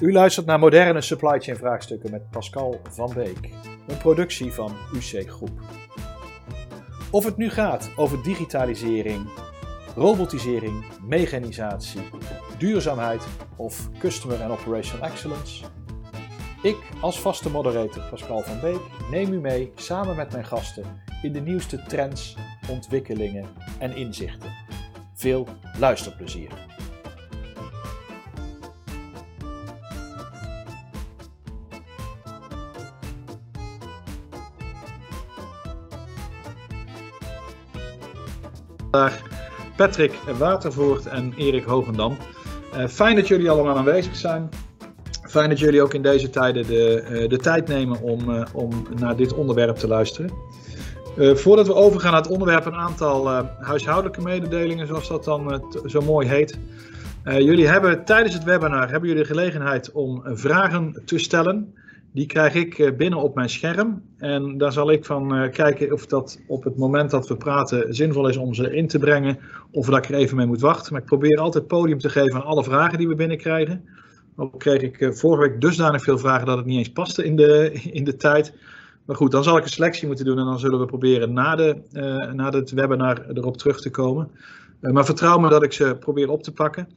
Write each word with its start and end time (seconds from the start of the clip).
U 0.00 0.12
luistert 0.12 0.46
naar 0.46 0.58
moderne 0.58 1.00
supply 1.00 1.40
chain 1.40 1.56
vraagstukken 1.56 2.10
met 2.10 2.30
Pascal 2.30 2.80
van 2.90 3.12
Beek, 3.14 3.50
een 3.86 3.98
productie 3.98 4.52
van 4.52 4.72
UC 4.94 5.30
Groep. 5.30 5.60
Of 7.10 7.24
het 7.24 7.36
nu 7.36 7.50
gaat 7.50 7.90
over 7.96 8.22
digitalisering, 8.22 9.28
robotisering, 9.96 10.84
mechanisatie, 11.02 12.00
duurzaamheid 12.58 13.26
of 13.56 13.88
customer 13.98 14.42
and 14.42 14.60
operational 14.60 15.08
excellence. 15.08 15.64
Ik 16.62 16.76
als 17.00 17.20
vaste 17.20 17.50
moderator 17.50 18.02
Pascal 18.10 18.42
van 18.42 18.60
Beek 18.60 18.80
neem 19.10 19.32
u 19.32 19.40
mee 19.40 19.72
samen 19.74 20.16
met 20.16 20.32
mijn 20.32 20.44
gasten 20.44 20.84
in 21.22 21.32
de 21.32 21.40
nieuwste 21.40 21.82
trends, 21.82 22.36
ontwikkelingen 22.70 23.46
en 23.78 23.96
inzichten. 23.96 24.50
Veel 25.14 25.46
luisterplezier. 25.78 26.77
Patrick 39.76 40.12
Watervoort 40.38 41.06
en 41.06 41.32
Erik 41.36 41.64
Hogendam. 41.64 42.16
Uh, 42.76 42.86
fijn 42.86 43.16
dat 43.16 43.28
jullie 43.28 43.50
allemaal 43.50 43.76
aanwezig 43.76 44.16
zijn. 44.16 44.48
Fijn 45.28 45.48
dat 45.48 45.58
jullie 45.58 45.82
ook 45.82 45.94
in 45.94 46.02
deze 46.02 46.30
tijden 46.30 46.66
de, 46.66 47.06
uh, 47.10 47.28
de 47.28 47.36
tijd 47.36 47.68
nemen 47.68 48.00
om, 48.02 48.30
uh, 48.30 48.44
om 48.52 48.86
naar 48.98 49.16
dit 49.16 49.34
onderwerp 49.34 49.76
te 49.76 49.88
luisteren. 49.88 50.30
voordat 51.16 51.66
we 51.66 51.74
overgaan 51.74 52.12
naar 52.12 52.20
het 52.22 52.30
onderwerp, 52.30 52.66
een 52.66 52.74
aantal 52.74 53.28
huishoudelijke 53.60 54.22
mededelingen, 54.22 54.86
zoals 54.86 55.08
dat 55.08 55.24
dan 55.24 55.62
zo 55.86 56.00
mooi 56.00 56.28
heet. 56.28 56.58
jullie 57.24 57.68
hebben 57.68 58.04
tijdens 58.04 58.34
het 58.34 58.44
webinar 58.44 58.90
hebben 58.90 59.08
jullie 59.08 59.22
de 59.22 59.28
gelegenheid 59.28 59.92
om 59.92 60.22
vragen 60.24 61.02
te 61.04 61.18
stellen. 61.18 61.74
Die 62.18 62.26
krijg 62.26 62.54
ik 62.54 62.78
eh, 62.78 62.96
binnen 62.96 63.18
op 63.18 63.34
mijn 63.34 63.48
scherm. 63.48 64.02
En 64.16 64.58
daar 64.58 64.72
zal 64.72 64.90
ik 64.90 65.04
van 65.04 65.34
eh, 65.34 65.50
kijken 65.50 65.92
of 65.92 66.06
dat 66.06 66.40
op 66.46 66.64
het 66.64 66.76
moment 66.76 67.10
dat 67.10 67.28
we 67.28 67.36
praten 67.36 67.94
zinvol 67.94 68.28
is 68.28 68.36
om 68.36 68.54
ze 68.54 68.74
in 68.74 68.88
te 68.88 68.98
brengen. 68.98 69.38
Of 69.70 69.86
dat 69.86 69.96
ik 69.96 70.08
er 70.08 70.14
even 70.14 70.36
mee 70.36 70.46
moet 70.46 70.60
wachten. 70.60 70.92
Maar 70.92 71.00
ik 71.00 71.06
probeer 71.06 71.38
altijd 71.38 71.66
podium 71.66 71.98
te 71.98 72.08
geven 72.08 72.34
aan 72.34 72.44
alle 72.44 72.64
vragen 72.64 72.98
die 72.98 73.08
we 73.08 73.14
binnenkrijgen. 73.14 73.84
Ook 74.36 74.58
kreeg 74.58 74.82
ik 74.82 75.00
eh, 75.00 75.10
vorige 75.10 75.42
week 75.42 75.60
dusdanig 75.60 76.02
veel 76.02 76.18
vragen 76.18 76.46
dat 76.46 76.56
het 76.56 76.66
niet 76.66 76.78
eens 76.78 76.92
paste 76.92 77.24
in 77.24 77.36
de, 77.36 77.72
in 77.98 78.04
de 78.04 78.16
tijd. 78.16 78.52
Maar 79.04 79.16
goed, 79.16 79.30
dan 79.30 79.44
zal 79.44 79.56
ik 79.56 79.64
een 79.64 79.70
selectie 79.70 80.06
moeten 80.06 80.24
doen 80.24 80.38
en 80.38 80.44
dan 80.44 80.58
zullen 80.58 80.78
we 80.78 80.86
proberen 80.86 81.32
na, 81.32 81.56
de, 81.56 81.76
na 82.34 82.50
het 82.50 82.70
webinar 82.70 83.26
erop 83.34 83.56
terug 83.56 83.80
te 83.80 83.90
komen. 83.90 84.30
Maar 84.80 85.04
vertrouw 85.04 85.38
me 85.38 85.48
dat 85.48 85.62
ik 85.62 85.72
ze 85.72 85.96
probeer 86.00 86.30
op 86.30 86.42
te 86.42 86.52
pakken. 86.52 86.88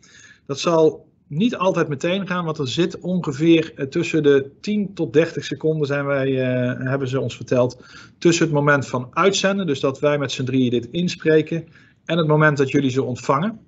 Dat 0.46 0.60
zal 0.60 1.11
niet 1.32 1.56
altijd 1.56 1.88
meteen 1.88 2.28
gaan, 2.28 2.46
want 2.46 2.58
er 2.58 2.68
zit 2.68 3.00
ongeveer 3.00 3.74
eh, 3.76 3.86
tussen 3.86 4.24
de 4.24 4.52
10 4.62 4.94
tot 4.94 5.14
30 5.14 5.44
seconden, 5.44 5.88
zijn 5.88 6.06
wij, 6.06 6.30
uh, 6.30 6.90
hebben 6.90 7.08
ze 7.08 7.20
ons 7.20 7.36
verteld, 7.36 7.84
tussen 8.18 8.46
het 8.46 8.54
moment 8.54 8.88
van 8.88 9.08
uitzenden, 9.12 9.68
dus 9.68 9.80
dat 9.80 10.00
wij 10.00 10.18
met 10.18 10.32
z'n 10.32 10.44
drieën 10.44 10.70
dit 10.70 10.86
inspreken, 10.86 11.68
en 12.06 12.18
het 12.18 12.28
moment 12.28 12.58
dat 12.58 12.72
jullie 12.72 12.90
ze 12.90 13.04
ontvangen. 13.04 13.60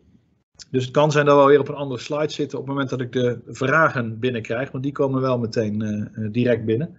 Dus 0.71 0.83
het 0.83 0.93
kan 0.93 1.11
zijn 1.11 1.25
dat 1.25 1.35
we 1.35 1.41
alweer 1.41 1.59
op 1.59 1.67
een 1.67 1.75
andere 1.75 1.99
slide 1.99 2.31
zitten 2.31 2.57
op 2.57 2.63
het 2.63 2.73
moment 2.73 2.89
dat 2.89 3.01
ik 3.01 3.11
de 3.11 3.39
vragen 3.47 4.19
binnenkrijg, 4.19 4.71
want 4.71 4.83
die 4.83 4.93
komen 4.93 5.21
wel 5.21 5.37
meteen 5.37 5.81
uh, 5.81 6.31
direct 6.31 6.65
binnen. 6.65 6.97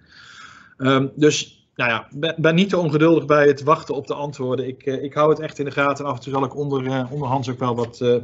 Um, 0.79 1.13
dus 1.17 1.69
nou 1.75 1.91
ja, 1.91 2.09
ben, 2.15 2.35
ben, 2.39 2.55
niet 2.55 2.69
te 2.69 2.79
ongeduldig 2.79 3.27
bij 3.27 3.47
het 3.47 3.63
wachten 3.63 3.95
op 3.95 4.07
de 4.07 4.15
antwoorden. 4.15 4.67
Ik, 4.67 4.85
ik 4.85 5.15
hou 5.15 5.31
het 5.31 5.41
echt 5.41 5.59
in 5.59 5.65
de 5.65 5.71
gaten 5.71 6.05
en 6.05 6.11
af 6.11 6.17
en 6.17 6.23
toe 6.23 6.33
zal 6.33 6.45
ik 6.45 6.57
onder, 6.57 7.09
onderhands 7.11 7.51
ook 7.51 7.59
wel 7.59 7.75
wat 7.75 8.23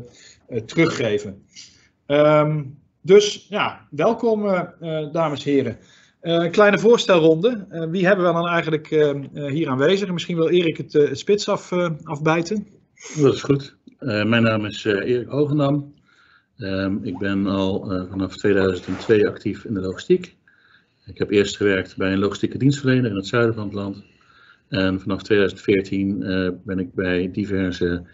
teruggeven. 0.67 1.43
Um, 2.11 2.79
dus 3.03 3.47
ja, 3.49 3.87
welkom 3.91 4.47
uh, 4.47 4.63
dames 5.13 5.45
en 5.45 5.53
heren. 5.53 5.79
Een 6.21 6.51
kleine 6.51 6.79
voorstelronde. 6.79 7.67
Wie 7.91 8.07
hebben 8.07 8.27
we 8.27 8.33
dan 8.33 8.49
eigenlijk 8.49 8.87
hier 9.33 9.69
aanwezig? 9.69 10.13
Misschien 10.13 10.37
wil 10.37 10.49
Erik 10.49 10.77
het, 10.77 10.93
het 10.93 11.19
spits 11.19 11.49
af, 11.49 11.73
afbijten. 12.03 12.67
Dat 13.17 13.35
is 13.35 13.43
goed. 13.43 13.77
mijn 13.99 14.43
naam 14.43 14.65
is 14.65 14.85
Erik 14.85 15.29
Hogendam. 15.29 15.95
Ehm, 16.57 16.97
ik 17.03 17.19
ben 17.19 17.47
al 17.47 17.85
vanaf 18.11 18.37
2002 18.37 19.29
actief 19.29 19.65
in 19.65 19.75
de 19.75 19.81
logistiek. 19.81 20.37
Ik 21.07 21.19
heb 21.19 21.31
eerst 21.31 21.57
gewerkt 21.57 21.97
bij 21.97 22.13
een 22.13 22.19
logistieke 22.19 22.59
dienstverlener 22.59 23.11
in 23.11 23.17
het 23.17 23.27
zuiden 23.27 23.55
van 23.55 23.65
het 23.65 23.75
land. 23.75 24.05
En 24.69 25.01
vanaf 25.01 25.23
2014 25.23 26.19
ben 26.65 26.79
ik 26.79 26.95
bij 26.95 27.31
diverse 27.33 28.05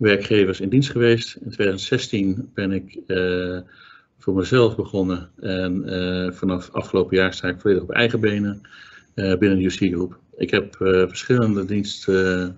werkgevers 0.00 0.60
in 0.60 0.68
dienst 0.68 0.90
geweest. 0.90 1.34
In 1.34 1.50
2016 1.50 2.50
ben 2.54 2.72
ik 2.72 2.98
uh, 3.06 3.58
voor 4.18 4.34
mezelf 4.34 4.76
begonnen 4.76 5.30
en 5.40 5.82
uh, 5.86 6.32
vanaf 6.32 6.70
afgelopen 6.72 7.16
jaar 7.16 7.34
sta 7.34 7.48
ik 7.48 7.60
volledig 7.60 7.82
op 7.82 7.90
eigen 7.90 8.20
benen 8.20 8.60
uh, 9.14 9.36
binnen 9.36 9.58
de 9.58 9.64
UC 9.64 9.92
Groep. 9.94 10.18
Ik 10.36 10.50
heb 10.50 10.76
verschillende 11.08 11.64
dienstrollen 11.64 12.56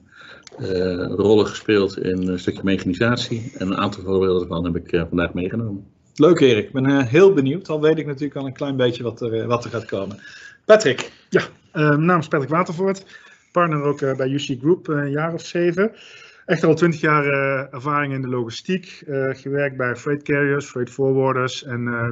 gespeeld 1.46 1.98
in 1.98 2.28
een 2.28 2.38
stukje 2.38 2.60
mechanisatie 2.64 3.52
en 3.58 3.66
een 3.66 3.76
aantal 3.76 4.02
voorbeelden 4.02 4.48
daarvan 4.48 4.64
heb 4.64 4.76
ik 4.76 5.06
vandaag 5.08 5.34
meegenomen. 5.34 5.86
Leuk 6.14 6.40
Erik, 6.40 6.66
ik 6.66 6.72
ben 6.72 7.06
heel 7.06 7.32
benieuwd. 7.32 7.68
Al 7.68 7.80
weet 7.80 7.98
ik 7.98 8.06
natuurlijk 8.06 8.36
al 8.36 8.46
een 8.46 8.52
klein 8.52 8.76
beetje 8.76 9.02
wat 9.02 9.20
er, 9.20 9.46
wat 9.46 9.64
er 9.64 9.70
gaat 9.70 9.84
komen. 9.84 10.18
Patrick. 10.64 11.12
Ja, 11.28 11.42
mijn 11.72 12.04
naam 12.04 12.18
is 12.18 12.28
Patrick 12.28 12.50
Watervoort, 12.50 13.04
partner 13.52 13.82
ook 13.82 14.16
bij 14.16 14.28
UC 14.28 14.58
Group, 14.60 14.88
een 14.88 15.10
jaar 15.10 15.34
of 15.34 15.46
zeven. 15.46 15.92
Echt 16.46 16.64
al 16.64 16.74
twintig 16.74 17.00
jaar 17.00 17.26
uh, 17.26 17.74
ervaring 17.74 18.14
in 18.14 18.22
de 18.22 18.28
logistiek. 18.28 19.02
Uh, 19.06 19.28
gewerkt 19.34 19.76
bij 19.76 19.96
freight 19.96 20.24
carriers, 20.24 20.66
freight 20.66 20.92
forwarders 20.92 21.64
en 21.64 21.80
uh, 21.80 22.08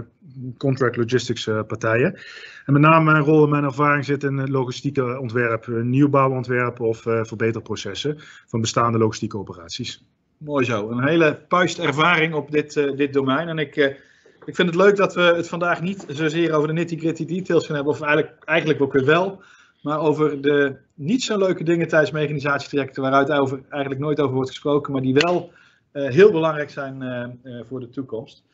contract 0.59 0.97
logistics 0.97 1.45
partijen. 1.67 2.19
En 2.65 2.73
met 2.73 2.83
name 2.83 3.13
mijn 3.13 3.25
rol 3.25 3.45
en 3.45 3.51
mijn 3.51 3.65
ervaring 3.65 4.05
zit 4.05 4.23
in 4.23 4.51
logistieke 4.51 5.19
ontwerp, 5.19 5.67
nieuwbouwontwerpen 5.67 6.85
of 6.87 6.99
verbeterprocessen 7.03 8.17
van 8.47 8.61
bestaande 8.61 8.99
logistieke 8.99 9.39
operaties. 9.39 10.05
Mooi 10.39 10.65
zo, 10.65 10.91
een 10.91 11.09
hele 11.09 11.45
puist 11.49 11.79
ervaring 11.79 12.35
op 12.35 12.51
dit, 12.51 12.75
dit 12.97 13.13
domein. 13.13 13.49
En 13.49 13.59
ik, 13.59 13.77
ik 14.45 14.55
vind 14.55 14.69
het 14.69 14.77
leuk 14.77 14.97
dat 14.97 15.15
we 15.15 15.23
het 15.23 15.49
vandaag 15.49 15.83
niet 15.83 16.05
zozeer 16.09 16.53
over 16.53 16.69
de 16.69 16.75
nitty-gritty 16.75 17.25
details 17.25 17.67
gaan 17.67 17.75
hebben, 17.75 17.93
of 17.93 18.01
eigenlijk, 18.01 18.45
eigenlijk 18.45 18.81
ook 18.81 18.93
weer 18.93 19.05
wel 19.05 19.43
maar 19.83 20.01
over 20.01 20.41
de 20.41 20.77
niet 20.95 21.23
zo 21.23 21.39
leuke 21.39 21.65
dingen 21.65 21.89
tijdens 21.89 22.11
mechanisatietrajecten, 22.11 23.03
waaruit 23.03 23.29
eigenlijk 23.29 24.01
nooit 24.01 24.21
over 24.21 24.35
wordt 24.35 24.51
gesproken, 24.51 24.93
maar 24.93 25.03
die 25.03 25.15
wel 25.15 25.51
uh, 25.93 26.09
heel 26.09 26.31
belangrijk 26.31 26.71
zijn 26.71 27.03
uh, 27.03 27.53
uh, 27.55 27.63
voor 27.69 27.81
de 27.81 27.89
toekomst. 27.89 28.45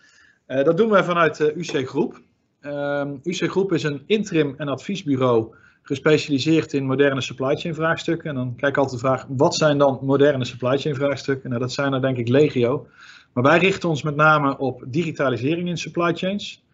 dat 0.47 0.76
doen 0.76 0.91
wij 0.91 1.04
vanuit 1.04 1.41
UC 1.41 1.88
Groep. 1.88 2.20
Ehm, 2.60 3.16
UC 3.22 3.50
Groep 3.50 3.72
is 3.72 3.82
een 3.82 4.03
interim- 4.06 4.54
en 4.56 4.69
adviesbureau 4.69 5.54
gespecialiseerd 5.82 6.72
in 6.72 6.87
moderne 6.87 7.20
supply 7.20 7.56
chain 7.56 7.75
vraagstukken. 7.75 8.28
En 8.31 8.34
dan 8.34 8.54
kijk 8.56 8.72
ik 8.72 8.78
altijd 8.78 9.00
de 9.00 9.06
vraag, 9.06 9.26
wat 9.28 9.54
zijn 9.54 9.78
dan 9.78 9.98
moderne 10.03 10.44
supply 10.44 10.78
chain 10.78 10.94
vraagstukken? 10.94 11.48
Nou, 11.48 11.60
dat 11.60 11.72
zijn 11.72 11.93
er 11.93 12.00
denk 12.00 12.16
ik 12.16 12.28
legio. 12.28 12.87
Maar 13.32 13.44
wij 13.44 13.58
richten 13.58 13.88
ons 13.88 14.03
met 14.03 14.16
name 14.16 14.58
op 14.58 14.84
digitalisering 14.87 15.69
in 15.69 15.76
supply 15.76 16.14
chains 16.14 16.64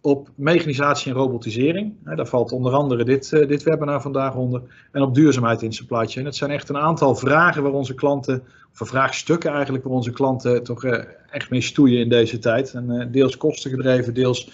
op 0.00 0.28
mechanisatie 0.34 1.12
en 1.12 1.18
robotisering. 1.18 1.94
Daar 2.04 2.26
valt 2.26 2.52
onder 2.52 2.72
andere 2.72 3.04
dit, 3.04 3.32
uh, 3.32 3.48
dit 3.48 3.62
webinar 3.62 4.02
vandaag 4.02 4.34
onder. 4.34 4.62
En 4.92 5.02
op 5.02 5.14
duurzaamheid 5.14 5.62
in 5.62 5.72
supply 5.72 6.06
chain. 6.06 6.26
Het 6.26 6.36
zijn 6.36 6.50
echt 6.50 6.68
een 6.68 6.76
aantal 6.76 7.14
vragen 7.14 7.62
waar 7.62 7.72
onze 7.72 7.94
klanten, 7.94 8.42
of 8.72 8.88
vraagstukken 8.88 9.50
eigenlijk, 9.50 9.84
waar 9.84 9.92
onze 9.92 10.10
klanten 10.10 10.62
toch 10.62 10.84
uh, 10.84 10.98
echt 11.30 11.50
mee 11.50 11.60
stoeien 11.60 12.00
in 12.00 12.08
deze 12.08 12.38
tijd. 12.38 12.74
En 12.74 12.90
uh, 12.90 13.04
deels 13.10 13.36
kostengedreven, 13.36 14.14
deels 14.14 14.50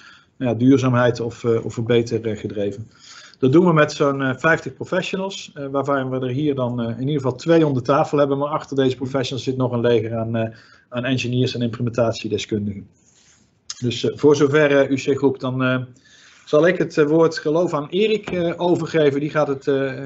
duurzaamheid 0.56 1.21
of, 1.21 1.44
of 1.44 1.75
verbeter 1.75 2.37
gedreven. 2.37 2.91
Dat 3.38 3.53
doen 3.53 3.66
we 3.66 3.72
met 3.72 3.93
zo'n 3.93 4.34
50 4.38 4.75
professionals, 4.75 5.53
waarvan 5.71 6.10
we 6.10 6.27
er 6.27 6.33
hier 6.33 6.54
dan 6.54 6.81
in 6.83 7.00
ieder 7.00 7.15
geval 7.15 7.34
twee 7.34 7.66
om 7.66 7.75
de 7.75 7.83
tafel 7.83 8.19
hebben. 8.19 8.38
Maar 8.38 8.49
achter 8.49 8.77
deze 8.77 8.97
professionals 8.97 9.44
zit 9.44 9.56
nog 9.56 9.72
een 9.72 9.81
leger 9.81 10.16
aan, 10.16 10.54
aan 10.88 11.04
engineers 11.04 11.54
en 11.54 11.62
implementatiedeskundigen. 11.62 12.86
Dus 13.78 14.04
uh, 14.04 14.10
voor 14.15 14.36
zover 14.36 14.71
uh, 14.71 14.91
UC 14.91 15.16
Groep, 15.16 15.41
dan 15.41 15.62
uh, 15.62 15.80
zal 16.44 16.66
ik 16.66 16.78
het 16.78 17.04
woord 17.04 17.38
geloof 17.38 17.74
aan 17.74 17.88
Erik 17.88 18.54
overgeven. 18.56 19.21
Die 19.21 19.30
gaat, 19.30 19.48
het, 19.48 19.65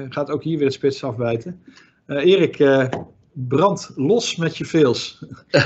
gaat 0.09 0.29
ook 0.29 0.43
hier 0.43 0.57
weer 0.57 0.65
het 0.65 0.73
spits 0.73 1.03
afbijten. 1.03 1.63
Erik, 2.07 2.89
brand 3.31 3.91
los 3.95 4.35
met 4.35 4.57
je 4.57 4.65
veels. 4.65 5.23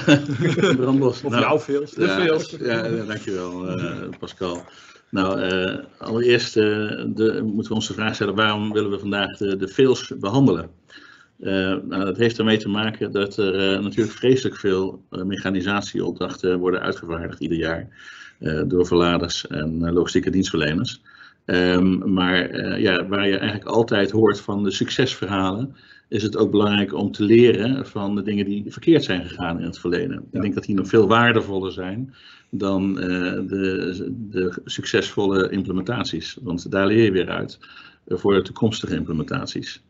brand 0.78 1.00
los. 1.00 1.24
Of 1.24 1.32
nou, 1.32 1.42
jouw 1.42 1.60
veels. 1.60 1.92
De 1.92 2.06
ja, 2.06 2.22
veels. 2.22 2.56
Ja, 2.60 2.90
dankjewel 2.90 3.66
Pascal. 4.20 4.64
Nou, 5.10 5.52
allereerst 5.98 6.54
de, 6.54 7.42
moeten 7.44 7.70
we 7.70 7.74
ons 7.74 7.88
de 7.88 7.94
vraag 7.94 8.16
stellen, 8.16 8.36
waarom 8.36 8.74
willen 8.74 8.92
we 8.92 9.00
vandaag 9.00 9.38
de, 9.38 9.58
de 9.58 9.68
veels 9.68 10.14
behandelen? 10.20 10.70
Uh, 11.44 11.76
nou, 11.88 12.06
dat 12.06 12.18
heeft 12.18 12.38
ermee 12.38 12.58
te 12.58 12.70
maken 12.70 13.12
dat 13.12 13.38
er 13.38 13.74
uh, 13.74 13.84
natuurlijk 13.84 14.18
vreselijk 14.18 14.58
veel 14.58 15.04
uh, 15.12 15.24
mechanisatieopdrachten 15.24 16.60
worden 16.60 16.82
uitgevaardigd 16.82 17.40
ieder 17.40 17.58
jaar 17.58 17.88
door 18.68 18.86
verladers 18.86 19.48
en 19.48 19.94
logistieke 19.94 20.30
dienstverleners. 20.30 21.02
Ehm, 21.46 22.14
maar 22.14 22.60
ja, 22.80 23.08
waar 23.08 23.28
je 23.28 23.38
eigenlijk 23.38 23.70
altijd 23.70 24.12
hoort 24.12 24.40
van 24.40 24.64
de 24.64 24.72
succesverhalen, 24.72 25.76
is 26.10 26.24
het 26.24 26.38
ook 26.38 26.52
belangrijk 26.52 26.94
om 26.94 27.12
te 27.12 27.24
leren 27.24 27.88
van 27.88 28.16
de 28.16 28.22
dingen 28.22 28.46
die 28.46 28.64
verkeerd 28.68 29.04
zijn 29.04 29.26
gegaan 29.26 29.60
in 29.60 29.66
het 29.66 29.80
verleden. 29.80 30.26
Ik 30.32 30.42
denk 30.42 30.54
dat 30.54 30.64
die 30.64 30.76
nog 30.76 30.88
veel 30.88 31.08
waardevoller 31.08 31.72
zijn 31.72 32.14
dan 32.50 32.94
de, 32.94 34.14
de, 34.30 34.62
succesvolle 34.66 35.50
implementaties. 35.50 36.38
Want 36.42 36.72
daar 36.72 36.88
leer 36.88 37.04
je 37.04 37.12
weer 37.12 37.30
uit 37.30 37.60
voor 38.08 38.34
de 38.34 38.42
toekomstige 38.42 38.96
implementaties. 38.96 39.82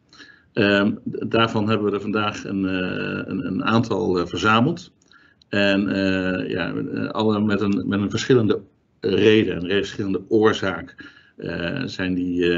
Um, 0.53 0.99
daarvan 1.05 1.69
hebben 1.69 1.87
we 1.87 1.93
er 1.93 2.01
vandaag 2.01 2.43
een, 2.45 2.63
een, 2.63 3.45
een 3.45 3.63
aantal 3.63 4.27
verzameld. 4.27 4.91
En 5.49 5.89
uh, 5.89 6.49
ja, 6.49 6.73
alle 7.11 7.41
met 7.41 7.61
een, 7.61 7.83
met 7.87 7.99
een 7.99 8.09
verschillende 8.09 8.61
reden, 8.99 9.63
een 9.63 9.69
verschillende 9.69 10.21
oorzaak 10.27 11.11
zijn 11.85 12.13
die 12.13 12.57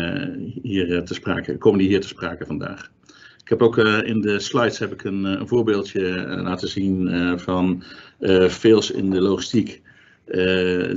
hier 0.61 1.03
te 1.03 1.13
sprake, 1.13 1.57
komen 1.57 1.79
die 1.79 1.87
hier 1.87 2.01
te 2.01 2.07
sprake 2.07 2.45
vandaag. 2.45 2.91
Ik 3.41 3.49
heb 3.49 3.61
ook 3.61 3.77
in 3.77 4.21
de 4.21 4.39
slides 4.39 4.79
heb 4.79 4.91
ik 4.91 5.03
een, 5.03 5.23
een 5.23 5.47
voorbeeldje 5.47 6.25
laten 6.27 6.67
zien 6.67 7.09
van 7.39 7.83
fails 8.49 8.91
in 8.91 9.09
de 9.09 9.21
logistiek. 9.21 9.81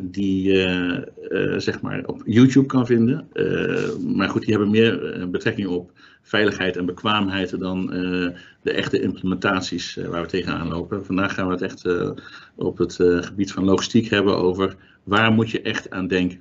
Die 0.02 0.42
je 0.42 1.12
zeg 1.56 1.80
maar 1.80 2.02
op 2.06 2.22
YouTube 2.24 2.66
kan 2.66 2.86
vinden. 2.86 3.28
maar 4.14 4.28
goed, 4.28 4.40
die 4.40 4.50
hebben 4.50 4.70
meer 4.70 5.26
betrekking 5.30 5.68
op 5.68 5.92
veiligheid 6.28 6.76
en 6.76 6.86
bekwaamheid 6.86 7.58
dan 7.58 7.94
uh, 7.94 8.28
de 8.62 8.72
echte 8.72 9.00
implementaties 9.00 9.96
uh, 9.96 10.06
waar 10.06 10.22
we 10.22 10.28
tegenaan 10.28 10.68
lopen. 10.68 11.04
Vandaag 11.04 11.34
gaan 11.34 11.46
we 11.46 11.52
het 11.52 11.62
echt 11.62 11.84
uh, 11.84 12.10
op 12.54 12.78
het 12.78 12.94
gebied 13.20 13.52
van 13.52 13.64
logistiek 13.64 14.08
hebben 14.08 14.36
over 14.36 14.76
waar 15.02 15.32
moet 15.32 15.50
je 15.50 15.62
echt 15.62 15.90
aan 15.90 16.06
denken. 16.06 16.40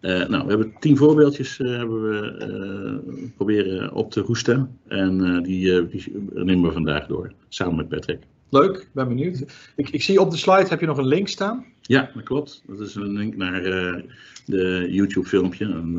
nou, 0.00 0.28
we 0.28 0.48
hebben 0.48 0.74
tien 0.80 0.96
voorbeeldjes 0.96 1.58
hebben 1.58 2.02
we 2.02 3.30
proberen 3.36 3.92
op 3.92 4.10
te 4.10 4.20
roesten 4.20 4.78
en 4.88 5.42
die, 5.42 5.88
die, 5.88 6.12
nemen 6.32 6.68
we 6.68 6.72
vandaag 6.72 7.06
door, 7.06 7.32
samen 7.48 7.76
met 7.76 7.88
Patrick. 7.88 8.22
Leuk, 8.50 8.88
ben 8.92 9.08
benieuwd. 9.08 9.44
Ik, 9.76 9.90
ik 9.90 10.02
zie 10.02 10.20
op 10.20 10.30
de 10.30 10.36
slide 10.36 10.68
heb 10.68 10.80
je 10.80 10.86
nog 10.86 10.98
een 10.98 11.06
link 11.06 11.28
staan. 11.28 11.64
Ja, 11.80 12.10
dat 12.14 12.22
klopt. 12.22 12.62
Dat 12.66 12.80
is 12.80 12.94
een 12.94 13.12
link 13.12 13.36
naar 13.36 13.62
de 14.46 14.86
YouTube 14.90 15.26
filmpje. 15.26 15.64
En, 15.64 15.96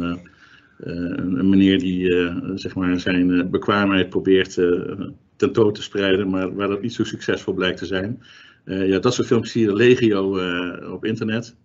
eh, 0.82 0.94
een, 0.94 1.40
een, 1.40 1.50
meneer 1.50 1.80
die 1.80 2.16
eh, 2.16 2.36
zeg 2.56 2.76
maar 2.76 3.00
zijn 3.00 3.32
eh, 3.32 3.46
bekwaamheid 3.46 4.10
probeert 4.10 4.54
tentoon 5.36 5.74
te 5.74 5.82
spreiden, 5.82 6.30
maar 6.30 6.56
waar 6.56 6.68
dat 6.68 6.82
niet 6.82 6.94
zo 6.94 7.04
succesvol 7.04 7.54
blijkt 7.54 7.78
te 7.78 7.86
zijn. 7.86 8.22
ja, 8.66 9.00
dat 9.00 9.14
soort 9.14 9.28
filmpjes 9.28 9.52
zie 9.52 9.62
je 9.62 9.74
legio 9.74 10.40
op 10.94 11.06
internet. 11.06 11.56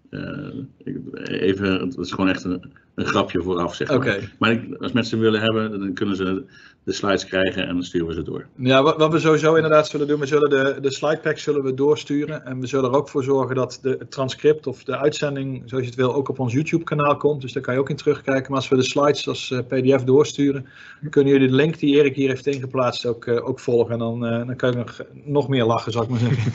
even, 1.24 1.80
het 1.80 1.98
is 1.98 2.10
gewoon 2.10 2.28
echt 2.28 2.44
een, 2.44 2.62
een 2.96 3.06
grapje 3.06 3.42
vooraf, 3.42 3.74
zeg 3.74 3.88
maar. 3.88 3.96
Okay. 3.96 4.28
Maar 4.38 4.62
als 4.78 4.92
mensen 4.92 5.18
willen 5.18 5.40
hebben, 5.40 5.70
dan 5.70 5.92
kunnen 5.92 6.16
ze 6.16 6.44
de 6.84 6.92
slides 6.92 7.24
krijgen 7.26 7.66
en 7.66 7.74
dan 7.74 7.82
sturen 7.82 8.06
we 8.06 8.14
ze 8.14 8.22
door. 8.22 8.46
Ja, 8.56 8.82
wat, 8.82 8.96
wat 8.96 9.12
we 9.12 9.18
sowieso 9.18 9.54
inderdaad 9.54 9.88
zullen 9.88 10.06
doen, 10.06 10.20
we 10.20 10.26
zullen 10.26 10.50
de, 10.50 10.80
de 10.80 10.92
slide 10.92 11.18
pack 11.18 11.38
zullen 11.38 11.62
we 11.62 11.74
doorsturen. 11.74 12.44
En 12.44 12.60
we 12.60 12.66
zullen 12.66 12.90
er 12.90 12.96
ook 12.96 13.08
voor 13.08 13.24
zorgen 13.24 13.54
dat 13.54 13.78
de, 13.82 13.96
het 13.98 14.10
transcript 14.10 14.66
of 14.66 14.84
de 14.84 14.96
uitzending, 14.96 15.62
zoals 15.64 15.84
je 15.84 15.90
het 15.90 15.98
wil, 15.98 16.14
ook 16.14 16.28
op 16.28 16.38
ons 16.38 16.52
YouTube 16.52 16.84
kanaal 16.84 17.16
komt. 17.16 17.40
Dus 17.40 17.52
daar 17.52 17.62
kan 17.62 17.74
je 17.74 17.80
ook 17.80 17.90
in 17.90 17.96
terugkijken. 17.96 18.50
Maar 18.50 18.60
als 18.60 18.68
we 18.68 18.76
de 18.76 18.82
slides 18.82 19.28
als 19.28 19.50
uh, 19.50 19.58
pdf 19.58 20.04
doorsturen, 20.04 20.66
kunnen 21.10 21.32
jullie 21.32 21.48
de 21.48 21.54
link 21.54 21.78
die 21.78 21.96
Erik 21.96 22.14
hier 22.14 22.28
heeft 22.28 22.46
ingeplaatst 22.46 23.06
ook, 23.06 23.26
uh, 23.26 23.48
ook 23.48 23.60
volgen. 23.60 23.92
En 23.92 23.98
dan, 23.98 24.24
uh, 24.24 24.46
dan 24.46 24.56
kan 24.56 24.70
je 24.70 24.76
nog, 24.76 25.00
nog 25.12 25.48
meer 25.48 25.64
lachen, 25.64 25.92
zou 25.92 26.04
ik 26.04 26.10
maar 26.10 26.20
zeggen. 26.20 26.52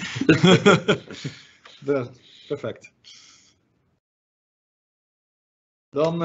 Perfect. 2.48 2.92
Dan 5.92 6.22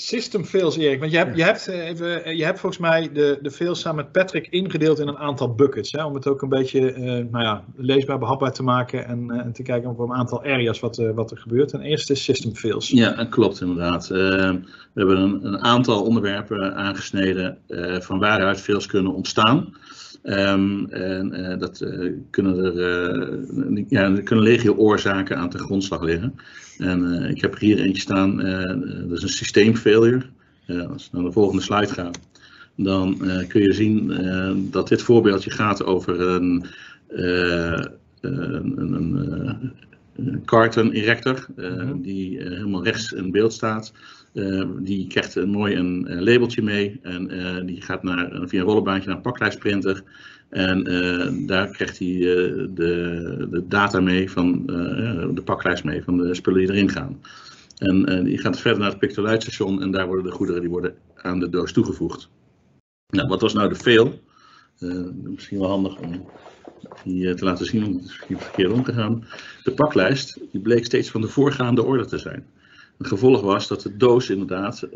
System 0.00 0.44
fails, 0.44 0.76
Erik. 0.76 1.00
Want 1.00 1.12
je 1.12 1.18
hebt, 1.18 1.36
je 1.36 1.42
hebt, 1.42 1.68
eh, 1.68 1.88
even, 1.88 2.24
eh, 2.24 2.36
je 2.36 2.44
hebt 2.44 2.60
volgens 2.60 2.80
mij 2.80 3.12
de, 3.12 3.38
de 3.42 3.50
fails 3.50 3.80
samen 3.80 4.04
met 4.04 4.12
Patrick 4.12 4.46
ingedeeld 4.50 4.98
in 4.98 5.08
een 5.08 5.18
aantal 5.18 5.54
buckets. 5.54 5.92
Hè, 5.92 6.04
om 6.04 6.14
het 6.14 6.26
ook 6.26 6.42
een 6.42 6.48
beetje 6.48 6.94
uh, 6.94 7.04
nou 7.04 7.44
ja, 7.44 7.64
leesbaar, 7.76 8.18
behapbaar 8.18 8.52
te 8.52 8.62
maken. 8.62 9.06
En, 9.06 9.24
uh, 9.30 9.38
en 9.38 9.52
te 9.52 9.62
kijken 9.62 9.90
op 9.90 9.98
een 9.98 10.12
aantal 10.12 10.42
areas 10.42 10.80
wat, 10.80 10.98
uh, 10.98 11.10
wat 11.10 11.30
er 11.30 11.38
gebeurt. 11.38 11.72
En 11.72 11.80
eerst 11.80 12.10
is 12.10 12.24
system 12.24 12.54
fails. 12.54 12.88
Ja, 12.88 13.24
klopt 13.24 13.60
inderdaad. 13.60 14.08
we 14.08 14.60
hebben 14.94 15.18
een, 15.18 15.46
een, 15.46 15.58
aantal 15.58 16.02
onderwerpen 16.02 16.74
aangesneden 16.74 17.58
van 18.00 18.18
waaruit 18.18 18.60
fails 18.60 18.86
kunnen 18.86 19.14
ontstaan. 19.14 19.74
Um, 20.22 20.86
en 20.90 21.58
dat 21.58 21.86
kunnen 22.30 22.64
er 22.64 23.84
ja, 23.88 24.02
er 24.02 24.22
kunnen 24.22 24.44
legio 24.44 24.74
oorzaken 24.74 25.36
aan 25.36 25.50
ten 25.50 25.60
grondslag 25.60 26.02
liggen. 26.02 26.34
En 26.80 27.04
uh, 27.04 27.30
ik 27.30 27.40
heb 27.40 27.54
er 27.54 27.60
hier 27.60 27.78
eentje 27.78 28.02
staan, 28.02 28.46
uh, 28.46 29.08
dat 29.08 29.16
is 29.16 29.22
een 29.22 29.28
systeemfailure. 29.28 30.22
Als 30.88 31.08
we 31.10 31.16
naar 31.16 31.26
de 31.26 31.32
volgende 31.32 31.62
slide 31.62 31.92
gaan, 31.92 32.12
dan 32.76 33.18
kun 33.48 33.62
je 33.62 33.72
zien 33.72 34.18
dat 34.70 34.88
dit 34.88 35.02
voorbeeldje 35.02 35.50
gaat 35.50 35.84
over 35.84 36.20
een, 36.20 36.64
een, 38.20 39.72
carton 40.44 40.92
erector, 40.92 41.46
mm 41.56 42.02
die 42.02 42.38
helemaal 42.38 42.84
rechts 42.84 43.12
in 43.12 43.30
beeld 43.30 43.52
staat. 43.52 43.92
die 44.78 45.06
krijgt 45.06 45.34
een 45.34 45.50
mooi 45.50 45.76
een 45.76 46.22
labeltje 46.22 46.62
mee 46.62 47.00
en 47.02 47.66
die 47.66 47.82
gaat 47.82 48.02
naar, 48.02 48.48
via 48.48 48.60
een 48.60 48.66
rollenbaantje 48.66 49.08
naar 49.08 49.16
een 49.16 49.22
paklijstprinter. 49.22 50.02
En 50.50 50.92
uh, 50.92 51.46
daar 51.46 51.68
krijgt 51.68 51.98
hij 51.98 52.08
uh, 52.08 52.66
de, 52.74 53.46
de, 53.50 53.64
data 53.68 54.00
mee 54.00 54.30
van 54.30 54.62
uh, 54.66 55.28
de 55.34 55.42
paklijst 55.44 55.84
mee 55.84 56.02
van 56.02 56.16
de 56.16 56.34
spullen 56.34 56.60
die 56.60 56.70
erin 56.70 56.90
gaan. 56.90 57.20
En 57.76 58.24
die 58.24 58.38
gaat 58.38 58.60
verder 58.60 58.80
naar 58.80 58.90
het 58.90 58.98
pictolijtstation 58.98 59.82
en 59.82 59.90
daar 59.90 60.06
worden 60.06 60.24
de 60.24 60.30
goederen 60.30 60.60
die 60.60 60.70
worden 60.70 60.94
aan 61.14 61.40
de 61.40 61.48
doos 61.48 61.72
toegevoegd. 61.72 62.28
Nou, 63.08 63.28
wat 63.28 63.40
was 63.40 63.52
nou 63.52 63.68
de 63.68 63.74
fail? 63.74 64.20
misschien 65.22 65.58
wel 65.58 65.68
handig 65.68 65.98
om 65.98 66.28
die 67.04 67.34
te 67.34 67.44
laten 67.44 67.66
zien, 67.66 67.82
want 67.82 67.94
het 67.94 68.02
is 68.02 68.08
misschien 68.08 68.38
verkeerd 68.38 68.72
omgegaan. 68.72 69.24
De 69.62 69.72
paklijst 69.72 70.38
die 70.52 70.60
bleek 70.60 70.84
steeds 70.84 71.10
van 71.10 71.20
de 71.20 71.28
voorgaande 71.28 71.82
orde 71.82 72.06
te 72.06 72.18
zijn. 72.18 72.46
Het 72.98 73.06
gevolg 73.06 73.40
was 73.40 73.68
dat 73.68 73.82
de 73.82 73.96
doos 73.96 74.30
inderdaad 74.30 74.88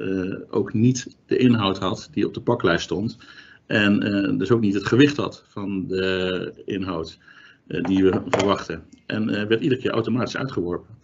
ook 0.50 0.72
niet 0.72 1.16
de 1.26 1.36
inhoud 1.36 1.78
had 1.78 2.08
die 2.12 2.26
op 2.26 2.34
de 2.34 2.40
paklijst 2.40 2.84
stond. 2.84 3.18
En 3.66 4.06
uh, 4.06 4.38
dus 4.38 4.50
ook 4.50 4.60
niet 4.60 4.74
het 4.74 4.86
gewicht 4.86 5.16
had 5.16 5.44
van 5.48 5.86
de 5.86 6.62
inhoud 6.64 7.18
uh, 7.66 7.82
die 7.82 8.04
we 8.04 8.20
verwachten. 8.28 8.82
En 9.06 9.28
uh, 9.28 9.42
werd 9.42 9.60
iedere 9.60 9.80
keer 9.80 9.90
automatisch 9.90 10.36
uitgeworpen. 10.36 10.94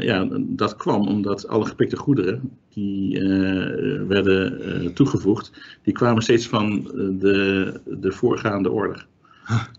ja, 0.00 0.28
dat 0.38 0.76
kwam 0.76 1.08
omdat 1.08 1.48
alle 1.48 1.64
gepikte 1.64 1.96
goederen 1.96 2.50
die 2.68 3.20
werden 4.08 4.94
toegevoegd, 4.94 5.52
die 5.82 5.94
kwamen 5.94 6.22
steeds 6.22 6.48
van 6.48 6.82
de, 7.18 7.80
de 7.84 8.12
voorgaande 8.12 8.70
order. 8.70 9.06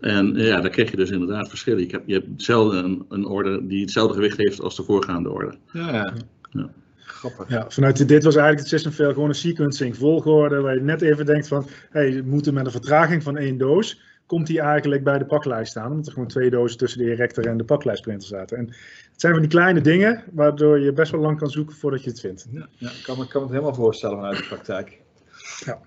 En 0.00 0.34
ja, 0.34 0.60
daar 0.60 0.70
kreeg 0.70 0.90
je 0.90 0.96
dus 0.96 1.10
inderdaad 1.10 1.48
verschillen. 1.48 1.86
Je 1.86 1.90
hebt, 1.90 2.06
je 2.06 2.12
hebt 2.12 2.42
zelden 2.42 2.84
een, 2.84 3.04
een 3.08 3.26
order 3.26 3.68
die 3.68 3.80
hetzelfde 3.80 4.14
gewicht 4.14 4.36
heeft 4.36 4.60
als 4.60 4.76
de 4.76 4.82
voorgaande 4.82 5.30
order. 5.30 5.56
Ja, 5.72 5.92
ja. 5.92 6.12
ja. 6.50 6.70
Ja, 7.48 7.64
vanuit 7.68 8.08
dit 8.08 8.24
was 8.24 8.36
eigenlijk 8.36 8.70
het 8.70 8.80
system 8.80 9.12
gewoon 9.12 9.28
een 9.28 9.34
sequencing 9.34 9.96
volgorde 9.96 10.60
waar 10.60 10.74
je 10.74 10.80
net 10.80 11.02
even 11.02 11.26
denkt 11.26 11.48
van, 11.48 11.68
hey, 11.90 12.12
we 12.12 12.22
moeten 12.22 12.54
met 12.54 12.66
een 12.66 12.72
vertraging 12.72 13.22
van 13.22 13.36
één 13.36 13.58
doos, 13.58 14.00
komt 14.26 14.46
die 14.46 14.60
eigenlijk 14.60 15.04
bij 15.04 15.18
de 15.18 15.26
paklijst 15.26 15.70
staan, 15.70 15.90
omdat 15.90 16.06
er 16.06 16.12
gewoon 16.12 16.28
twee 16.28 16.50
dozen 16.50 16.78
tussen 16.78 16.98
de 16.98 17.10
erector 17.10 17.46
en 17.46 17.56
de 17.56 17.64
paklijstprinter 17.64 18.28
zaten. 18.28 18.56
En 18.56 18.66
het 18.66 19.20
zijn 19.20 19.32
van 19.32 19.42
die 19.42 19.50
kleine 19.50 19.80
dingen 19.80 20.24
waardoor 20.32 20.80
je 20.80 20.92
best 20.92 21.12
wel 21.12 21.20
lang 21.20 21.38
kan 21.38 21.50
zoeken 21.50 21.76
voordat 21.76 22.04
je 22.04 22.10
het 22.10 22.20
vindt. 22.20 22.46
Ja, 22.50 22.68
ja 22.76 22.90
ik 22.90 23.02
kan 23.02 23.18
me, 23.18 23.26
kan 23.26 23.40
me 23.40 23.46
het 23.46 23.56
helemaal 23.56 23.74
voorstellen 23.74 24.16
vanuit 24.16 24.36
de 24.36 24.44
praktijk. 24.44 25.00
Ja. 25.64 25.80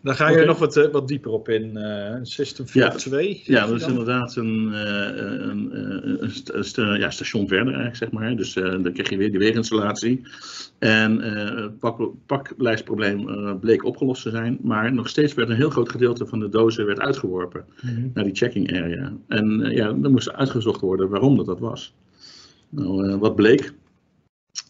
Dan 0.00 0.14
ga 0.14 0.28
je 0.28 0.34
okay. 0.34 0.46
nog 0.46 0.58
wat, 0.58 0.76
uh, 0.76 0.90
wat 0.90 1.08
dieper 1.08 1.30
op 1.30 1.48
in. 1.48 1.76
Uh, 1.76 2.14
System 2.22 2.66
4.2. 2.66 2.70
Ja, 2.72 2.88
2, 2.90 3.42
ja, 3.44 3.66
dat 3.66 3.80
is 3.80 3.86
inderdaad 3.86 4.36
een, 4.36 4.68
uh, 4.72 4.80
een, 5.48 5.68
een, 6.74 6.98
ja, 6.98 7.10
station 7.10 7.48
verder 7.48 7.66
eigenlijk, 7.66 7.96
zeg 7.96 8.10
maar. 8.10 8.36
Dus 8.36 8.52
dan 8.52 8.92
krijg 8.92 9.10
je 9.10 9.16
weer 9.16 9.30
die 9.30 9.38
weginstallatie. 9.38 10.22
En 10.78 11.20
het 11.20 11.78
pak, 11.78 12.10
paklijstprobleem 12.26 13.58
bleek 13.60 13.84
opgelost 13.84 14.22
te 14.22 14.30
zijn. 14.30 14.58
Maar 14.62 14.92
nog 14.92 15.08
steeds 15.08 15.34
werd 15.34 15.48
een 15.48 15.56
heel 15.56 15.70
groot 15.70 15.88
gedeelte 15.88 16.26
van 16.26 16.40
de 16.40 16.48
dozen 16.48 16.86
werd 16.86 17.00
uitgeworpen 17.00 17.64
mm 17.82 17.94
-hmm. 17.94 18.10
naar 18.14 18.24
die 18.24 18.34
checking 18.34 18.76
area. 18.76 19.12
En 19.28 19.70
ja, 19.70 19.92
dan 19.92 20.10
moest 20.10 20.32
uitgezocht 20.32 20.80
worden 20.80 21.08
waarom 21.08 21.36
dat, 21.36 21.46
dat 21.46 21.60
was. 21.60 21.94
Nou, 22.68 23.18
wat 23.18 23.34
bleek? 23.34 23.72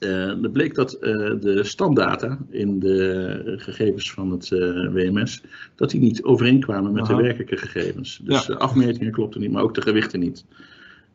Uh, 0.00 0.42
er 0.44 0.50
bleek 0.50 0.74
dat 0.74 0.94
uh, 1.00 1.00
de 1.40 1.64
standdata 1.64 2.38
in 2.50 2.78
de 2.78 3.54
gegevens 3.56 4.12
van 4.12 4.30
het 4.30 4.50
uh, 4.50 4.92
WMS, 4.92 5.42
dat 5.74 5.90
die 5.90 6.00
niet 6.00 6.22
overeenkwamen 6.22 6.92
met 6.92 7.02
Aha. 7.02 7.16
de 7.16 7.22
werkelijke 7.22 7.56
gegevens. 7.56 8.20
Dus 8.22 8.46
ja. 8.46 8.54
afmetingen 8.54 9.12
klopten 9.12 9.40
niet, 9.40 9.52
maar 9.52 9.62
ook 9.62 9.74
de 9.74 9.82
gewichten 9.82 10.20
niet. 10.20 10.44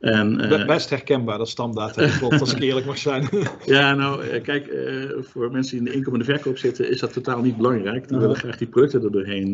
En, 0.03 0.51
uh, 0.51 0.65
Best 0.65 0.89
herkenbaar, 0.89 1.37
dat 1.37 1.49
standaard 1.49 2.17
klopt, 2.17 2.39
als 2.39 2.53
ik 2.53 2.61
eerlijk 2.61 2.85
mag 2.85 2.97
zijn. 2.97 3.29
ja, 3.65 3.95
nou, 3.95 4.39
kijk, 4.39 4.67
uh, 4.67 5.09
voor 5.19 5.51
mensen 5.51 5.77
die 5.77 5.85
in 5.85 5.91
de 5.91 5.97
inkomen 5.97 6.19
en 6.19 6.25
de 6.25 6.33
verkoop 6.33 6.57
zitten, 6.57 6.89
is 6.89 6.99
dat 6.99 7.13
totaal 7.13 7.41
niet 7.41 7.57
belangrijk. 7.57 8.07
Die 8.07 8.17
willen 8.17 8.35
graag 8.35 8.57
die 8.57 8.67
producten 8.67 9.03
er 9.03 9.11
doorheen 9.11 9.53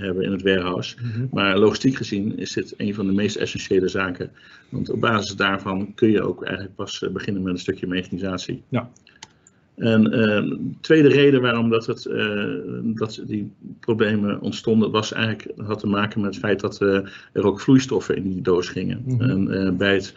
hebben 0.00 0.24
in 0.24 0.32
het 0.32 0.42
warehouse. 0.42 0.96
-huh. 0.98 1.32
Maar 1.32 1.58
logistiek 1.58 1.96
gezien 1.96 2.38
is 2.38 2.52
dit 2.52 2.74
een 2.76 2.94
van 2.94 3.06
de 3.06 3.12
meest 3.12 3.36
essentiële 3.36 3.88
zaken. 3.88 4.30
Want 4.68 4.90
op 4.90 5.00
basis 5.00 5.36
daarvan 5.36 5.94
kun 5.94 6.10
je 6.10 6.22
ook 6.22 6.44
eigenlijk 6.44 6.74
pas 6.74 7.04
beginnen 7.12 7.42
met 7.42 7.52
een 7.52 7.58
stukje 7.58 7.86
mechanisatie. 7.86 8.62
Ja. 8.68 8.90
En 9.82 10.02
de 10.04 10.58
tweede 10.80 11.08
reden 11.08 11.40
waarom 11.40 11.70
dat, 11.70 11.86
het, 11.86 12.02
dat 12.82 13.22
die 13.26 13.52
problemen 13.80 14.40
ontstonden, 14.40 14.90
was 14.90 15.12
eigenlijk, 15.12 15.60
had 15.66 15.78
te 15.78 15.86
maken 15.86 16.20
met 16.20 16.30
het 16.30 16.44
feit 16.44 16.60
dat 16.60 16.80
er 16.80 17.44
ook 17.46 17.60
vloeistoffen 17.60 18.16
in 18.16 18.22
die 18.22 18.42
doos 18.42 18.68
gingen. 18.68 19.02
Mhm. 19.06 19.50
En 19.50 19.76
bij 19.76 19.94
het 19.94 20.14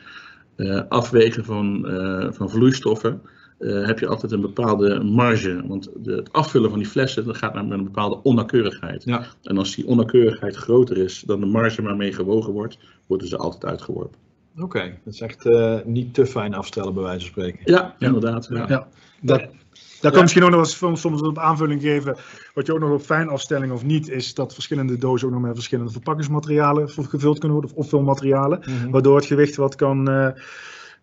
afwegen 0.90 1.46
van, 1.46 1.86
van 2.34 2.50
vloeistoffen 2.50 3.22
uh, 3.60 3.86
heb 3.86 4.00
je 4.00 4.08
altijd 4.08 4.32
een 4.32 4.42
bepaalde 4.42 5.04
marge. 5.04 5.68
Want 5.68 5.90
de, 5.96 6.16
het 6.16 6.34
afvullen 6.34 6.70
van 6.70 6.80
die 6.80 6.88
flessen 6.88 7.26
dat 7.26 7.38
gaat 7.38 7.54
met 7.54 7.72
een 7.72 7.84
bepaalde 7.84 8.22
onnauwkeurigheid. 8.24 9.04
Ja. 9.04 9.26
En 9.44 9.58
als 9.58 9.76
die 9.76 9.88
onnauwkeurigheid 9.88 10.56
groter 10.56 10.98
is 10.98 11.24
dan 11.26 11.40
de 11.40 11.46
marge 11.46 11.82
waarmee 11.82 12.14
gewogen 12.14 12.54
wordt, 12.54 12.78
worden 13.08 13.28
ze 13.28 13.38
altijd 13.38 13.66
uitgeworpen. 13.66 14.20
Oké, 14.60 14.98
dat 15.04 15.14
is 15.14 15.22
echt 15.22 15.46
uh, 15.46 15.76
niet 15.86 16.14
te 16.14 16.26
fijn 16.26 16.54
afstellen 16.54 16.94
bij 16.94 17.04
wijze 17.04 17.20
van 17.20 17.30
spreken. 17.30 17.60
Ja, 17.64 17.96
inderdaad. 18.00 18.48
Ja. 18.50 18.66
Ja. 18.68 18.88
Dat, 19.22 19.40
daar 19.40 19.48
kan 20.02 20.14
Ja. 20.14 20.22
misschien 20.22 20.44
ook 20.44 20.50
nog 20.50 20.60
eens 20.60 20.78
soms 20.78 21.02
soms 21.02 21.22
op 21.22 21.38
aanvulling 21.40 21.82
geven. 21.82 22.18
Wat 22.54 22.66
je 22.66 22.74
ook 22.74 22.80
nog 22.80 22.92
op 22.92 23.02
fijn 23.02 23.30
afstelling 23.30 23.72
of 23.72 23.84
niet, 23.84 24.10
is 24.10 24.34
dat 24.34 24.54
verschillende 24.54 24.98
dozen 24.98 25.28
ook 25.28 25.34
nog 25.34 25.42
met 25.42 25.54
verschillende 25.54 25.92
verpakkingsmaterialen 25.92 26.90
gevuld 26.90 27.40
kunnen 27.40 27.58
worden, 27.58 27.76
of 27.78 27.84
opvulmaterialen. 27.84 28.60
Mhm. 28.60 28.90
waardoor 28.90 29.16
het 29.16 29.26
gewicht 29.26 29.56
wat 29.56 29.76
kan, 29.76 30.10
eh, 30.10 30.28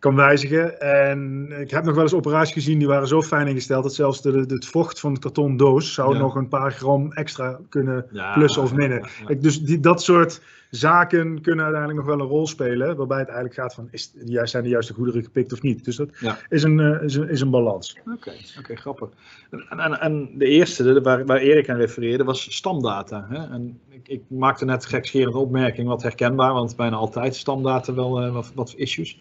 kan 0.03 0.15
wijzigen. 0.17 0.81
En 0.81 1.49
ik 1.61 1.71
heb 1.71 1.85
nog 1.85 1.95
wel 1.95 2.03
eens 2.03 2.15
operaties 2.15 2.53
gezien 2.53 2.79
die 2.79 2.87
waren 2.89 3.09
zo 3.09 3.23
fijn 3.23 3.47
ingesteld 3.47 3.83
dat 3.83 3.95
zelfs 3.95 4.23
de, 4.23 4.47
de, 4.47 4.55
het 4.55 4.67
vocht 4.67 5.01
van 5.01 5.15
de 5.15 5.21
karton 5.21 5.57
doos 5.57 5.95
zou 5.95 6.15
Ja. 6.15 6.21
nog 6.21 6.35
een 6.35 6.49
paar 6.49 6.73
gram 6.73 7.13
extra 7.13 7.59
kunnen 7.69 8.07
Ja, 8.13 8.33
plussen 8.33 8.63
of 8.63 8.75
minnen. 8.75 9.09
ja, 9.29 9.35
Dus 9.35 9.61
die, 9.63 9.81
dat 9.81 10.03
soort 10.03 10.41
zaken 10.71 11.41
kunnen 11.41 11.65
uiteindelijk 11.65 12.07
nog 12.07 12.17
wel 12.17 12.25
een 12.25 12.31
rol 12.33 12.47
spelen, 12.47 12.97
waarbij 12.97 13.19
het 13.19 13.29
eigenlijk 13.29 13.59
gaat 13.61 13.75
van 13.75 13.89
is, 13.91 14.13
zijn 14.43 14.63
de 14.63 14.69
juiste 14.69 14.95
goederen 14.95 15.23
gepikt 15.23 15.53
of 15.53 15.63
niet. 15.63 15.85
Dus 15.85 15.97
dat 15.97 16.09
is, 16.49 16.63
een, 16.63 16.81
eh, 16.81 17.03
is, 17.03 17.15
een, 17.15 17.29
is 17.29 17.41
een 17.41 17.51
balans. 17.51 17.97
Oké, 18.15 18.33
oké, 18.59 18.77
grappig. 18.77 19.09
En, 19.69 19.79
en, 19.79 20.01
en 20.01 20.29
de 20.39 20.47
eerste, 20.47 20.83
de- 20.83 21.01
waar, 21.01 21.27
waar 21.27 21.39
Erik 21.39 21.69
aan 21.71 21.77
refereerde, 21.77 22.25
was 22.25 22.55
stamdata. 22.57 23.27
Hè? 23.29 23.37
En 23.55 23.81
ik, 23.89 24.09
ik 24.09 24.23
maakte 24.29 24.65
net 24.65 24.87
gekscherend 24.87 25.35
opmerking, 25.35 25.89
wat 25.89 26.03
herkenbaar, 26.03 26.53
want 26.53 26.77
bijna 26.77 26.97
altijd 26.97 27.35
stamdata 27.35 27.95
wel 27.95 28.21
eh, 28.23 28.33
wat, 28.33 28.53
wat 28.55 28.75
issues. 28.77 29.19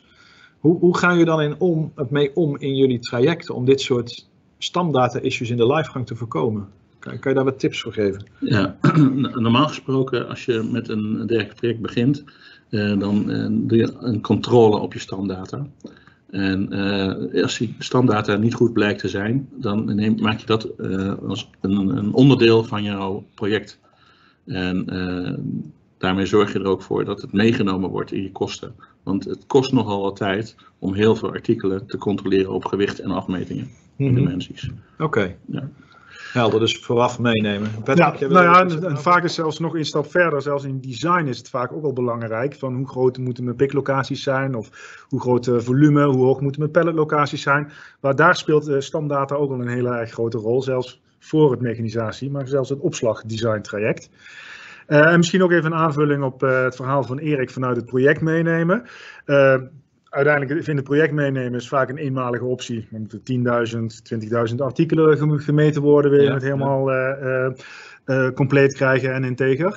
Hoe, 0.62 0.80
hoe 0.80 0.98
gaan 0.98 1.12
jullie 1.12 1.26
dan 1.26 1.42
in 1.42 1.56
om, 1.60 1.94
mee 2.10 2.36
om 2.36 2.58
in 2.58 2.76
jullie 2.76 3.00
trajecten 3.00 3.56
om 3.56 3.66
dit 3.66 3.82
soort 3.82 4.28
stamdata-issues 4.58 5.50
in 5.50 5.58
de 5.58 5.74
livegang 5.74 6.08
te 6.08 6.16
voorkomen? 6.16 6.68
Kan, 7.00 7.20
kan 7.20 7.32
je 7.32 7.38
daar 7.38 7.46
wat 7.46 7.60
tips 7.60 7.82
voor 7.82 7.94
geven? 7.94 8.26
Ja, 8.40 8.78
normaal 9.34 9.68
gesproken, 9.68 10.28
als 10.28 10.46
je 10.46 10.70
met 10.72 10.90
een 10.90 11.28
dergelijk 11.28 11.56
project 11.56 11.82
begint, 11.82 12.24
eh, 12.70 13.00
dan 13.00 13.32
eh, 13.32 13.48
doe 13.50 13.78
je 13.78 13.94
een 14.00 14.22
controle 14.22 14.80
op 14.80 14.94
je 14.94 15.00
stamdata. 15.00 15.68
En 16.30 16.72
eh, 16.72 17.44
als 17.44 17.58
die 17.58 17.76
stamdata 17.80 18.36
niet 18.36 18.54
goed 18.54 18.74
blijkt 18.74 19.00
te 19.00 19.08
zijn, 19.08 19.50
dan 19.52 19.96
neem, 19.96 20.22
maak 20.22 20.40
je 20.40 20.46
dat 20.46 20.64
eh, 20.64 21.14
als 21.28 21.50
een, 21.62 21.98
een 21.98 22.14
onderdeel 22.14 22.64
van 22.64 22.84
jouw 22.84 23.24
project. 23.34 23.80
En 24.46 24.86
daarmee 25.98 26.26
zorg 26.26 26.54
je 26.54 26.60
er 26.60 26.66
ook 26.66 26.82
voor 26.82 27.06
dat 27.06 27.22
het 27.22 27.34
meegenomen 27.34 27.90
wordt 27.90 28.12
in 28.12 28.24
je 28.24 28.32
kosten. 28.32 28.76
Want 29.04 29.26
het 29.26 29.46
kost 29.48 29.72
nogal 29.72 30.02
wat 30.02 30.16
tijd 30.16 30.56
om 30.80 30.94
heel 30.94 31.16
veel 31.16 31.32
artikelen 31.32 31.86
te 31.88 31.98
controleren 31.98 32.52
op 32.52 32.66
gewicht 32.66 33.00
en 33.00 33.12
afmetingen 33.12 33.70
en 33.98 34.14
dimensies. 34.16 34.70
Oké. 35.00 35.36
Ja. 35.46 35.70
Helder, 36.34 36.60
dus 36.60 36.78
vooraf 36.78 37.20
meenemen. 37.20 37.70
Patrick, 37.84 38.16
Ja, 38.16 38.28
nou 38.28 38.70
ja, 38.70 38.88
en, 38.88 38.98
vaak 38.98 39.24
is 39.24 39.34
zelfs 39.34 39.60
nog 39.60 39.76
een 39.76 39.86
stap 39.86 40.12
verder, 40.12 40.42
zelfs 40.42 40.64
in 40.64 40.82
design 40.82 41.26
is 41.26 41.38
het 41.38 41.50
vaak 41.50 41.74
ook 41.74 41.82
wel 41.82 41.94
belangrijk. 41.94 42.56
Van 42.56 42.76
hoe 42.76 42.88
groot 42.88 43.18
moeten 43.18 43.44
mijn 43.44 43.56
picklocaties 43.56 44.24
zijn, 44.24 44.56
of 44.56 44.70
hoe 45.10 45.20
groot 45.20 45.46
het 45.46 45.64
volume, 45.64 46.06
hoe 46.06 46.26
hoog 46.26 46.42
moeten 46.42 46.62
mijn 46.62 46.74
palletlocaties 46.74 47.42
zijn. 47.42 47.72
Maar 48.00 48.16
daar 48.16 48.36
speelt 48.36 48.68
eh, 48.68 48.80
stamdata 48.80 49.36
ook 49.36 49.50
wel 49.50 49.62
een 49.62 49.68
hele 49.68 49.90
erg 49.90 50.12
grote 50.12 50.38
rol, 50.38 50.62
zelfs 50.62 51.02
voor 51.20 51.52
het 51.52 51.62
mechanisatie, 51.62 52.32
maar 52.32 52.48
zelfs 52.48 52.70
het 52.70 52.80
opslagdesign 52.80 53.62
traject. 53.62 54.10
Eh, 54.92 55.12
en 55.12 55.18
misschien 55.18 55.44
ook 55.44 55.52
even 55.52 55.72
een 55.72 55.78
aanvulling 55.78 56.24
op 56.24 56.44
eh, 56.44 56.64
het 56.64 56.76
verhaal 56.76 57.04
van 57.04 57.18
Erik 57.18 57.50
vanuit 57.50 57.76
het 57.76 57.86
project 57.86 58.22
meenemen. 58.22 58.84
Eh, 59.26 59.58
uiteindelijk 60.10 60.64
vinden 60.64 60.84
project 60.84 61.14
meenemen 61.14 61.60
is 61.60 61.68
vaak 61.68 61.90
een 61.90 61.98
eenmalige 61.98 62.46
optie. 62.46 62.88
Er 62.92 63.00
moeten 63.00 63.24
10.000, 63.24 64.02
20.000 64.50 64.56
artikelen 64.62 65.18
gem- 65.18 65.40
gemeten 65.40 65.82
worden, 65.82 66.12
weer 66.12 66.22
Ja, 66.22 66.34
het 66.34 66.44
helemaal 66.44 66.90
compleet 68.34 68.74
krijgen 68.74 69.14
en 69.14 69.24
integer. 69.24 69.70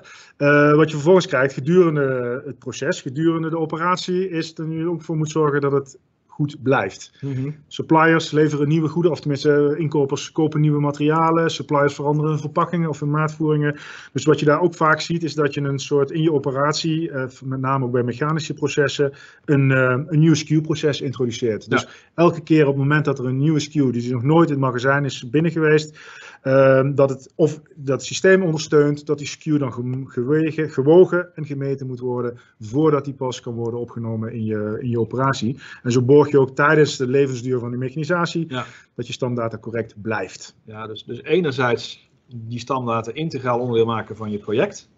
Wat 0.77 0.89
je 0.89 0.97
vervolgens 0.97 1.27
krijgt 1.27 1.55
gedurende 1.55 2.43
het 2.47 2.59
proces, 2.59 3.03
gedurende 3.03 3.51
de 3.51 3.59
operatie, 3.59 4.29
is 4.29 4.55
dat 4.55 4.67
je 4.71 4.89
ook 4.89 5.03
voor 5.03 5.17
moet 5.17 5.31
zorgen 5.31 5.61
dat 5.61 5.73
het 5.73 5.99
goed 6.35 6.63
blijft. 6.63 7.13
Mhm. 7.21 7.51
Suppliers 7.67 8.31
leveren 8.31 8.69
nieuwe 8.69 8.89
goeden, 8.89 9.11
of 9.11 9.21
tenminste 9.21 9.75
inkopers 9.79 10.33
kopen 10.33 10.61
nieuwe 10.61 10.81
materialen. 10.81 11.51
Suppliers 11.51 11.95
veranderen 11.95 12.31
hun 12.31 12.41
verpakkingen 12.41 12.89
of 12.89 13.01
hun 13.01 13.11
maatvoeringen. 13.11 13.77
Dus 14.13 14.25
wat 14.25 14.41
je 14.41 14.47
daar 14.47 14.61
ook 14.61 14.75
vaak 14.75 15.01
ziet, 15.01 15.23
is 15.23 15.35
dat 15.35 15.55
je 15.55 15.61
een 15.61 15.79
soort 15.79 16.11
in 16.11 16.23
je 16.23 16.33
operatie, 16.33 17.11
eh, 17.11 17.25
met 17.45 17.61
name 17.61 17.85
ook 17.85 17.93
bij 17.93 18.03
mechanische 18.03 18.55
processen, 18.55 19.13
een, 19.45 19.71
eh, 19.71 19.99
een 20.07 20.19
nieuw 20.19 20.35
SKU-proces 20.35 21.01
introduceert. 21.01 21.71
Dus 21.71 21.89
elke 22.15 22.43
keer 22.43 22.63
op 22.63 22.75
het 22.75 22.83
moment 22.83 23.05
dat 23.05 23.19
er 23.19 23.27
een 23.27 23.39
nieuwe 23.39 23.61
SKU, 23.61 23.91
die 23.91 24.13
nog 24.13 24.23
nooit 24.23 24.47
in 24.49 24.55
het 24.55 24.65
magazijn 24.65 25.05
is 25.05 25.31
binnen 25.31 25.53
geweest, 25.53 25.99
ehm, 26.45 26.95
dat 26.95 27.09
het 27.11 27.33
of 27.35 27.61
dat 27.75 27.97
het 27.97 28.05
systeem 28.07 28.43
ondersteunt 28.43 29.07
dat 29.07 29.19
die 29.19 29.27
SKU 29.27 29.59
dan 29.59 29.73
gewegen, 30.11 30.71
gewogen 30.71 31.35
en 31.35 31.47
gemeten 31.47 31.87
moet 31.87 32.01
worden 32.01 32.39
voordat 32.61 33.05
die 33.05 33.15
pas 33.15 33.41
kan 33.41 33.55
worden 33.55 33.81
opgenomen 33.81 34.33
in 34.33 34.45
je, 34.45 34.79
in 34.81 34.89
je 34.89 35.01
operatie. 35.01 35.59
En 35.83 35.93
zo 35.93 36.03
borg 36.03 36.31
je 36.31 36.39
ook 36.39 36.55
tijdens 36.57 36.97
de 36.97 37.07
levensduur 37.07 37.59
van 37.59 37.71
de 37.71 37.77
mechanisatie 37.77 38.45
Ja. 38.49 38.65
dat 38.95 39.07
je 39.07 39.13
stamdata 39.13 39.59
correct 39.59 40.03
blijft. 40.03 40.57
Ja, 40.65 40.87
dus, 40.87 41.05
dus 41.05 41.23
enerzijds 41.23 42.11
die 42.35 42.59
stamdata 42.59 43.13
integraal 43.13 43.59
onderdeel 43.61 43.87
maken 43.87 44.17
van 44.17 44.31
je 44.31 44.39
project, 44.39 44.89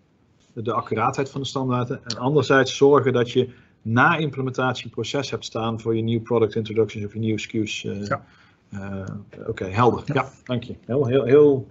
de, 0.52 0.72
accuraatheid 0.72 1.30
van 1.30 1.40
de 1.40 1.46
stamdata, 1.46 2.00
en 2.04 2.16
anderzijds 2.18 2.76
zorgen 2.76 3.12
dat 3.12 3.30
je 3.30 3.48
na 3.82 4.16
implementatie 4.16 4.84
een 4.84 4.90
proces 4.90 5.30
hebt 5.30 5.44
staan 5.44 5.80
voor 5.80 5.96
je 5.96 6.02
nieuw 6.02 6.22
product 6.22 6.54
introductions 6.54 7.06
of 7.06 7.12
je 7.12 7.18
nieuwe 7.18 7.40
SKU's. 7.40 7.84
eh, 7.84 8.06
Ja. 8.06 8.24
Eh, 8.70 9.04
Oké, 9.46 9.64
helder. 9.64 10.02
Ja. 10.14 10.30
dank 10.44 10.62
je. 10.62 10.74
Heel, 10.86 11.06
heel, 11.06 11.24
heel 11.24 11.66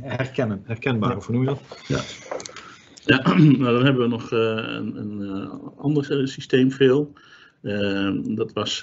herkennen, 0.00 0.62
herkenbaar, 0.64 1.10
Ja. 1.10 1.16
of 1.16 1.26
hoe 1.26 1.34
noem 1.34 1.44
je 1.44 1.48
dat? 1.50 1.60
Ja, 3.04 3.22
nou, 3.38 3.72
dan 3.76 3.84
hebben 3.84 4.02
we 4.02 4.08
nog 4.08 4.32
eh, 4.32 4.38
een, 4.38 4.96
een 4.96 5.22
eh, 5.42 5.52
ander 5.78 6.28
systeem 6.28 6.72
veel. 6.72 7.12
Dat 8.24 8.52
was 8.52 8.82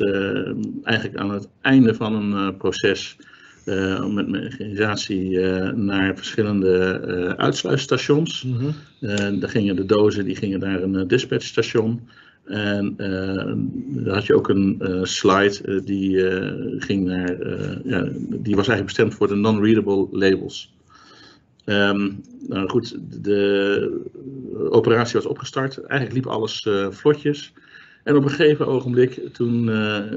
eigenlijk 0.83 1.15
aan 1.17 1.29
het 1.31 1.47
einde 1.61 1.93
van 1.95 2.13
een 2.15 2.47
eh, 2.47 2.57
proces 2.57 3.17
eh, 3.65 4.05
met 4.05 4.27
mechanisatie 4.27 5.41
eh, 5.41 5.71
naar 5.73 6.15
verschillende 6.15 6.77
eh 7.07 7.29
uitsluitstations. 7.43 8.47
Eh, 8.99 9.15
daar 9.39 9.49
gingen 9.49 9.75
de 9.75 9.85
dozen 9.85 10.25
die 10.25 10.35
gingen 10.35 10.59
naar 10.59 10.81
een 10.81 11.07
dispatchstation. 11.07 12.07
En 12.45 12.93
eh, 12.97 13.53
daar 14.03 14.13
had 14.13 14.25
je 14.25 14.35
ook 14.35 14.49
een 14.49 14.75
eh, 14.79 15.03
slide 15.03 15.61
eh, 15.65 15.85
die, 15.85 16.29
ging 16.79 17.05
naar, 17.05 17.47
ja, 17.83 18.07
die 18.29 18.55
was 18.55 18.67
eigenlijk 18.67 18.85
bestemd 18.85 19.13
voor 19.13 19.27
de 19.27 19.35
non-readable 19.35 20.07
labels. 20.11 20.73
Ehm, 21.65 22.11
nou 22.47 22.69
goed, 22.69 22.97
de 23.23 24.01
operatie 24.69 25.15
was 25.15 25.25
opgestart. 25.25 25.77
Eigenlijk 25.77 26.13
liep 26.13 26.27
alles 26.33 26.69
vlotjes. 26.89 27.53
En 28.03 28.15
op 28.15 28.23
een 28.23 28.29
gegeven 28.29 28.67
ogenblik, 28.67 29.33
toen 29.33 29.69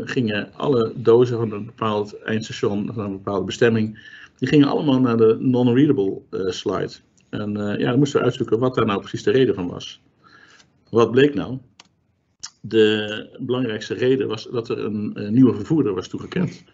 gingen 0.04 0.48
alle 0.56 0.92
dozen 0.96 1.36
van 1.36 1.52
een 1.52 1.66
bepaald 1.66 2.18
eindstation, 2.22 2.90
van 2.94 3.04
een 3.04 3.12
bepaalde 3.12 3.44
bestemming, 3.44 3.98
die 4.38 4.48
gingen 4.48 4.68
allemaal 4.68 5.00
naar 5.00 5.16
de 5.16 5.36
non-readable 5.40 6.20
slide. 6.30 6.92
En 7.28 7.52
ja, 7.78 7.90
dan 7.90 7.98
moesten 7.98 8.18
we 8.18 8.24
uitzoeken 8.24 8.58
wat 8.58 8.74
daar 8.74 8.86
nou 8.86 9.00
precies 9.00 9.22
de 9.22 9.30
reden 9.30 9.54
van 9.54 9.68
was. 9.68 10.00
Wat 10.90 11.10
bleek 11.10 11.34
nou? 11.34 11.58
De 12.68 13.26
belangrijkste 13.38 13.94
reden 13.94 14.28
was 14.28 14.48
dat 14.52 14.68
er 14.68 14.84
een, 14.84 15.14
eh, 15.14 15.28
nieuwe 15.28 15.54
vervoerder 15.54 15.94
was 15.94 16.08
toegekend. 16.08 16.64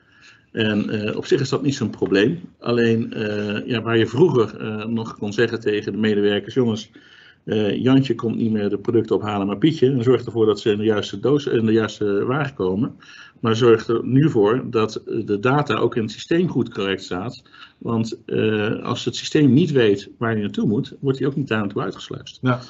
En 0.52 0.90
eh, 0.90 1.16
op 1.16 1.26
zich 1.26 1.40
is 1.40 1.48
dat 1.48 1.62
niet 1.62 1.74
zo'n 1.74 1.90
probleem. 1.90 2.40
Alleen 2.58 3.12
eh, 3.12 3.66
ja, 3.66 3.82
waar 3.82 3.98
je 3.98 4.06
vroeger 4.06 4.56
nog 4.88 5.18
kon 5.18 5.32
zeggen 5.32 5.60
tegen 5.60 5.92
de 5.92 5.98
medewerkers: 5.98 6.54
jongens, 6.54 6.90
Jantje 7.74 8.14
komt 8.14 8.36
niet 8.36 8.52
meer 8.52 8.68
de 8.68 8.78
producten 8.78 9.16
ophalen, 9.16 9.46
maar 9.46 9.58
Pietje. 9.58 9.90
En 9.90 10.02
zorg 10.02 10.24
ervoor 10.24 10.46
dat 10.46 10.60
ze 10.60 10.70
in 10.70 10.78
de 10.78 10.84
juiste 10.84 11.20
doos, 11.20 11.46
in 11.46 11.66
de 11.66 11.72
juiste 11.72 12.24
wagen 12.24 12.54
komen. 12.54 12.96
Maar 13.40 13.56
zorg 13.56 13.88
er 13.88 14.04
nu 14.04 14.30
voor 14.30 14.64
dat 14.70 15.02
de 15.04 15.38
data 15.40 15.74
ook 15.74 15.96
in 15.96 16.02
het 16.02 16.10
systeem 16.10 16.48
goed 16.48 16.74
correct 16.74 17.02
staat. 17.02 17.42
Want 17.78 18.18
als 18.82 19.04
het 19.04 19.16
systeem 19.16 19.52
niet 19.52 19.70
weet 19.70 20.10
waar 20.18 20.32
hij 20.32 20.40
naartoe 20.40 20.66
moet, 20.66 20.94
wordt 21.00 21.18
hij 21.18 21.28
ook 21.28 21.36
niet 21.36 21.48
daar 21.48 21.58
naartoe 21.58 21.82
uitgesluist. 21.82 22.38
Ja. 22.42 22.60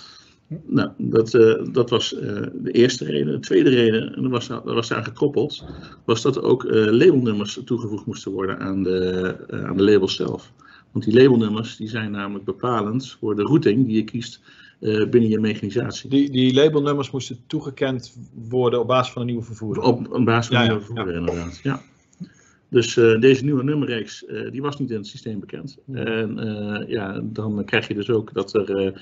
Nou, 0.66 0.90
dat, 0.98 1.34
eh, 1.34 1.64
dat 1.72 1.90
was 1.90 2.14
eh, 2.14 2.42
de 2.54 2.70
eerste 2.70 3.04
reden. 3.04 3.32
De 3.32 3.40
tweede 3.40 3.70
reden, 3.70 4.14
en 4.14 4.22
dat 4.22 4.30
was, 4.30 4.48
dat 4.48 4.64
was 4.64 4.88
daar 4.88 5.04
gekoppeld, 5.04 5.64
was 6.04 6.22
dat 6.22 6.42
ook 6.42 6.64
eh, 6.64 6.72
labelnummers 6.90 7.60
toegevoegd 7.64 8.06
moesten 8.06 8.32
worden 8.32 8.58
aan 8.58 8.82
de, 8.82 9.36
aan 9.50 9.76
de 9.76 9.82
labels 9.82 10.16
zelf. 10.16 10.52
Want 10.92 11.04
die 11.04 11.14
labelnummers 11.14 11.76
die 11.76 11.88
zijn 11.88 12.10
namelijk 12.10 12.44
bepalend 12.44 13.16
voor 13.20 13.36
de 13.36 13.42
routing 13.42 13.86
die 13.86 13.96
je 13.96 14.04
kiest 14.04 14.40
binnen 14.80 15.28
je 15.28 15.40
mechanisatie. 15.40 16.10
Die, 16.10 16.30
die 16.30 16.54
labelnummers 16.54 17.10
moesten 17.10 17.38
toegekend 17.46 18.16
worden 18.48 18.80
op 18.80 18.86
basis 18.86 19.12
van 19.12 19.20
een 19.20 19.28
nieuwe 19.28 19.42
vervoerder. 19.42 19.82
Op 19.82 20.12
een 20.12 20.24
basis 20.24 20.46
van 20.46 20.56
Ja, 20.56 20.72
ja, 20.72 20.72
ja, 20.72 20.80
vervoer 20.80 21.14
inderdaad. 21.14 21.60
Ja. 21.62 21.82
Dus 22.74 22.96
uh, 22.96 23.20
deze 23.20 23.44
nieuwe 23.44 23.64
nummerreeks 23.64 24.24
uh, 24.28 24.50
die 24.50 24.62
was 24.62 24.78
niet 24.78 24.90
in 24.90 24.96
het 24.96 25.06
systeem 25.06 25.40
bekend. 25.40 25.78
En 25.92 26.46
uh, 26.46 26.88
ja, 26.88 27.20
dan 27.22 27.64
krijg 27.64 27.88
je 27.88 27.94
dus 27.94 28.10
ook 28.10 28.32
dat 28.32 28.54
er 28.54 28.92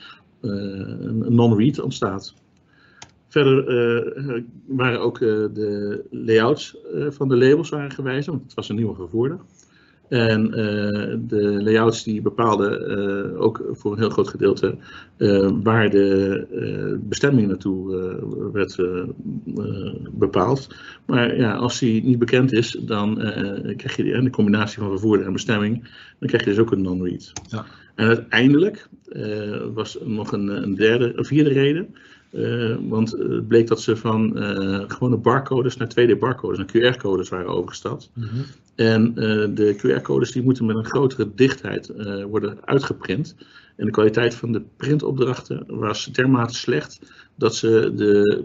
een 0.43 1.35
non-read 1.35 1.81
ontstaat. 1.81 2.35
Verder 3.29 3.65
waren 4.67 5.01
ook 5.01 5.19
de 5.19 6.05
layouts 6.11 6.77
van 7.09 7.29
de 7.29 7.37
labels 7.37 7.69
waren 7.69 7.91
gewijzigd, 7.91 8.27
want 8.27 8.43
het 8.43 8.55
was 8.55 8.69
een 8.69 8.77
nieuwe 8.77 8.95
vervoerder. 8.95 9.39
En 10.09 10.47
uh, 10.47 11.17
de 11.27 11.63
layouts 11.63 12.05
die 12.05 12.23
bepaalden 12.23 12.99
uh, 12.99 13.41
ook 13.41 13.65
voor 13.71 13.93
een 13.93 13.99
heel 13.99 14.11
groot 14.11 14.29
gedeelte 14.29 14.77
uh, 15.17 15.51
waar 15.63 15.91
de 15.91 16.99
bestemming 17.01 17.49
naartoe 17.49 18.51
werd 18.53 18.83
bepaald. 20.13 20.75
Maar 21.07 21.37
ja, 21.37 21.55
als 21.55 21.79
die 21.79 22.05
niet 22.05 22.19
bekend 22.19 22.53
is, 22.53 22.71
dan 22.81 23.15
krijg 23.77 23.97
je 23.97 24.21
de 24.23 24.31
combinatie 24.31 24.79
van 24.79 24.91
vervoerder 24.91 25.27
en 25.27 25.33
bestemming, 25.33 25.91
dan 26.19 26.29
krijg 26.29 26.45
je 26.45 26.51
dus 26.51 26.59
ook 26.59 26.73
een 26.73 26.83
non-read. 26.83 27.33
Ja. 27.49 27.65
En 27.95 28.07
uiteindelijk 28.07 28.89
was 29.75 30.01
er 30.01 30.09
nog 30.09 30.33
een, 30.33 30.49
een 30.49 30.75
derde, 30.75 31.13
een 31.17 31.25
vierde 31.25 31.51
reden. 31.51 31.95
Uh, 32.33 32.77
want 32.89 33.11
het 33.11 33.49
bleek 33.49 33.67
dat 33.67 33.81
ze 33.81 33.97
van 33.97 34.39
uh, 34.43 34.81
gewone 34.87 35.17
barcodes 35.17 35.77
naar 35.77 35.89
2D 36.01 36.19
barcodes, 36.19 36.59
naar 36.59 36.95
QR-codes 36.95 37.29
waren 37.29 37.47
overgestapt. 37.47 38.11
Mm 38.15 38.23
-hmm. 38.23 38.45
En 38.75 39.09
uh, 39.09 39.15
de 39.55 39.77
QR-codes 39.77 40.33
die 40.33 40.43
moeten 40.43 40.65
met 40.65 40.77
een 40.77 40.85
grotere 40.85 41.29
dichtheid 41.35 41.93
worden 42.29 42.59
uitgeprint. 42.65 43.35
En 43.77 43.87
de 43.87 43.93
kwaliteit 43.93 44.35
van 44.35 44.53
de 44.53 44.63
printopdrachten 44.77 45.65
was 45.67 46.07
dermate 46.07 46.55
slecht 46.55 47.01
dat 47.35 47.57
ze 47.57 47.93
de, 47.97 48.45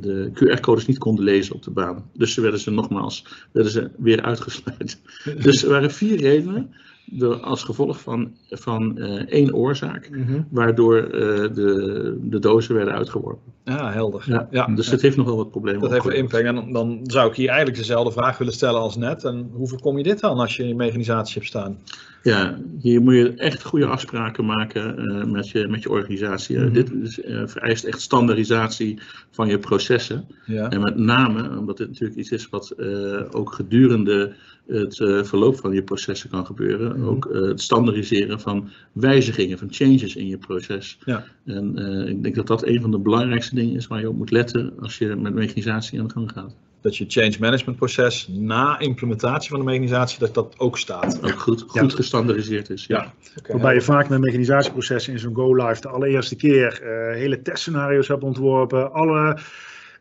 de 0.00 0.30
QR-codes 0.34 0.86
niet 0.86 0.98
konden 0.98 1.24
lezen 1.24 1.54
op 1.54 1.62
de 1.62 1.70
baan. 1.70 2.10
Dus 2.12 2.34
ze 2.34 2.40
werden 2.40 2.60
ze 2.60 2.70
nogmaals 2.70 3.26
werden 3.52 3.72
ze 3.72 3.90
weer 3.96 4.22
uitgesluit. 4.22 5.00
dus 5.42 5.62
er 5.62 5.70
waren 5.70 5.90
vier 5.90 6.20
redenen 6.20 6.74
de, 7.04 7.26
als 7.26 7.62
gevolg 7.62 8.00
van, 8.00 8.32
van 8.50 8.94
uh, 8.96 9.06
één 9.12 9.54
oorzaak, 9.54 10.10
mm 10.10 10.26
-hmm. 10.26 10.46
waardoor 10.50 10.96
uh, 10.96 11.10
de, 11.54 12.18
de 12.20 12.38
dozen 12.38 12.74
werden 12.74 12.94
uitgeworpen. 12.94 13.52
Ja, 13.64 13.92
helder. 13.92 14.24
Ja, 14.26 14.48
ja. 14.50 14.66
Dus 14.66 14.88
dat 14.88 15.00
heeft 15.00 15.16
nog 15.16 15.26
wel 15.26 15.36
wat 15.36 15.50
problemen. 15.50 15.80
Dat 15.80 15.90
heeft 15.90 16.04
wel 16.04 16.14
impact. 16.14 16.44
En 16.44 16.72
dan, 16.72 17.00
zou 17.02 17.30
ik 17.30 17.36
hier 17.36 17.48
eigenlijk 17.48 17.78
dezelfde 17.78 18.12
vraag 18.12 18.38
willen 18.38 18.52
stellen 18.52 18.80
als 18.80 18.96
net. 18.96 19.24
En 19.24 19.50
hoe 19.52 19.68
voorkom 19.68 19.96
je 19.96 20.02
dit 20.02 20.20
dan 20.20 20.38
als 20.38 20.56
je 20.56 20.68
je 20.68 20.74
mechanisatie 20.74 21.34
hebt 21.34 21.46
staan? 21.46 21.78
Ja, 22.22 22.58
hier 22.80 23.02
moet 23.02 23.14
je 23.14 23.34
echt 23.34 23.64
goede 23.64 23.86
afspraken 23.86 24.44
maken 24.44 25.04
uh, 25.04 25.24
met, 25.24 25.48
je, 25.48 25.68
met 25.68 25.82
je 25.82 25.90
organisatie. 25.90 26.58
Mm 26.58 26.64
-hmm. 26.64 26.72
Dit 26.72 26.92
is, 26.92 27.20
vereist 27.44 27.84
echt 27.84 28.00
standaardisatie 28.00 28.98
van 29.30 29.48
je 29.48 29.58
processen. 29.58 30.26
Ja. 30.46 30.70
En 30.70 30.80
met 30.80 30.96
name, 30.96 31.58
omdat 31.58 31.76
dit 31.76 31.88
natuurlijk 31.88 32.18
iets 32.18 32.30
is 32.30 32.48
wat 32.48 32.74
ook 33.30 33.52
gedurende 33.52 34.32
het 34.66 34.98
uh, 34.98 35.24
verloop 35.24 35.56
van 35.56 35.72
je 35.72 35.82
processen 35.82 36.30
kan 36.30 36.46
gebeuren. 36.46 36.86
Mm-hmm. 36.86 37.08
Ook 37.08 37.26
uh, 37.26 37.48
het 37.48 37.60
standaardiseren 37.60 38.40
van 38.40 38.70
wijzigingen, 38.92 39.58
van 39.58 39.68
changes 39.70 40.16
in 40.16 40.26
je 40.26 40.38
proces. 40.38 40.98
Ja. 41.04 41.24
En 41.44 41.72
uh, 41.78 42.08
ik 42.08 42.22
denk 42.22 42.34
dat 42.34 42.46
dat 42.46 42.66
een 42.66 42.80
van 42.80 42.90
de 42.90 42.98
belangrijkste 42.98 43.54
dingen 43.54 43.76
is 43.76 43.86
waar 43.86 44.00
je 44.00 44.08
op 44.08 44.16
moet 44.16 44.30
letten 44.30 44.72
als 44.80 44.98
je 44.98 45.16
met 45.16 45.34
mechanisatie 45.34 46.00
aan 46.00 46.06
de 46.06 46.12
gang 46.12 46.32
gaat. 46.32 46.56
Dat 46.80 46.96
je 46.96 47.04
change 47.08 47.36
management 47.38 47.78
proces 47.78 48.28
na 48.28 48.78
implementatie 48.78 49.50
van 49.50 49.58
de 49.58 49.64
mechanisatie, 49.64 50.18
dat 50.18 50.34
dat 50.34 50.54
ook 50.58 50.78
staat. 50.78 51.22
Ook 51.22 51.38
goed, 51.38 51.64
goed 51.66 51.90
ja. 51.90 51.96
gestandaardiseerd 51.96 52.70
is. 52.70 52.86
Ja. 52.86 52.96
ja. 52.96 53.12
Okay, 53.38 53.52
Waarbij 53.52 53.74
je 53.74 53.80
vaak 53.80 54.08
met 54.08 54.20
mechanisatieprocessen 54.20 55.12
in 55.12 55.18
zo'n 55.18 55.34
go-live 55.34 55.80
de 55.80 55.88
allereerste 55.88 56.36
keer 56.36 56.80
hele 57.14 57.42
testscenario's 57.42 58.08
hebt 58.08 58.22
ontworpen, 58.22 58.92
alle 58.92 59.38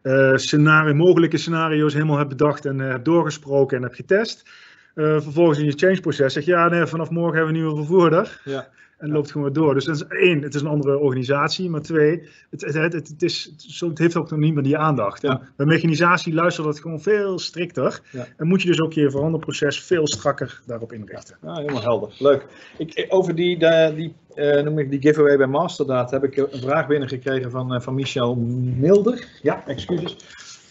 uh, 0.03 0.36
scenario, 0.36 0.93
mogelijke 0.93 1.38
scenario's 1.38 1.93
helemaal 1.93 2.17
heb 2.17 2.29
bedacht 2.29 2.65
en 2.65 2.79
uh, 2.79 2.91
heb 2.91 3.03
doorgesproken 3.03 3.77
en 3.77 3.83
heb 3.83 3.93
getest. 3.93 4.50
Uh, 4.95 5.22
vervolgens 5.22 5.60
in 5.60 5.65
je 5.65 5.72
change 5.72 6.00
proces 6.00 6.33
zeg 6.33 6.45
je, 6.45 6.51
ja 6.51 6.88
vanaf 6.88 7.10
morgen 7.10 7.36
hebben 7.36 7.53
we 7.53 7.60
een 7.60 7.65
nieuwe 7.65 7.86
vervoerder. 7.86 8.41
Ja. 8.43 8.67
En 9.03 9.12
loopt 9.12 9.31
gewoon 9.31 9.43
weer 9.43 9.63
door. 9.63 9.74
Dus 9.74 9.86
dat 9.86 9.95
is 9.95 10.03
één, 10.07 10.41
het 10.41 10.55
is 10.55 10.62
een 10.62 10.67
andere 10.67 10.98
organisatie. 10.98 11.69
Maar 11.69 11.81
twee, 11.81 12.29
het, 12.50 12.62
het, 12.62 12.74
het, 12.74 12.93
het, 12.93 13.22
is, 13.24 13.53
het 13.79 13.98
heeft 13.98 14.15
ook 14.15 14.29
nog 14.29 14.39
niet 14.39 14.53
meer 14.53 14.63
die 14.63 14.77
aandacht. 14.77 15.22
Ja. 15.22 15.41
Bij 15.55 15.65
mechanisatie 15.65 16.33
luistert 16.33 16.67
dat 16.67 16.79
gewoon 16.79 17.01
veel 17.01 17.39
strikter. 17.39 18.01
Ja. 18.12 18.27
En 18.38 18.48
moet 18.48 18.61
je 18.61 18.68
dus 18.68 18.81
ook 18.81 18.94
je 18.94 19.11
veranderproces 19.11 19.81
veel 19.81 20.07
strakker 20.07 20.61
daarop 20.66 20.94
inrichten. 20.94 21.37
Ja, 21.42 21.53
helemaal 21.53 21.81
helder. 21.81 22.16
Leuk. 22.20 22.46
Ik, 22.77 23.05
over 23.09 23.35
die, 23.35 23.59
de, 23.59 23.94
die, 23.96 24.13
uh, 24.35 24.63
noem 24.63 24.79
ik 24.79 24.89
die 24.89 25.01
giveaway 25.01 25.37
bij 25.37 25.48
Masterdata 25.48 26.20
heb 26.20 26.24
ik 26.24 26.37
een 26.37 26.61
vraag 26.61 26.87
binnengekregen 26.87 27.51
van, 27.51 27.74
uh, 27.74 27.79
van 27.79 27.94
Michel 27.96 28.35
Milder. 28.35 29.27
Ja, 29.42 29.63
excuses. 29.68 30.16